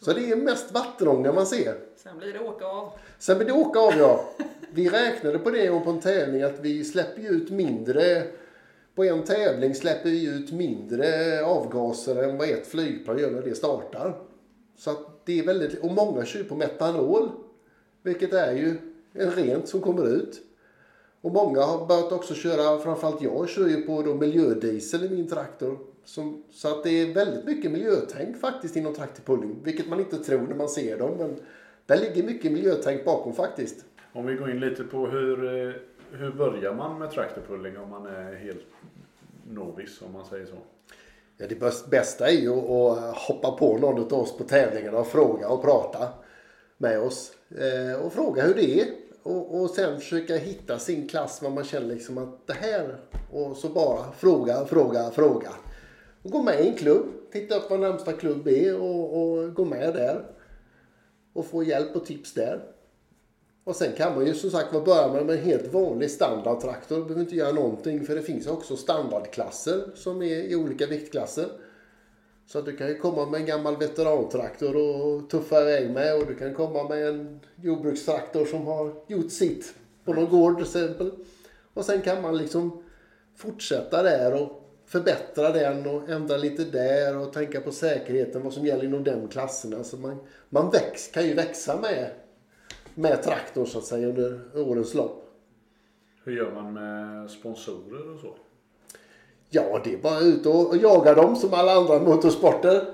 Så 0.07 0.13
det 0.13 0.31
är 0.31 0.37
mest 0.37 0.73
vattenånga 0.73 1.33
man 1.33 1.47
ser. 1.47 1.75
Sen 1.97 2.19
blir 2.19 2.33
det 2.33 2.41
åka 2.41 2.67
av. 2.67 2.93
Sen 3.19 3.39
blir 3.39 3.47
det 3.47 3.53
åka 3.53 3.79
av 3.79 3.93
ja. 3.99 4.31
Vi 4.71 4.89
räknade 4.89 5.39
på 5.39 5.51
det 5.51 5.85
på 5.85 5.91
en 5.91 6.01
tävling 6.01 6.43
att 6.43 6.61
vi 6.61 6.85
släpper 6.85 7.33
ut 7.33 7.51
mindre. 7.51 8.23
På 8.95 9.05
en 9.05 9.25
tävling 9.25 9.75
släpper 9.75 10.11
vi 10.11 10.27
ut 10.27 10.53
mindre 10.53 11.07
avgaser 11.45 12.23
än 12.23 12.39
vad 12.39 12.49
ett 12.49 12.67
flygplan 12.67 13.19
gör 13.19 13.31
när 13.31 13.43
det 13.43 13.55
startar. 13.55 14.19
Så 14.79 14.91
det 15.25 15.39
är 15.39 15.47
väldigt, 15.47 15.81
och 15.81 15.91
många 15.91 16.25
kör 16.25 16.43
på 16.43 16.55
metanol. 16.55 17.31
Vilket 18.03 18.33
är 18.33 18.53
ju 18.53 18.77
en 19.13 19.31
rent 19.31 19.69
som 19.69 19.81
kommer 19.81 20.09
ut. 20.09 20.41
Och 21.21 21.33
många 21.33 21.63
har 21.63 21.87
börjat 21.87 22.13
också 22.13 22.35
köra, 22.35 22.79
framförallt 22.79 23.23
jag 23.23 23.49
kör 23.49 23.69
ju 23.69 23.83
på 23.83 24.03
då 24.03 24.15
miljödiesel 24.15 25.05
i 25.05 25.09
min 25.09 25.29
traktor. 25.29 25.79
Som, 26.07 26.43
så 26.51 26.69
att 26.69 26.85
det 26.85 26.91
är 26.91 27.15
väldigt 27.15 27.45
mycket 27.45 27.71
miljötänk 27.71 28.41
faktiskt 28.41 28.77
inom 28.77 28.95
traktorpulling. 28.95 29.57
Vilket 29.63 29.89
man 29.89 30.01
inte 30.01 30.19
tror 30.19 30.41
när 30.41 30.55
man 30.55 30.69
ser 30.69 30.99
dem. 30.99 31.11
Men 31.19 31.37
där 31.87 31.97
ligger 31.97 32.23
mycket 32.23 32.53
miljötänk 32.53 33.05
bakom 33.05 33.33
faktiskt. 33.35 33.85
Om 34.13 34.27
vi 34.27 34.35
går 34.35 34.51
in 34.51 34.61
lite 34.61 34.85
på 34.85 35.07
hur, 35.07 35.45
eh, 35.69 35.75
hur 36.13 36.31
börjar 36.33 36.75
man 36.75 36.99
med 36.99 37.11
traktorpulling 37.11 37.79
om 37.79 37.91
man 37.91 38.07
är 38.07 38.35
helt 38.35 38.65
novis 39.51 40.03
om 40.03 40.13
man 40.13 40.25
säger 40.25 40.47
så? 40.47 40.57
Ja, 41.37 41.47
det 41.49 41.55
bäst- 41.61 41.91
bästa 41.91 42.29
är 42.29 42.33
ju 42.41 42.53
att 42.53 43.17
hoppa 43.17 43.51
på 43.53 43.79
någon 43.79 44.05
av 44.05 44.15
oss 44.15 44.37
på 44.39 44.45
tävlingarna 44.45 44.99
och 44.99 45.07
fråga 45.07 45.49
och 45.49 45.63
prata 45.63 46.09
med 46.79 47.01
oss. 47.01 47.33
Eh, 47.51 48.01
och 48.07 48.13
fråga 48.13 48.43
hur 48.43 48.55
det 48.55 48.81
är. 48.81 48.87
Och, 49.23 49.61
och 49.61 49.71
sen 49.71 50.01
försöka 50.01 50.37
hitta 50.37 50.79
sin 50.79 51.09
klass 51.09 51.43
vad 51.43 51.53
man 51.53 51.65
känner 51.65 51.87
liksom 51.87 52.19
att 52.19 52.47
det 52.47 52.53
här. 52.53 52.97
Och 53.33 53.57
så 53.57 53.69
bara 53.69 54.13
fråga, 54.13 54.65
fråga, 54.65 55.11
fråga. 55.11 55.51
Och 56.23 56.31
gå 56.31 56.43
med 56.43 56.65
i 56.65 56.69
en 56.69 56.77
klubb. 56.77 57.07
Titta 57.33 57.57
upp 57.57 57.71
vad 57.71 57.81
närmsta 57.81 58.13
klubb 58.13 58.49
är 58.49 58.81
och, 58.81 59.23
och 59.23 59.55
gå 59.55 59.65
med 59.65 59.95
där. 59.95 60.25
Och 61.33 61.47
få 61.47 61.63
hjälp 61.63 61.97
och 61.97 62.07
tips 62.07 62.35
där. 62.35 62.61
Och 63.65 63.77
sen 63.77 63.93
kan 63.93 64.15
man 64.15 64.27
ju 64.27 64.35
som 64.35 64.51
sagt 64.51 64.85
börja 64.85 65.09
med 65.09 65.31
en 65.31 65.45
helt 65.45 65.73
vanlig 65.73 66.11
standardtraktor. 66.11 67.03
Behöver 67.03 67.21
inte 67.21 67.37
göra 67.37 67.53
någonting 67.53 68.07
för 68.07 68.15
det 68.15 68.23
finns 68.23 68.47
också 68.47 68.77
standardklasser 68.77 69.91
som 69.95 70.23
är 70.23 70.43
i 70.43 70.57
olika 70.57 70.87
viktklasser. 70.87 71.47
Så 72.47 72.59
att 72.59 72.65
du 72.65 72.77
kan 72.77 72.89
ju 72.89 72.99
komma 72.99 73.27
med 73.27 73.41
en 73.41 73.47
gammal 73.47 73.77
veterantraktor 73.77 74.77
och 74.77 75.31
tuffa 75.31 75.63
iväg 75.63 75.91
med 75.91 76.17
och 76.17 76.27
du 76.27 76.35
kan 76.35 76.55
komma 76.55 76.89
med 76.89 77.09
en 77.09 77.41
jordbrukstraktor 77.57 78.45
som 78.45 78.67
har 78.67 78.95
gjort 79.07 79.31
sitt 79.31 79.75
på 80.05 80.13
någon 80.13 80.31
gård 80.31 80.57
till 80.57 80.65
exempel. 80.65 81.13
Och 81.75 81.85
sen 81.85 82.03
kan 82.03 82.23
man 82.23 82.39
liksom 82.39 82.83
fortsätta 83.37 84.03
där 84.03 84.43
och 84.43 84.66
förbättra 84.87 85.53
den 85.53 85.87
och 85.87 86.09
ändra 86.09 86.37
lite 86.37 86.65
där 86.65 87.19
och 87.19 87.33
tänka 87.33 87.61
på 87.61 87.73
säkerheten, 87.73 88.43
vad 88.43 88.53
som 88.53 88.67
gäller 88.67 88.85
inom 88.85 89.05
de 89.05 89.29
klasserna. 89.29 89.85
Så 89.85 89.97
man, 89.97 90.19
man 90.49 90.71
väx, 90.71 91.09
kan 91.09 91.27
ju 91.27 91.35
växa 91.35 91.81
med, 91.81 92.11
med 92.95 93.23
traktorn 93.23 93.67
så 93.67 93.79
att 93.79 93.85
säga 93.85 94.09
under 94.09 94.41
årens 94.55 94.95
lopp. 94.95 95.23
Hur 96.25 96.37
gör 96.37 96.53
man 96.53 96.73
med 96.73 97.31
sponsorer 97.31 98.15
och 98.15 98.21
så? 98.21 98.35
Ja, 99.51 99.81
det 99.85 99.95
är 99.95 99.99
bara 99.99 100.21
ut 100.21 100.47
och, 100.47 100.77
jaga 100.77 101.15
dem 101.15 101.37
som 101.37 101.55
alla 101.55 101.73
andra 101.73 101.99
motorsporter. 101.99 102.85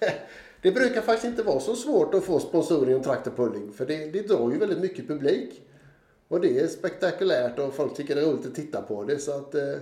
det 0.62 0.72
brukar 0.72 1.00
faktiskt 1.00 1.24
inte 1.26 1.42
vara 1.42 1.60
så 1.60 1.74
svårt 1.74 2.14
att 2.14 2.24
få 2.24 2.40
sponsorer 2.40 2.90
inom 2.90 3.02
traktorpulling. 3.02 3.72
För 3.72 3.86
det, 3.86 4.06
det 4.06 4.28
drar 4.28 4.50
ju 4.50 4.58
väldigt 4.58 4.80
mycket 4.80 5.08
publik. 5.08 5.62
Och 6.28 6.40
det 6.40 6.60
är 6.60 6.66
spektakulärt 6.66 7.58
och 7.58 7.74
folk 7.74 7.94
tycker 7.94 8.14
det 8.14 8.20
är 8.20 8.26
roligt 8.26 8.46
att 8.46 8.54
titta 8.54 8.82
på 8.82 9.04
det. 9.04 9.18
Så 9.18 9.32
att, 9.32 9.54
eh, 9.54 9.74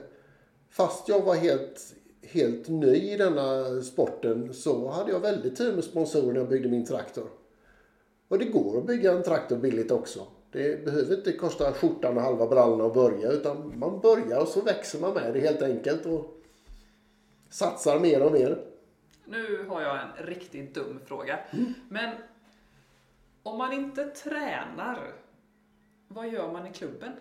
fast 0.76 1.08
jag 1.08 1.22
var 1.22 1.34
helt, 1.34 1.94
helt 2.22 2.68
ny 2.68 2.94
i 2.94 3.16
denna 3.16 3.80
sporten 3.82 4.54
så 4.54 4.90
hade 4.90 5.12
jag 5.12 5.20
väldigt 5.20 5.56
tur 5.56 5.74
med 5.74 5.84
sponsorer 5.84 6.32
när 6.32 6.40
jag 6.40 6.48
byggde 6.48 6.68
min 6.68 6.86
traktor. 6.86 7.28
Och 8.28 8.38
det 8.38 8.44
går 8.44 8.78
att 8.78 8.86
bygga 8.86 9.12
en 9.12 9.22
traktor 9.22 9.56
billigt 9.56 9.90
också. 9.90 10.26
Det 10.52 10.84
behöver 10.84 11.16
inte 11.16 11.32
kosta 11.32 11.72
skjortan 11.72 12.16
och 12.16 12.22
halva 12.22 12.46
brallorna 12.46 12.84
att 12.84 12.94
börja 12.94 13.32
utan 13.32 13.78
man 13.78 14.00
börjar 14.00 14.40
och 14.40 14.48
så 14.48 14.60
växer 14.60 15.00
man 15.00 15.14
med 15.14 15.34
det 15.34 15.40
helt 15.40 15.62
enkelt 15.62 16.06
och 16.06 16.40
satsar 17.50 18.00
mer 18.00 18.22
och 18.22 18.32
mer. 18.32 18.64
Nu 19.24 19.64
har 19.68 19.82
jag 19.82 20.00
en 20.00 20.26
riktigt 20.26 20.74
dum 20.74 21.00
fråga. 21.06 21.38
Men 21.88 22.14
om 23.42 23.58
man 23.58 23.72
inte 23.72 24.04
tränar, 24.04 25.12
vad 26.08 26.28
gör 26.28 26.52
man 26.52 26.66
i 26.66 26.72
klubben? 26.72 27.12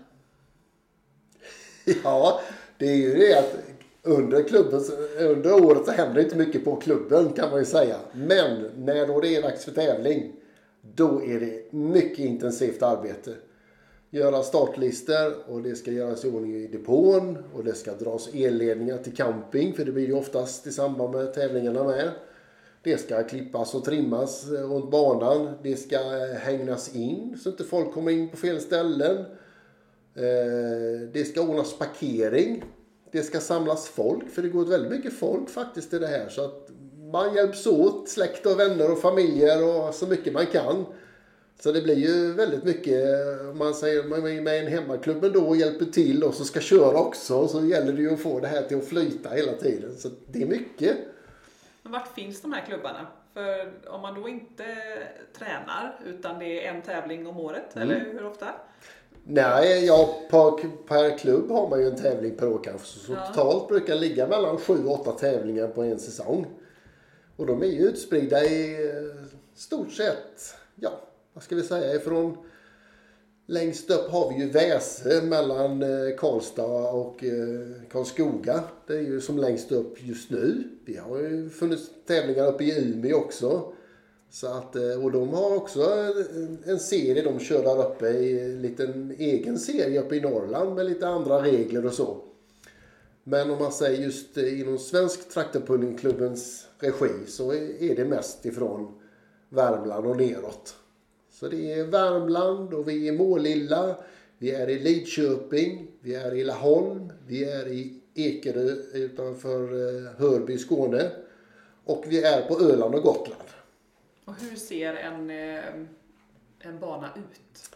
Ja, 2.04 2.42
det 2.78 2.86
är 2.86 2.96
ju 2.96 3.14
det 3.16 3.40
att 3.40 3.56
under, 4.04 4.44
klubben, 4.44 4.82
under 5.20 5.66
året 5.66 5.86
så 5.86 5.92
händer 5.92 6.16
det 6.16 6.22
inte 6.22 6.36
mycket 6.36 6.66
på 6.66 6.76
klubben 6.76 7.34
kan 7.34 7.50
man 7.50 7.60
ju 7.60 7.66
säga. 7.66 7.96
Men 8.14 8.70
när 8.78 9.08
då 9.08 9.20
det 9.20 9.36
är 9.36 9.42
dags 9.42 9.66
för 9.66 9.72
tävling, 9.72 10.32
då 10.96 11.24
är 11.24 11.40
det 11.40 11.74
mycket 11.74 12.20
intensivt 12.20 12.82
arbete. 12.82 13.34
Göra 14.10 14.44
startlistor 14.44 15.34
och 15.48 15.62
det 15.62 15.76
ska 15.76 15.92
göras 15.92 16.26
i 16.26 16.30
ordning 16.30 16.56
i 16.56 16.68
depån 16.68 17.38
och 17.54 17.64
det 17.64 17.74
ska 17.74 17.94
dras 17.94 18.30
elledningar 18.34 18.98
till 18.98 19.16
camping 19.16 19.74
för 19.74 19.86
det 19.86 19.92
blir 19.92 20.08
ju 20.08 20.14
oftast 20.14 20.68
i 20.68 20.72
samband 20.72 21.16
med 21.16 21.34
tävlingarna 21.34 21.84
med. 21.84 22.12
Det 22.84 22.98
ska 22.98 23.24
klippas 23.24 23.76
och 23.76 23.86
trimmas 23.86 24.52
eh, 24.52 24.72
runt 24.72 24.92
banan. 24.92 25.54
Det 25.64 25.76
ska 25.76 25.96
eh, 25.96 26.36
hängnas 26.38 26.96
in 26.96 27.38
så 27.44 27.50
inte 27.50 27.64
folk 27.64 27.94
kommer 27.94 28.12
in 28.12 28.30
på 28.30 28.38
fel 28.38 28.62
ställen. 28.62 29.26
Eh, 30.16 31.08
Det 31.14 31.28
ska 31.28 31.42
ordnas 31.42 31.78
parkering. 31.78 32.64
Det 33.12 33.24
ska 33.24 33.40
samlas 33.40 33.88
folk, 33.88 34.30
för 34.30 34.42
det 34.42 34.50
går 34.50 34.66
väldigt 34.66 34.92
mycket 34.92 35.14
folk 35.14 35.50
faktiskt 35.50 35.90
till 35.90 36.02
det 36.02 36.08
här. 36.08 36.30
Så 36.30 36.46
att 36.46 36.70
man 37.12 37.36
hjälps 37.36 37.68
åt, 37.68 38.10
släkt 38.10 38.46
och 38.46 38.60
vänner 38.60 38.92
och 38.92 39.00
familjer 39.00 39.64
och 39.88 39.94
så 39.94 40.08
mycket 40.08 40.34
man 40.34 40.46
kan. 40.46 40.86
Så 41.60 41.72
det 41.72 41.82
blir 41.82 41.96
ju 41.96 42.34
väldigt 42.34 42.64
mycket, 42.64 43.04
om 43.52 43.58
man 43.58 43.74
säger 43.74 44.04
man 44.04 44.28
är 44.28 44.42
med 44.42 44.56
i 44.56 44.60
en 44.60 44.68
hemmaklubb 44.68 45.34
då 45.34 45.48
och 45.48 45.56
hjälper 45.56 45.86
till 45.86 46.24
och 46.24 46.34
så 46.34 46.44
ska 46.44 46.60
köra 46.60 46.98
också. 47.00 47.48
Så 47.48 47.66
gäller 47.66 47.94
det 47.94 48.02
ju 48.02 48.14
att 48.14 48.20
få 48.20 48.40
det 48.40 48.48
här 48.48 48.62
till 48.62 48.78
att 48.78 48.86
flyta 48.86 49.30
hela 49.30 49.54
tiden. 49.54 49.96
Så 49.98 50.10
det 50.28 50.42
är 50.42 50.48
mycket. 50.48 50.98
Men 51.82 51.92
vart 51.92 52.16
finns 52.16 52.42
de 52.42 52.54
här 52.54 52.66
klubbarna? 52.66 53.08
För 53.34 53.72
om 53.88 54.02
man 54.02 54.22
då 54.22 54.30
inte 54.30 54.66
tränar 55.38 56.00
utan 56.06 56.40
det 56.40 56.66
är 56.68 56.74
en 56.74 56.82
tävling 56.82 57.28
om 57.28 57.38
året, 57.38 57.78
eller 57.78 58.00
hur 58.00 58.26
ofta? 58.26 58.48
Nej, 59.26 59.86
ja, 59.86 60.16
per, 60.30 60.70
per 60.88 61.18
klubb 61.18 61.52
har 61.52 61.70
man 61.70 61.80
ju 61.80 61.88
en 61.88 61.96
tävling 61.96 62.36
per 62.36 62.48
år 62.48 62.60
kanske. 62.64 63.00
Så 63.00 63.14
Ja. 63.14 63.26
totalt 63.28 63.68
brukar 63.68 63.96
ligga 63.96 64.28
mellan 64.28 64.58
sju 64.58 64.86
och 64.86 65.00
åtta 65.02 65.12
tävlingar 65.12 65.68
på 65.68 65.84
en 65.84 66.00
säsong. 66.00 66.46
Och 67.36 67.46
de 67.46 67.62
är 67.62 67.66
ju 67.68 67.80
utspridda 67.90 68.44
i 68.46 68.88
eh, 68.90 69.28
stort 69.56 69.92
sett, 69.92 70.56
ja, 70.76 70.92
vad 71.34 71.44
ska 71.44 71.56
vi 71.56 71.64
säga, 71.64 71.94
ifrån 71.96 72.38
längst 73.48 73.90
upp 73.90 74.10
har 74.12 74.30
vi 74.34 74.44
ju 74.44 74.50
Väse 74.50 75.22
mellan 75.22 75.82
eh, 75.84 76.16
Karlstad 76.18 76.92
och 76.92 77.24
eh, 77.24 77.82
Karlskoga. 77.92 78.64
Det 78.88 78.94
är 78.94 79.02
ju 79.02 79.22
som 79.22 79.38
längst 79.38 79.72
upp 79.72 80.04
just 80.04 80.30
nu. 80.30 80.64
Vi 80.86 80.98
har 80.98 81.20
ju 81.20 81.50
funnits 81.50 81.90
tävlingar 82.08 82.48
uppe 82.48 82.64
i 82.64 82.92
Umeå 82.92 83.18
också. 83.18 83.74
Så 84.34 84.48
att, 84.48 84.76
eh, 84.76 85.04
och 85.04 85.12
de 85.12 85.30
har 85.30 85.56
också 85.56 85.82
en, 86.66 86.80
serie 86.80 87.22
de 87.22 87.40
kör 87.40 87.64
där 87.64 87.88
uppe 87.88 88.10
i 88.10 88.40
en 88.40 88.62
liten 88.62 89.16
egen 89.18 89.60
serie 89.60 90.02
uppe 90.02 90.16
i 90.16 90.22
Norrland 90.22 90.76
med 90.76 90.86
lite 90.86 91.08
andra 91.08 91.44
regler 91.44 91.86
och 91.86 91.94
så. 91.94 92.18
Men 93.24 93.52
om 93.52 93.60
man 93.60 93.72
säger 93.72 94.04
just 94.04 94.38
eh, 94.38 94.60
inom 94.60 94.78
Svensk 94.78 95.30
Traktorpullingklubbens 95.30 96.68
regi 96.80 97.10
så 97.28 97.54
är 97.54 97.96
det 97.96 98.06
mest 98.06 98.46
ifrån 98.46 98.94
Värmland 99.50 100.06
och 100.08 100.18
neråt. 100.18 100.76
Så 101.32 101.48
det 101.48 101.74
är 101.74 101.84
Värmland 101.84 102.74
och 102.74 102.88
vi 102.88 103.08
är 103.08 103.14
i 103.14 103.18
Målilla, 103.18 103.96
vi 104.38 104.52
är 104.52 104.70
i 104.70 104.80
Lidköping, 104.80 105.88
vi 106.02 106.16
är 106.16 106.36
i 106.36 106.44
Laholm, 106.44 107.12
vi 107.28 107.44
är 107.44 107.68
i 107.68 108.00
Ekerö 108.16 108.76
utanför 108.94 109.62
eh, 109.62 110.12
Hörby, 110.18 110.58
Skåne 110.58 111.12
och 111.86 112.04
vi 112.08 112.24
är 112.24 112.42
på 112.42 112.60
Öland 112.60 112.96
och 112.96 113.04
Gotland. 113.04 113.43
Och 114.26 114.34
hur 114.42 114.56
ser 114.56 114.94
en, 114.94 115.30
eh, 115.30 115.64
en 116.60 116.80
bana 116.80 117.10
ut? 117.16 117.76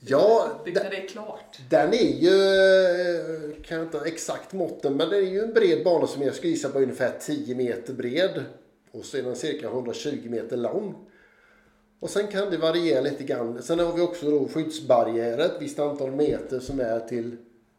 Ja, 0.00 0.60
när 0.66 0.90
det 0.90 0.96
är 0.96 1.08
klart. 1.08 1.58
Den 1.70 1.94
är 1.94 2.20
ju, 2.20 2.28
eh, 2.28 3.62
kan 3.62 3.78
jag 3.78 3.86
inte 3.86 4.00
exakt 4.06 4.52
måtten, 4.52 4.96
men 4.96 5.10
det 5.10 5.16
är 5.16 5.22
ju 5.22 5.40
en 5.40 5.52
bred 5.52 5.84
bana 5.84 6.06
som 6.06 6.22
jag 6.22 6.34
skulle 6.34 6.52
gissa 6.52 6.68
på 6.68 6.78
ungefär 6.78 7.12
10 7.20 7.54
meter 7.54 7.92
bred. 7.92 8.44
Och 8.90 9.04
så 9.04 9.16
är 9.16 9.22
den 9.22 9.36
cirka 9.36 9.68
120 9.68 10.30
meter 10.30 10.56
lång. 10.56 10.94
Och 12.00 12.10
sen 12.10 12.26
kan 12.26 12.50
det 12.50 12.56
variera 12.56 13.00
lite 13.00 13.24
grann. 13.24 13.62
Sen 13.62 13.78
har 13.78 13.92
vi 13.92 14.02
också 14.02 14.30
då 14.30 14.48
skyddsbarriärer, 14.48 15.44
ett 15.44 15.56
visst 15.60 15.78
antal 15.78 16.10
meter 16.10 16.60
som 16.60 16.80
är 16.80 17.00
till 17.00 17.36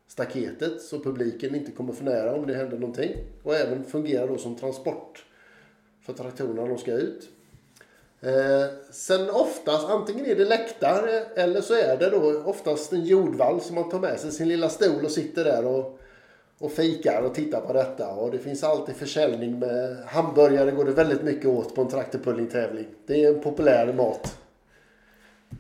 staketet 0.08 0.82
så 0.82 1.00
publiken 1.00 1.56
inte 1.56 1.72
kommer 1.72 1.93
för 1.93 2.04
nära 2.04 2.36
om 2.36 2.48
det 2.48 2.54
händer 2.54 2.78
någonting. 2.78 3.12
Och 3.43 3.56
även 3.56 3.84
fungerar 3.84 4.28
då 4.28 4.38
som 4.38 4.56
transport 4.56 5.26
för 6.02 6.14
traktorerna 6.14 6.62
när 6.62 6.70
de 6.70 6.78
ska 6.78 6.91
ut. 6.91 7.30
Eh, 8.22 8.66
sen 8.91 9.30
oftast, 9.30 9.89
antingen 9.89 10.26
är 10.26 10.36
det 10.36 10.45
läktare 10.45 11.24
eller 11.36 11.61
så 11.61 11.74
är 11.74 11.97
det 11.97 12.09
då 12.09 12.43
oftast 12.45 12.93
en 12.93 13.05
jordvall 13.05 13.61
som 13.61 13.76
man 13.76 13.89
tar 13.89 13.99
med 13.99 14.20
sig 14.20 14.32
sin 14.32 14.47
lilla 14.47 14.70
stol 14.70 15.05
och 15.05 15.11
sitter 15.11 15.43
där 15.43 15.66
och, 15.66 15.99
och 16.59 16.72
fikar 16.72 17.22
och 17.22 17.36
tittar 17.36 17.61
på 17.61 17.74
detta. 17.74 18.09
Och 18.09 18.32
det 18.32 18.39
finns 18.39 18.63
alltid 18.63 18.95
försäljning 18.95 19.59
med 19.59 19.97
hamburgare 20.05 20.72
går 20.72 20.86
det 20.86 20.91
väldigt 20.91 21.24
mycket 21.24 21.45
åt 21.45 21.76
på 21.76 21.82
en 21.82 21.88
traktorpullingtävling. 21.88 22.88
Det 23.05 23.24
är 23.24 23.34
en 23.34 23.41
populär 23.41 23.93
mat. 23.93 24.38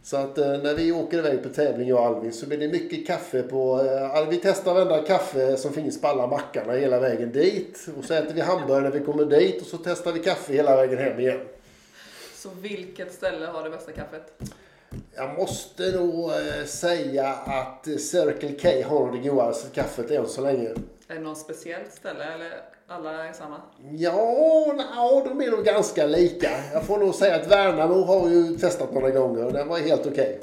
Så 0.03 0.17
att 0.17 0.37
eh, 0.37 0.47
när 0.47 0.73
vi 0.73 0.91
åker 0.91 1.17
iväg 1.17 1.43
på 1.43 1.49
tävling 1.49 1.89
jag 1.89 1.99
och 1.99 2.05
Alvin 2.05 2.33
så 2.33 2.47
blir 2.47 2.57
det 2.57 2.67
mycket 2.67 3.07
kaffe 3.07 3.41
på... 3.41 3.81
Eh, 4.15 4.29
vi 4.29 4.37
testar 4.37 4.73
varenda 4.73 5.01
kaffe 5.01 5.57
som 5.57 5.73
finns 5.73 6.01
på 6.01 6.07
alla 6.07 6.27
mackarna 6.27 6.73
hela 6.73 6.99
vägen 6.99 7.31
dit. 7.31 7.87
Och 7.97 8.03
så 8.03 8.13
äter 8.13 8.33
vi 8.33 8.41
hamburgare 8.41 8.83
när 8.83 8.91
vi 8.91 9.05
kommer 9.05 9.25
dit 9.25 9.61
och 9.61 9.67
så 9.67 9.77
testar 9.77 10.11
vi 10.11 10.19
kaffe 10.19 10.53
hela 10.53 10.75
vägen 10.75 10.97
hem 10.97 11.19
igen. 11.19 11.39
Så 12.45 12.51
vilket 12.61 13.13
ställe 13.13 13.45
har 13.45 13.63
det 13.63 13.69
bästa 13.69 13.91
kaffet? 13.91 14.33
Jag 15.15 15.33
måste 15.37 15.91
nog 15.91 16.31
eh, 16.31 16.65
säga 16.65 17.27
att 17.33 17.85
Circle 17.85 18.51
K 18.61 18.89
har 18.89 19.11
det 19.11 19.17
godaste 19.29 19.69
kaffet 19.75 20.11
än 20.11 20.27
så 20.27 20.41
länge. 20.41 20.69
Är 21.07 21.15
det 21.15 21.19
något 21.19 21.37
speciellt 21.37 21.93
ställe 21.93 22.23
eller 22.23 22.61
alla 22.87 23.27
är 23.27 23.33
samma? 23.33 23.61
Ja, 23.91 24.73
na, 24.77 25.23
de 25.29 25.41
är 25.41 25.51
nog 25.51 25.65
ganska 25.65 26.05
lika. 26.05 26.49
Jag 26.73 26.83
får 26.85 26.97
nog 26.97 27.15
säga 27.15 27.35
att 27.35 27.47
Värnamo 27.47 28.03
har 28.03 28.29
ju 28.29 28.57
testat 28.57 28.93
några 28.93 29.09
gånger 29.09 29.45
och 29.45 29.53
den 29.53 29.67
var 29.67 29.79
helt 29.79 30.05
okej. 30.05 30.39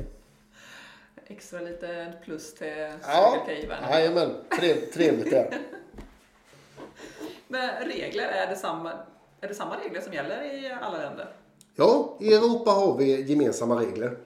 Extra 1.27 1.61
lite 1.61 2.13
plus 2.25 2.55
till 2.55 2.69
Ja, 3.07 3.35
Circle 3.47 3.63
K 3.63 3.69
Värnamo. 3.69 3.93
jajamän. 3.93 4.31
Trev, 4.61 4.75
trevligt 4.95 5.31
där. 5.31 5.59
Men 7.49 7.85
regler, 7.85 8.25
är 8.29 8.47
det, 8.47 8.57
samma, 8.57 8.93
är 9.41 9.49
det 9.49 9.55
samma 9.55 9.77
regler 9.85 10.01
som 10.01 10.13
gäller 10.13 10.43
i 10.45 10.73
alla 10.83 10.99
länder? 10.99 11.29
Ja, 11.75 12.17
i 12.21 12.35
Europa 12.35 12.71
har 12.71 12.99
vi 12.99 13.23
gemensamma 13.23 13.81
regler. 13.81 14.17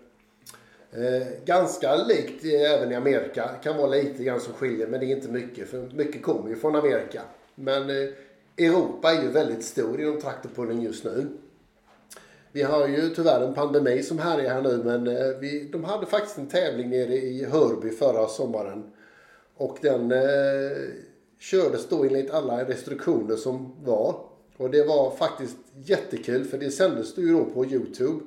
Eh, 0.93 1.27
ganska 1.45 1.97
likt 1.97 2.45
eh, 2.45 2.73
även 2.73 2.93
i 2.93 2.95
Amerika. 2.95 3.51
Det 3.53 3.69
kan 3.69 3.77
vara 3.77 3.87
lite 3.87 4.25
grann 4.25 4.41
som 4.41 4.53
skiljer 4.53 4.87
men 4.87 5.01
det 5.01 5.07
är 5.07 5.17
inte 5.17 5.29
mycket 5.29 5.69
för 5.69 5.91
mycket 5.95 6.23
kommer 6.23 6.49
ju 6.49 6.57
från 6.57 6.77
Amerika. 6.77 7.23
Men 7.55 7.91
eh, 7.91 8.09
Europa 8.59 9.13
är 9.13 9.23
ju 9.23 9.29
väldigt 9.29 9.65
stor 9.65 10.01
inom 10.01 10.21
traktorpulling 10.21 10.83
just 10.83 11.05
nu. 11.05 11.27
Vi 12.53 12.63
har 12.63 12.89
ju 12.89 13.15
tyvärr 13.15 13.41
en 13.41 13.55
pandemi 13.55 14.03
som 14.03 14.19
härjar 14.19 14.55
här 14.55 14.63
nu 14.63 14.83
men 14.85 15.07
eh, 15.07 15.39
vi, 15.41 15.69
de 15.73 15.85
hade 15.85 16.07
faktiskt 16.07 16.39
en 16.39 16.49
tävling 16.49 16.91
nere 16.91 17.15
i 17.15 17.45
Hörby 17.45 17.91
förra 17.91 18.29
sommaren. 18.29 18.93
Och 19.57 19.79
den 19.83 20.13
eh, 20.13 20.77
kördes 21.39 21.89
då 21.89 22.05
enligt 22.05 22.31
alla 22.31 22.65
restriktioner 22.65 23.37
som 23.37 23.75
var. 23.85 24.26
Och 24.57 24.71
det 24.71 24.85
var 24.85 25.11
faktiskt 25.11 25.57
jättekul 25.75 26.45
för 26.45 26.59
det 26.59 26.71
sändes 26.71 27.19
ju 27.19 27.33
då 27.33 27.45
på 27.45 27.67
Youtube. 27.67 28.25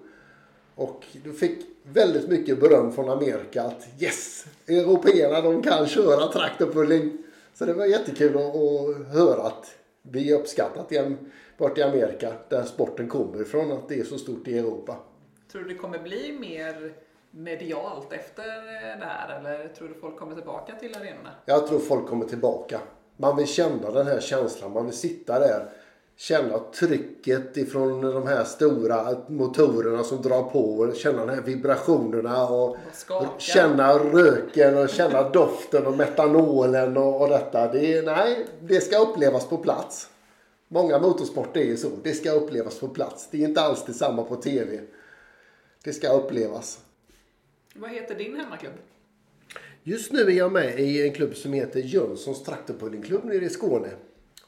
Och 0.76 1.06
du 1.24 1.34
fick 1.34 1.60
väldigt 1.84 2.30
mycket 2.30 2.60
beröm 2.60 2.92
från 2.92 3.10
Amerika 3.10 3.64
att 3.64 3.88
yes, 4.00 4.46
européerna 4.68 5.42
de 5.42 5.64
kan 5.64 5.88
köra 5.88 6.28
traktorpulling. 6.28 7.18
Så 7.54 7.66
det 7.66 7.74
var 7.74 7.86
jättekul 7.86 8.38
att, 8.38 8.56
att 8.56 9.08
höra 9.14 9.42
att 9.42 9.76
vi 10.02 10.32
är 10.32 10.40
uppskattat 10.40 10.92
igen 10.92 11.18
bort 11.58 11.78
i 11.78 11.82
Amerika 11.84 12.34
där 12.50 12.64
sporten 12.64 13.08
kommer 13.08 13.42
ifrån 13.42 13.72
att 13.72 13.90
det 13.90 14.00
är 14.00 14.04
så 14.04 14.18
stort 14.18 14.48
i 14.48 14.58
Europa. 14.58 14.96
Tror 15.52 15.62
du 15.62 15.68
det 15.68 15.76
kommer 15.76 16.00
bli 16.00 16.38
mer 16.40 16.94
medialt 17.32 18.14
efter 18.14 18.44
det 19.00 19.06
här 19.06 19.40
eller 19.40 19.68
tror 19.68 19.88
du 19.88 19.94
folk 19.94 20.18
kommer 20.18 20.36
tillbaka 20.36 20.76
till 20.76 20.96
arenorna? 20.96 21.30
Jag 21.46 21.68
tror 21.68 21.80
folk 21.80 22.08
kommer 22.08 22.26
tillbaka. 22.26 22.80
Man 23.18 23.38
vill 23.38 23.48
känna 23.48 23.92
den 23.92 24.08
här 24.08 24.20
känslan. 24.20 24.74
Man 24.74 24.86
vill 24.86 24.96
sitta 24.96 25.40
där. 25.40 25.70
Känna 26.20 26.60
trycket 26.60 27.58
ifrån 27.58 28.02
de 28.02 28.28
här 28.28 28.44
stora 28.44 29.18
motorerna 29.28 30.04
som 30.04 30.22
drar 30.22 30.44
på. 30.44 30.94
Känna 30.96 31.26
de 31.26 31.36
här 31.36 31.42
vibrationerna 31.42 32.48
och 32.48 32.78
Och 33.10 33.42
känna 33.42 33.94
röken 33.94 34.78
och 34.78 34.90
känna 34.90 35.30
doften 35.30 35.86
och 35.86 35.98
metanolen 35.98 36.98
och, 36.98 37.22
och 37.22 37.30
detta. 37.30 37.72
Det, 37.72 37.94
är, 37.94 38.04
nej, 38.04 38.46
det 38.62 38.82
ska 38.82 38.98
upplevas 38.98 39.50
på 39.50 39.58
plats. 39.58 40.10
Många 40.68 41.00
motorsporter 41.00 41.62
är 41.62 41.66
ju 41.66 41.78
så. 41.78 41.90
Det 42.04 42.14
ska 42.14 42.32
upplevas 42.32 42.80
på 42.80 42.88
plats. 42.88 43.28
Det 43.32 43.44
är 43.44 43.48
inte 43.48 43.62
alls 43.62 43.86
detsamma 43.86 44.24
på 44.24 44.36
tv. 44.36 44.80
Det 45.84 45.94
ska 45.94 46.14
upplevas. 46.14 46.80
Vad 47.76 47.90
heter 47.90 48.16
din 48.16 48.40
hemmaklubb? 48.40 48.74
Just 49.84 50.12
nu 50.12 50.22
är 50.22 50.32
jag 50.32 50.52
med 50.52 50.80
i 50.80 51.08
en 51.08 51.14
klubb 51.14 51.36
som 51.36 51.54
heter 51.54 51.80
Jönssons 51.80 52.44
traktorpullingklubb 52.44 53.24
nere 53.24 53.46
i 53.46 53.50
Skåne. 53.50 53.90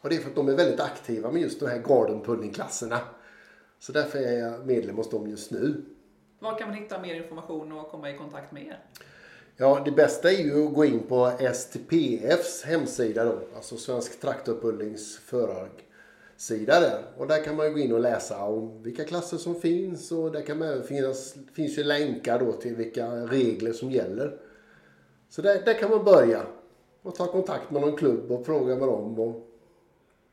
Och 0.02 0.10
det 0.10 0.16
är 0.16 0.20
för 0.20 0.30
att 0.30 0.36
de 0.36 0.49
är 0.49 0.56
väldigt 0.56 0.80
aktiva 0.80 1.32
med 1.32 1.41
just 1.41 1.60
de 1.60 1.66
här 1.66 1.78
garden 1.80 2.22
pullingklasserna. 2.22 2.99
Så 3.80 3.91
därför 3.91 4.20
är 4.20 4.39
jag 4.39 4.66
medlem 4.66 4.95
hos 4.95 5.10
dem 5.10 5.28
just 5.28 5.52
nu. 5.52 5.86
Var 6.39 6.58
kan 6.58 6.68
man 6.68 6.78
hitta 6.78 7.02
mer 7.02 7.16
information 7.16 7.72
och 7.72 7.89
komma 7.89 8.10
i 8.10 8.18
kontakt 8.18 8.52
med 8.52 8.64
er? 8.64 8.80
Ja, 9.58 9.82
det 9.86 9.91
bästa 9.91 10.32
är 10.32 10.43
ju 10.43 10.68
att 10.68 10.74
gå 10.74 10.86
in 10.86 11.04
på 11.08 11.32
STPFs 11.54 12.64
hemsida 12.64 13.26
då. 13.26 13.39
Alltså 13.56 13.78
Svensk 13.78 14.22
Traktorpullings 14.22 15.18
förarsida 15.18 16.80
där. 16.80 17.04
Och 17.18 17.28
där 17.28 17.43
kan 17.43 17.56
man 17.56 17.74
gå 17.74 17.80
in 17.80 17.93
och 17.93 17.99
läsa 17.99 18.43
om 18.43 18.84
vilka 18.84 19.04
klasser 19.04 19.38
som 19.38 19.62
finns 19.62 20.12
och 20.12 20.32
där 20.32 20.41
kan 20.41 20.58
man 20.58 20.68
även 20.68 20.84
finnas, 20.84 21.36
finns 21.54 21.78
ju 21.78 21.84
länkar 21.84 22.39
då 22.39 22.52
till 22.52 22.76
vilka 22.76 23.08
regler 23.12 23.74
som 23.74 23.91
gäller. 23.91 24.38
Så 25.30 25.41
där, 25.41 25.62
där 25.66 25.74
kan 25.74 25.89
man 25.89 26.04
börja 26.04 26.41
och 27.02 27.16
ta 27.16 27.32
kontakt 27.32 27.72
med 27.72 27.82
någon 27.82 27.97
klubb 27.97 28.32
och 28.32 28.45
fråga 28.45 28.76
med 28.76 28.88
dem. 28.88 29.20
Och, 29.20 29.51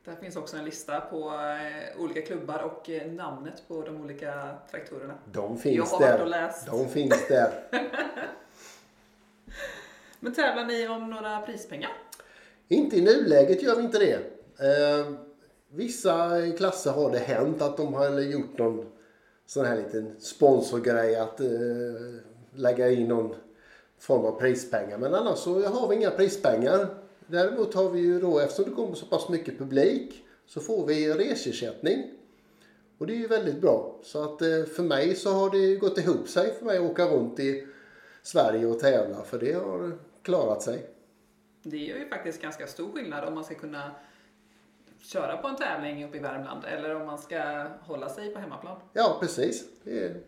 Där 0.05 0.15
finns 0.15 0.35
också 0.35 0.57
en 0.57 0.65
lista 0.65 1.01
på 1.01 1.29
eh, 1.29 2.01
olika 2.01 2.21
klubbar 2.21 2.59
och 2.63 2.89
eh, 2.89 3.11
namnet 3.11 3.63
på 3.67 3.81
de 3.81 4.01
olika 4.01 4.55
traktorerna. 4.71 5.13
de 5.31 5.57
finns 5.57 5.75
Jag 5.77 5.85
har 5.85 5.99
där. 5.99 6.11
varit 6.11 6.21
och 6.21 6.27
läst. 6.29 6.65
De 6.65 6.87
finns 6.89 7.27
där. 7.27 7.63
Men 10.19 10.33
tävlar 10.33 10.65
ni 10.65 10.87
om 10.87 11.09
några 11.09 11.41
prispengar? 11.41 11.91
Inte 12.67 12.97
i 12.97 13.01
nuläget 13.01 13.61
gör 13.63 13.75
vi 13.75 13.81
inte 13.81 13.99
det. 13.99 14.13
Eh, 14.65 15.11
vissa 15.71 16.41
klasser 16.57 16.91
har 16.91 17.11
det 17.11 17.17
hänt 17.19 17.61
att 17.61 17.77
de 17.77 17.93
har 17.93 18.19
gjort 18.19 18.57
någon 18.57 18.85
sån 19.45 19.65
här 19.65 19.75
liten 19.77 20.15
sponsorgrej 20.19 21.15
att 21.15 21.39
eh, 21.39 21.47
lägga 22.53 22.89
in 22.89 23.07
någon 23.07 23.35
form 23.99 24.25
av 24.25 24.39
prispengar. 24.39 24.97
Men 24.97 25.13
annars 25.15 25.37
så 25.39 25.67
har 25.67 25.87
vi 25.87 25.95
inga 25.95 26.11
prispengar. 26.11 26.87
Däremot 27.31 27.73
har 27.73 27.89
vi 27.89 27.99
ju 27.99 28.19
då, 28.19 28.39
eftersom 28.39 28.65
det 28.65 28.75
kommer 28.75 28.95
så 28.95 29.05
pass 29.05 29.29
mycket 29.29 29.57
publik, 29.57 30.23
så 30.45 30.59
får 30.59 30.85
vi 30.85 31.13
resersättning. 31.13 32.11
Och 32.97 33.07
det 33.07 33.13
är 33.13 33.17
ju 33.17 33.27
väldigt 33.27 33.61
bra. 33.61 33.99
Så 34.03 34.23
att 34.23 34.41
eh, 34.41 34.63
för 34.63 34.83
mig 34.83 35.15
så 35.15 35.31
har 35.31 35.49
det 35.49 35.75
gått 35.75 35.97
ihop 35.97 36.27
sig 36.27 36.53
för 36.53 36.65
mig 36.65 36.77
att 36.77 36.91
åka 36.91 37.05
runt 37.05 37.39
i 37.39 37.67
Sverige 38.23 38.65
och 38.65 38.79
tävla. 38.79 39.23
För 39.23 39.39
det 39.39 39.53
har 39.53 39.97
klarat 40.21 40.61
sig. 40.61 40.89
Det 41.63 41.91
är 41.91 41.99
ju 41.99 42.09
faktiskt 42.09 42.41
ganska 42.41 42.67
stor 42.67 42.91
skillnad 42.91 43.27
om 43.27 43.33
man 43.33 43.43
ska 43.43 43.55
kunna 43.55 43.91
köra 45.01 45.37
på 45.37 45.47
en 45.47 45.55
tävling 45.55 46.05
uppe 46.05 46.17
i 46.17 46.19
Värmland 46.19 46.65
eller 46.65 46.95
om 46.95 47.05
man 47.05 47.17
ska 47.17 47.67
hålla 47.81 48.09
sig 48.09 48.33
på 48.33 48.39
hemmaplan. 48.39 48.81
Ja, 48.93 49.17
precis. 49.19 49.65
Det 49.83 50.05
är... 50.05 50.21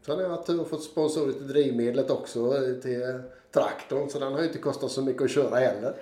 Sen 0.00 0.16
har 0.16 0.22
jag 0.22 0.30
haft 0.30 0.46
tur 0.46 0.60
och 0.60 0.68
fått 0.68 0.82
sponsorer 0.82 1.32
till 1.32 1.48
drivmedlet 1.48 2.10
också 2.10 2.50
till 2.82 3.22
traktorn. 3.58 4.10
Så 4.10 4.18
den 4.18 4.32
har 4.32 4.40
ju 4.40 4.46
inte 4.46 4.58
kostat 4.58 4.90
så 4.90 5.02
mycket 5.02 5.22
att 5.22 5.30
köra 5.30 5.56
heller. 5.56 5.94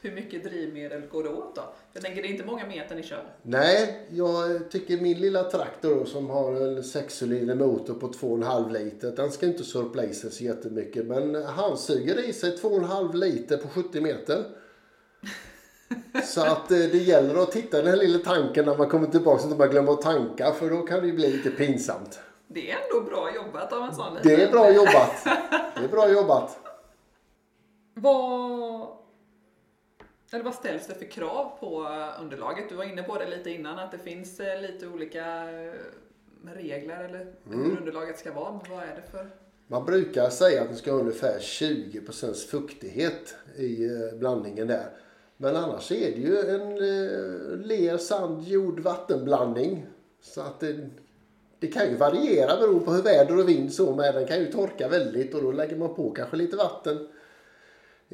Hur 0.00 0.12
mycket 0.12 0.44
drivmedel 0.44 1.02
går 1.12 1.22
det 1.22 1.28
åt 1.28 1.56
då? 1.56 1.62
Jag 1.92 2.02
tänker 2.02 2.22
det 2.22 2.28
är 2.28 2.30
inte 2.30 2.44
många 2.44 2.66
meter 2.66 2.94
ni 2.94 3.02
kör. 3.02 3.24
Nej, 3.42 4.06
jag 4.10 4.70
tycker 4.70 4.96
min 4.96 5.20
lilla 5.20 5.44
traktor 5.44 6.04
som 6.04 6.30
har 6.30 6.52
en 6.52 6.84
sexcylindrig 6.84 7.58
motor 7.58 7.94
på 7.94 8.08
2,5 8.08 8.72
liter. 8.72 9.16
Den 9.16 9.30
ska 9.30 9.46
inte 9.46 9.64
surpla 9.64 10.04
i 10.04 10.14
sig 10.14 10.30
så 10.30 10.44
jättemycket. 10.44 11.06
Men 11.06 11.44
han 11.44 11.78
suger 11.78 12.28
i 12.28 12.32
sig 12.32 12.56
2,5 12.56 13.14
liter 13.14 13.56
på 13.56 13.68
70 13.68 14.00
meter. 14.00 14.44
Så 16.24 16.40
att 16.40 16.70
eh, 16.70 16.78
det 16.78 16.98
gäller 16.98 17.42
att 17.42 17.52
titta 17.52 17.78
i 17.78 17.82
den 17.82 17.90
här 17.90 17.96
lilla 17.96 18.18
tanken 18.18 18.64
när 18.64 18.76
man 18.76 18.88
kommer 18.88 19.06
tillbaka 19.06 19.42
så 19.42 19.50
att 19.50 19.58
man 19.58 19.70
glömmer 19.70 19.92
att 19.92 20.02
tanka. 20.02 20.52
För 20.52 20.70
då 20.70 20.82
kan 20.82 21.00
det 21.00 21.06
ju 21.06 21.12
bli 21.12 21.32
lite 21.32 21.50
pinsamt. 21.50 22.20
Det 22.48 22.70
är 22.70 22.76
ändå 22.76 23.10
bra 23.10 23.34
jobbat 23.34 23.72
av 23.72 23.82
en 23.82 23.94
sån 23.94 24.18
Det 24.22 24.42
är 24.42 24.50
bra 24.50 24.72
jobbat. 24.72 25.24
Det 25.76 25.84
är 25.84 25.88
bra 25.88 26.10
jobbat. 26.10 26.61
Vad, 27.94 28.88
eller 30.30 30.44
vad 30.44 30.54
ställs 30.54 30.86
det 30.86 30.94
för 30.94 31.04
krav 31.04 31.52
på 31.60 31.88
underlaget? 32.20 32.68
Du 32.68 32.74
var 32.74 32.84
inne 32.84 33.02
på 33.02 33.18
det 33.18 33.30
lite 33.30 33.50
innan 33.50 33.78
att 33.78 33.90
det 33.92 33.98
finns 33.98 34.40
eh, 34.40 34.60
lite 34.60 34.86
olika 34.86 35.50
eh, 35.50 35.72
regler 36.44 37.04
eller 37.04 37.26
hur 37.44 37.78
underlaget 37.78 38.18
ska 38.18 38.32
vara. 38.32 38.52
Men 38.52 38.76
vad 38.76 38.82
är 38.82 38.96
det 38.96 39.10
för? 39.10 39.30
Man 39.66 39.84
brukar 39.84 40.30
säga 40.30 40.62
att 40.62 40.68
det 40.68 40.76
ska 40.76 40.92
ha 40.92 40.98
ungefär 40.98 41.38
20% 41.38 42.34
fuktighet 42.48 43.34
i 43.56 43.84
eh, 43.84 44.18
blandningen 44.18 44.66
där. 44.66 44.86
Men 45.36 45.56
annars 45.56 45.92
är 45.92 46.10
det 46.10 46.20
ju 46.20 46.38
en 46.38 46.72
eh, 46.72 47.66
ler, 47.66 47.98
sand, 47.98 48.42
jord, 48.42 48.80
vattenblandning. 48.80 49.86
Så 50.20 50.40
att 50.40 50.60
det, 50.60 50.88
det 51.58 51.66
kan 51.66 51.88
ju 51.90 51.96
variera 51.96 52.56
beroende 52.56 52.84
på 52.84 52.92
hur 52.92 53.02
väder 53.02 53.38
och 53.38 53.48
vind 53.48 53.72
så 53.72 53.94
med. 53.94 54.14
Den 54.14 54.26
kan 54.26 54.38
ju 54.38 54.52
torka 54.52 54.88
väldigt 54.88 55.34
och 55.34 55.42
då 55.42 55.52
lägger 55.52 55.76
man 55.76 55.94
på 55.94 56.10
kanske 56.10 56.36
lite 56.36 56.56
vatten. 56.56 57.08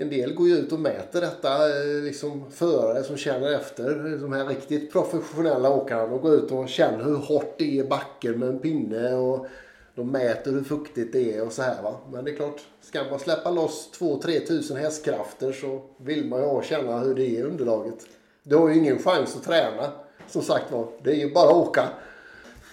En 0.01 0.11
del 0.11 0.35
går 0.35 0.49
ju 0.49 0.55
ut 0.55 0.73
och 0.73 0.81
mäter 0.81 1.21
detta, 1.21 1.69
eh, 1.69 2.03
liksom 2.03 2.51
förare 2.51 3.05
som 3.05 3.17
känner 3.17 3.53
efter. 3.53 4.19
De 4.21 4.33
här 4.33 4.47
riktigt 4.47 4.93
professionella 4.93 5.71
åkarna. 5.71 6.07
De 6.07 6.21
går 6.21 6.35
ut 6.35 6.51
och 6.51 6.69
känner 6.69 7.05
hur 7.05 7.17
hårt 7.17 7.55
det 7.59 7.65
är 7.65 7.85
i 7.85 7.89
backen 7.89 8.39
med 8.39 8.49
en 8.49 8.59
pinne. 8.59 9.15
Och 9.15 9.47
de 9.95 10.11
mäter 10.11 10.53
hur 10.53 10.65
fuktigt 10.65 11.13
det 11.13 11.35
är 11.35 11.47
och 11.47 11.53
så 11.53 11.63
här 11.63 11.83
va. 11.83 12.01
Men 12.13 12.25
det 12.25 12.31
är 12.31 12.37
klart, 12.37 12.61
ska 12.81 13.05
man 13.11 13.19
släppa 13.19 13.51
loss 13.51 13.91
2-3 13.99 14.47
tusen 14.47 14.77
hästkrafter 14.77 15.53
så 15.53 15.83
vill 15.97 16.29
man 16.29 16.41
ju 16.41 16.63
känna 16.63 16.99
hur 16.99 17.15
det 17.15 17.23
är 17.23 17.39
i 17.39 17.43
underlaget. 17.43 18.07
Du 18.43 18.57
har 18.57 18.69
ju 18.69 18.75
ingen 18.75 18.99
chans 18.99 19.37
att 19.37 19.45
träna. 19.45 19.93
Som 20.29 20.43
sagt 20.43 20.73
var, 20.73 20.89
det 21.03 21.11
är 21.11 21.17
ju 21.27 21.35
bara 21.35 21.51
att 21.51 21.69
åka. 21.69 21.89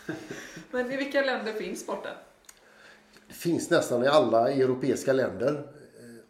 Men 0.71 0.91
i 0.91 0.97
vilka 0.97 1.21
länder 1.21 1.53
finns 1.53 1.79
sporten? 1.79 2.13
Det 3.27 3.33
finns 3.33 3.69
nästan 3.69 4.03
i 4.03 4.07
alla 4.07 4.51
europeiska 4.51 5.13
länder. 5.13 5.74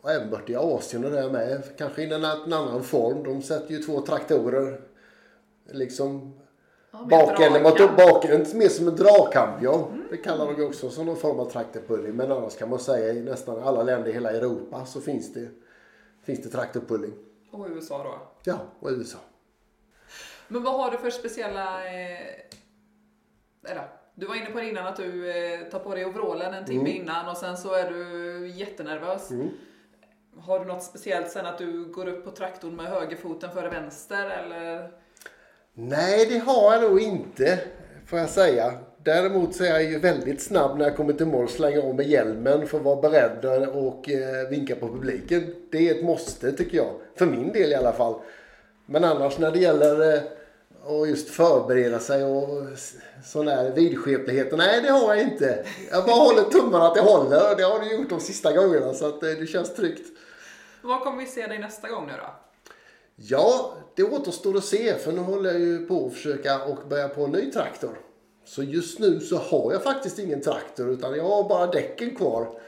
Och 0.06 0.12
även 0.12 0.30
bort 0.30 0.50
i 0.50 0.56
Asien 0.56 1.06
och 1.06 1.12
där 1.12 1.30
med. 1.30 1.64
Kanske 1.78 2.04
i 2.04 2.14
en 2.14 2.26
annan 2.26 2.84
form. 2.84 3.24
De 3.24 3.42
sätter 3.42 3.74
ju 3.74 3.80
två 3.80 4.02
traktorer. 4.02 4.82
Liksom 5.72 6.40
Ja, 6.92 7.06
bakänden 7.10 7.64
mot 7.64 7.98
bakänden. 7.98 8.58
Mer 8.58 8.70
som 8.70 8.88
en 8.88 8.96
dragkamp 8.96 9.64
ja. 9.64 9.90
Det 10.10 10.18
kallar 10.18 10.54
de 10.54 10.64
också 10.66 10.90
som 10.90 11.06
någon 11.06 11.18
form 11.18 11.40
av 11.40 11.50
traktorpulling. 11.50 12.16
Men 12.16 12.32
annars 12.32 12.56
kan 12.56 12.70
man 12.70 12.80
säga 12.80 13.14
i 13.14 13.22
nästan 13.22 13.64
alla 13.64 13.84
länder 13.84 14.10
i 14.10 14.14
hela 14.14 14.32
Europa 14.32 14.86
så 14.86 15.02
finns 15.02 15.34
det, 15.34 15.48
finns 16.24 16.44
det 16.44 16.50
traktorpulling. 16.50 17.14
Och 17.52 17.68
USA 17.70 18.04
då? 18.04 18.20
Ja, 18.44 18.60
och 18.80 18.90
USA. 18.90 19.20
Men 20.48 20.64
vad 20.64 20.74
har 20.74 20.92
du 20.92 20.98
för 20.98 21.10
speciella... 21.10 21.86
Eh, 21.86 22.20
eller, 23.64 23.88
du 24.16 24.26
var 24.26 24.36
inne 24.36 24.46
på 24.46 24.60
det 24.60 24.70
innan 24.70 24.88
att 24.88 24.96
du 24.96 25.30
eh, 25.30 25.70
tar 25.70 25.80
på 25.80 25.96
dig 25.96 26.06
overallen 26.06 26.54
en 26.54 26.66
timme 26.66 26.90
innan 26.90 27.30
och 27.30 27.38
sen 27.38 27.58
så 27.58 27.74
är 27.74 27.92
du 27.92 28.48
jättenervös. 28.48 29.32
Har 30.40 30.60
du 30.60 30.66
något 30.66 30.84
speciellt 30.84 31.32
sen 31.32 31.46
att 31.46 31.58
du 31.58 31.86
går 31.86 32.08
upp 32.08 32.26
på 32.26 32.32
traktorn 32.32 32.76
med 32.76 32.86
högerfoten 32.86 33.52
före 33.52 33.70
vänster 33.70 34.30
eller? 34.30 34.92
Nej, 35.74 36.26
det 36.26 36.38
har 36.38 36.74
jag 36.74 36.82
nog 36.82 37.00
inte, 37.00 37.60
får 38.06 38.20
jag 38.20 38.30
säga. 38.30 38.74
Däremot 39.04 39.56
så 39.56 39.64
är 39.64 39.70
jag 39.70 39.84
ju 39.84 40.00
väldigt 40.00 40.42
snabb 40.42 40.78
när 40.78 40.86
jag 40.86 40.96
kommer 40.96 41.14
till 41.14 41.26
mål, 41.26 41.50
slänger 41.50 41.86
om 41.86 41.96
med 41.96 42.08
hjälmen 42.08 42.68
för 42.68 42.78
att 42.78 42.84
vara 42.84 43.02
beredd 43.02 43.68
och 43.68 44.10
eh, 44.10 44.50
vinka 44.50 44.76
på 44.76 44.88
publiken. 44.88 45.56
Det 45.72 45.90
är 45.90 45.96
ett 45.96 46.04
måste 46.04 46.52
tycker 46.52 46.78
jag. 46.78 46.92
För 47.16 47.26
min 47.26 47.52
del 47.52 47.72
i 47.72 47.76
alla 47.76 47.94
fall. 47.94 48.16
Men 48.86 49.04
annars 49.04 49.38
när 49.38 49.52
det 49.52 49.60
gäller 49.60 50.14
eh, 50.14 50.22
att 50.88 51.10
just 51.10 51.30
förbereda 51.30 52.00
sig 52.00 52.24
och 52.24 52.50
sån 53.26 53.46
där 53.46 53.72
vidskeplighet. 53.72 54.58
Nej, 54.58 54.82
det 54.82 54.92
har 54.92 55.16
jag 55.16 55.24
inte. 55.24 55.66
Jag 55.92 56.06
bara 56.06 56.16
håller 56.16 56.44
tummarna 56.44 56.88
att 56.88 56.96
det 56.96 57.02
håller 57.02 57.52
och 57.52 57.58
det 57.58 57.64
har 57.64 57.80
du 57.80 57.96
gjort 57.96 58.10
de 58.10 58.20
sista 58.20 58.52
gångerna 58.54 58.94
så 58.94 59.08
att 59.08 59.24
eh, 59.24 59.30
det 59.30 59.48
känns 59.48 59.76
tryggt. 59.76 60.08
Vad 60.86 61.02
kommer 61.02 61.18
vi 61.18 61.26
se 61.26 61.48
dig 61.48 61.60
nästa 61.60 61.90
gång 61.90 62.08
nu 62.08 62.14
då? 62.18 62.30
Ja, 63.16 63.74
det 63.96 64.04
återstår 64.04 64.58
att 64.58 64.66
se 64.66 64.96
för 64.96 65.12
nu 65.12 65.22
håller 65.22 65.52
jag 65.52 65.60
ju 65.60 65.86
på 65.86 66.06
att 66.06 66.14
försöka 66.14 66.64
och 66.64 66.88
börja 66.88 67.10
på 67.10 67.26
en 67.26 67.32
ny 67.32 67.52
traktor. 67.52 68.00
Så 68.46 68.64
just 68.64 69.00
nu 69.00 69.20
så 69.20 69.38
har 69.38 69.74
jag 69.74 69.84
faktiskt 69.84 70.20
ingen 70.20 70.42
traktor 70.42 70.90
utan 70.90 71.18
jag 71.18 71.24
har 71.24 71.50
bara 71.50 71.68
däcken 71.68 72.16
kvar. 72.16 72.60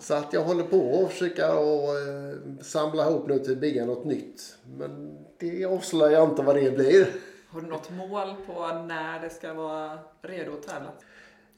Så 0.00 0.14
att 0.14 0.32
jag 0.32 0.40
håller 0.40 0.64
på 0.64 1.04
att 1.04 1.12
försöka 1.12 1.58
och, 1.58 1.98
eh, 1.98 2.34
samla 2.62 3.08
ihop 3.08 3.28
nu 3.28 3.38
till 3.38 3.52
att 3.52 3.58
bygga 3.58 3.84
något 3.84 4.04
nytt. 4.04 4.56
Men 4.78 5.18
det 5.38 5.64
avslöjar 5.64 6.20
jag 6.20 6.28
inte 6.28 6.42
vad 6.42 6.56
det 6.56 6.70
blir. 6.70 7.06
Har 7.48 7.60
du 7.60 7.66
något 7.66 7.90
mål 7.90 8.34
på 8.46 8.68
när 8.88 9.20
det 9.20 9.30
ska 9.30 9.52
vara 9.54 9.98
redo 10.22 10.52
att 10.52 10.62
tävla? 10.62 10.90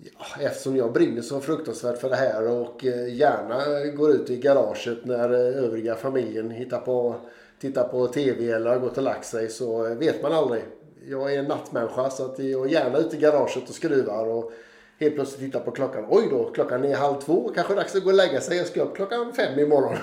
Ja, 0.02 0.40
eftersom 0.40 0.76
jag 0.76 0.92
brinner 0.92 1.22
så 1.22 1.40
fruktansvärt 1.40 1.98
för 1.98 2.10
det 2.10 2.16
här 2.16 2.48
och 2.48 2.84
eh, 2.84 3.14
gärna 3.14 3.86
går 3.86 4.10
ut 4.10 4.30
i 4.30 4.36
garaget 4.36 5.04
när 5.04 5.32
eh, 5.32 5.64
övriga 5.64 5.94
familjen 5.94 6.50
hittar 6.50 6.80
på, 6.80 7.14
tittar 7.60 7.88
på 7.88 8.06
TV 8.06 8.50
eller 8.50 8.70
har 8.70 8.78
gått 8.78 8.98
och 8.98 9.02
lagt 9.02 9.26
sig 9.26 9.48
så 9.48 9.94
vet 9.94 10.22
man 10.22 10.32
aldrig. 10.32 10.62
Jag 11.08 11.34
är 11.34 11.38
en 11.38 11.44
nattmänniska 11.44 12.10
så 12.10 12.24
att 12.24 12.38
jag 12.38 12.66
är 12.66 12.70
gärna 12.70 12.98
ute 12.98 13.16
i 13.16 13.18
garaget 13.18 13.68
och 13.68 13.74
skruvar 13.74 14.26
och 14.26 14.52
helt 15.00 15.14
plötsligt 15.14 15.40
tittar 15.40 15.60
på 15.60 15.70
klockan. 15.70 16.06
Oj 16.10 16.26
då, 16.30 16.50
klockan 16.50 16.84
är 16.84 16.94
halv 16.94 17.20
två. 17.20 17.52
Kanske 17.54 17.74
dags 17.74 17.96
att 17.96 18.04
gå 18.04 18.10
och 18.10 18.16
lägga 18.16 18.40
sig. 18.40 18.56
Jag 18.56 18.66
ska 18.66 18.82
upp 18.82 18.96
klockan 18.96 19.32
fem 19.32 19.58
imorgon. 19.58 19.96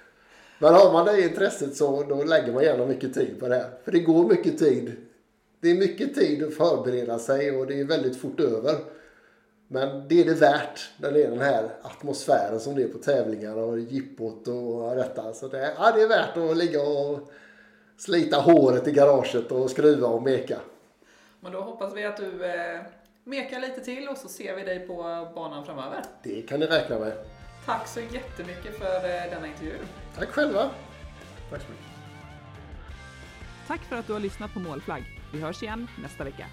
Men 0.58 0.74
har 0.74 0.92
man 0.92 1.06
det 1.06 1.22
intresset 1.22 1.76
så 1.76 2.02
då 2.02 2.24
lägger 2.24 2.52
man 2.52 2.62
gärna 2.62 2.86
mycket 2.86 3.14
tid 3.14 3.40
på 3.40 3.48
det 3.48 3.54
här. 3.54 3.70
För 3.84 3.92
det 3.92 4.00
går 4.00 4.28
mycket 4.28 4.58
tid. 4.58 4.92
Det 5.60 5.70
är 5.70 5.74
mycket 5.74 6.14
tid 6.14 6.44
att 6.44 6.54
förbereda 6.54 7.18
sig 7.18 7.50
och 7.50 7.66
det 7.66 7.80
är 7.80 7.84
väldigt 7.84 8.16
fort 8.16 8.40
över. 8.40 8.74
Men 9.68 10.08
det 10.08 10.20
är 10.20 10.24
det 10.24 10.34
värt 10.34 10.90
när 10.96 11.12
det 11.12 11.22
är 11.22 11.30
den 11.30 11.40
här 11.40 11.70
atmosfären 11.82 12.60
som 12.60 12.74
det 12.74 12.82
är 12.82 12.88
på 12.88 12.98
tävlingar 12.98 13.56
och 13.56 13.78
jippot 13.78 14.48
och 14.48 14.96
detta. 14.96 15.32
Så 15.32 15.48
det, 15.48 15.74
ja, 15.78 15.92
det 15.92 16.02
är 16.02 16.08
värt 16.08 16.36
att 16.36 16.56
ligga 16.56 16.82
och 16.82 17.32
slita 17.96 18.36
håret 18.36 18.88
i 18.88 18.92
garaget 18.92 19.52
och 19.52 19.70
skruva 19.70 20.08
och 20.08 20.22
meka. 20.22 20.58
Men 21.40 21.52
då 21.52 21.60
hoppas 21.60 21.94
vi 21.94 22.04
att 22.04 22.16
du 22.16 22.44
eh, 22.44 22.80
mekar 23.24 23.60
lite 23.60 23.80
till 23.80 24.08
och 24.08 24.16
så 24.16 24.28
ser 24.28 24.56
vi 24.56 24.62
dig 24.62 24.86
på 24.86 25.28
banan 25.34 25.66
framöver. 25.66 26.02
Det 26.22 26.42
kan 26.42 26.60
ni 26.60 26.66
räkna 26.66 26.98
med. 26.98 27.12
Tack 27.66 27.88
så 27.88 28.00
jättemycket 28.00 28.78
för 28.78 28.96
eh, 28.96 29.30
denna 29.30 29.46
intervju. 29.46 29.74
Tack 30.18 30.28
själva. 30.28 30.70
Tack 31.50 31.60
så 31.62 31.70
mycket. 31.70 31.86
Tack 33.66 33.80
för 33.80 33.96
att 33.96 34.06
du 34.06 34.12
har 34.12 34.20
lyssnat 34.20 34.54
på 34.54 34.60
Målflagg. 34.60 35.02
Vi 35.32 35.40
hörs 35.40 35.62
igen 35.62 35.88
nästa 36.02 36.24
vecka. 36.24 36.46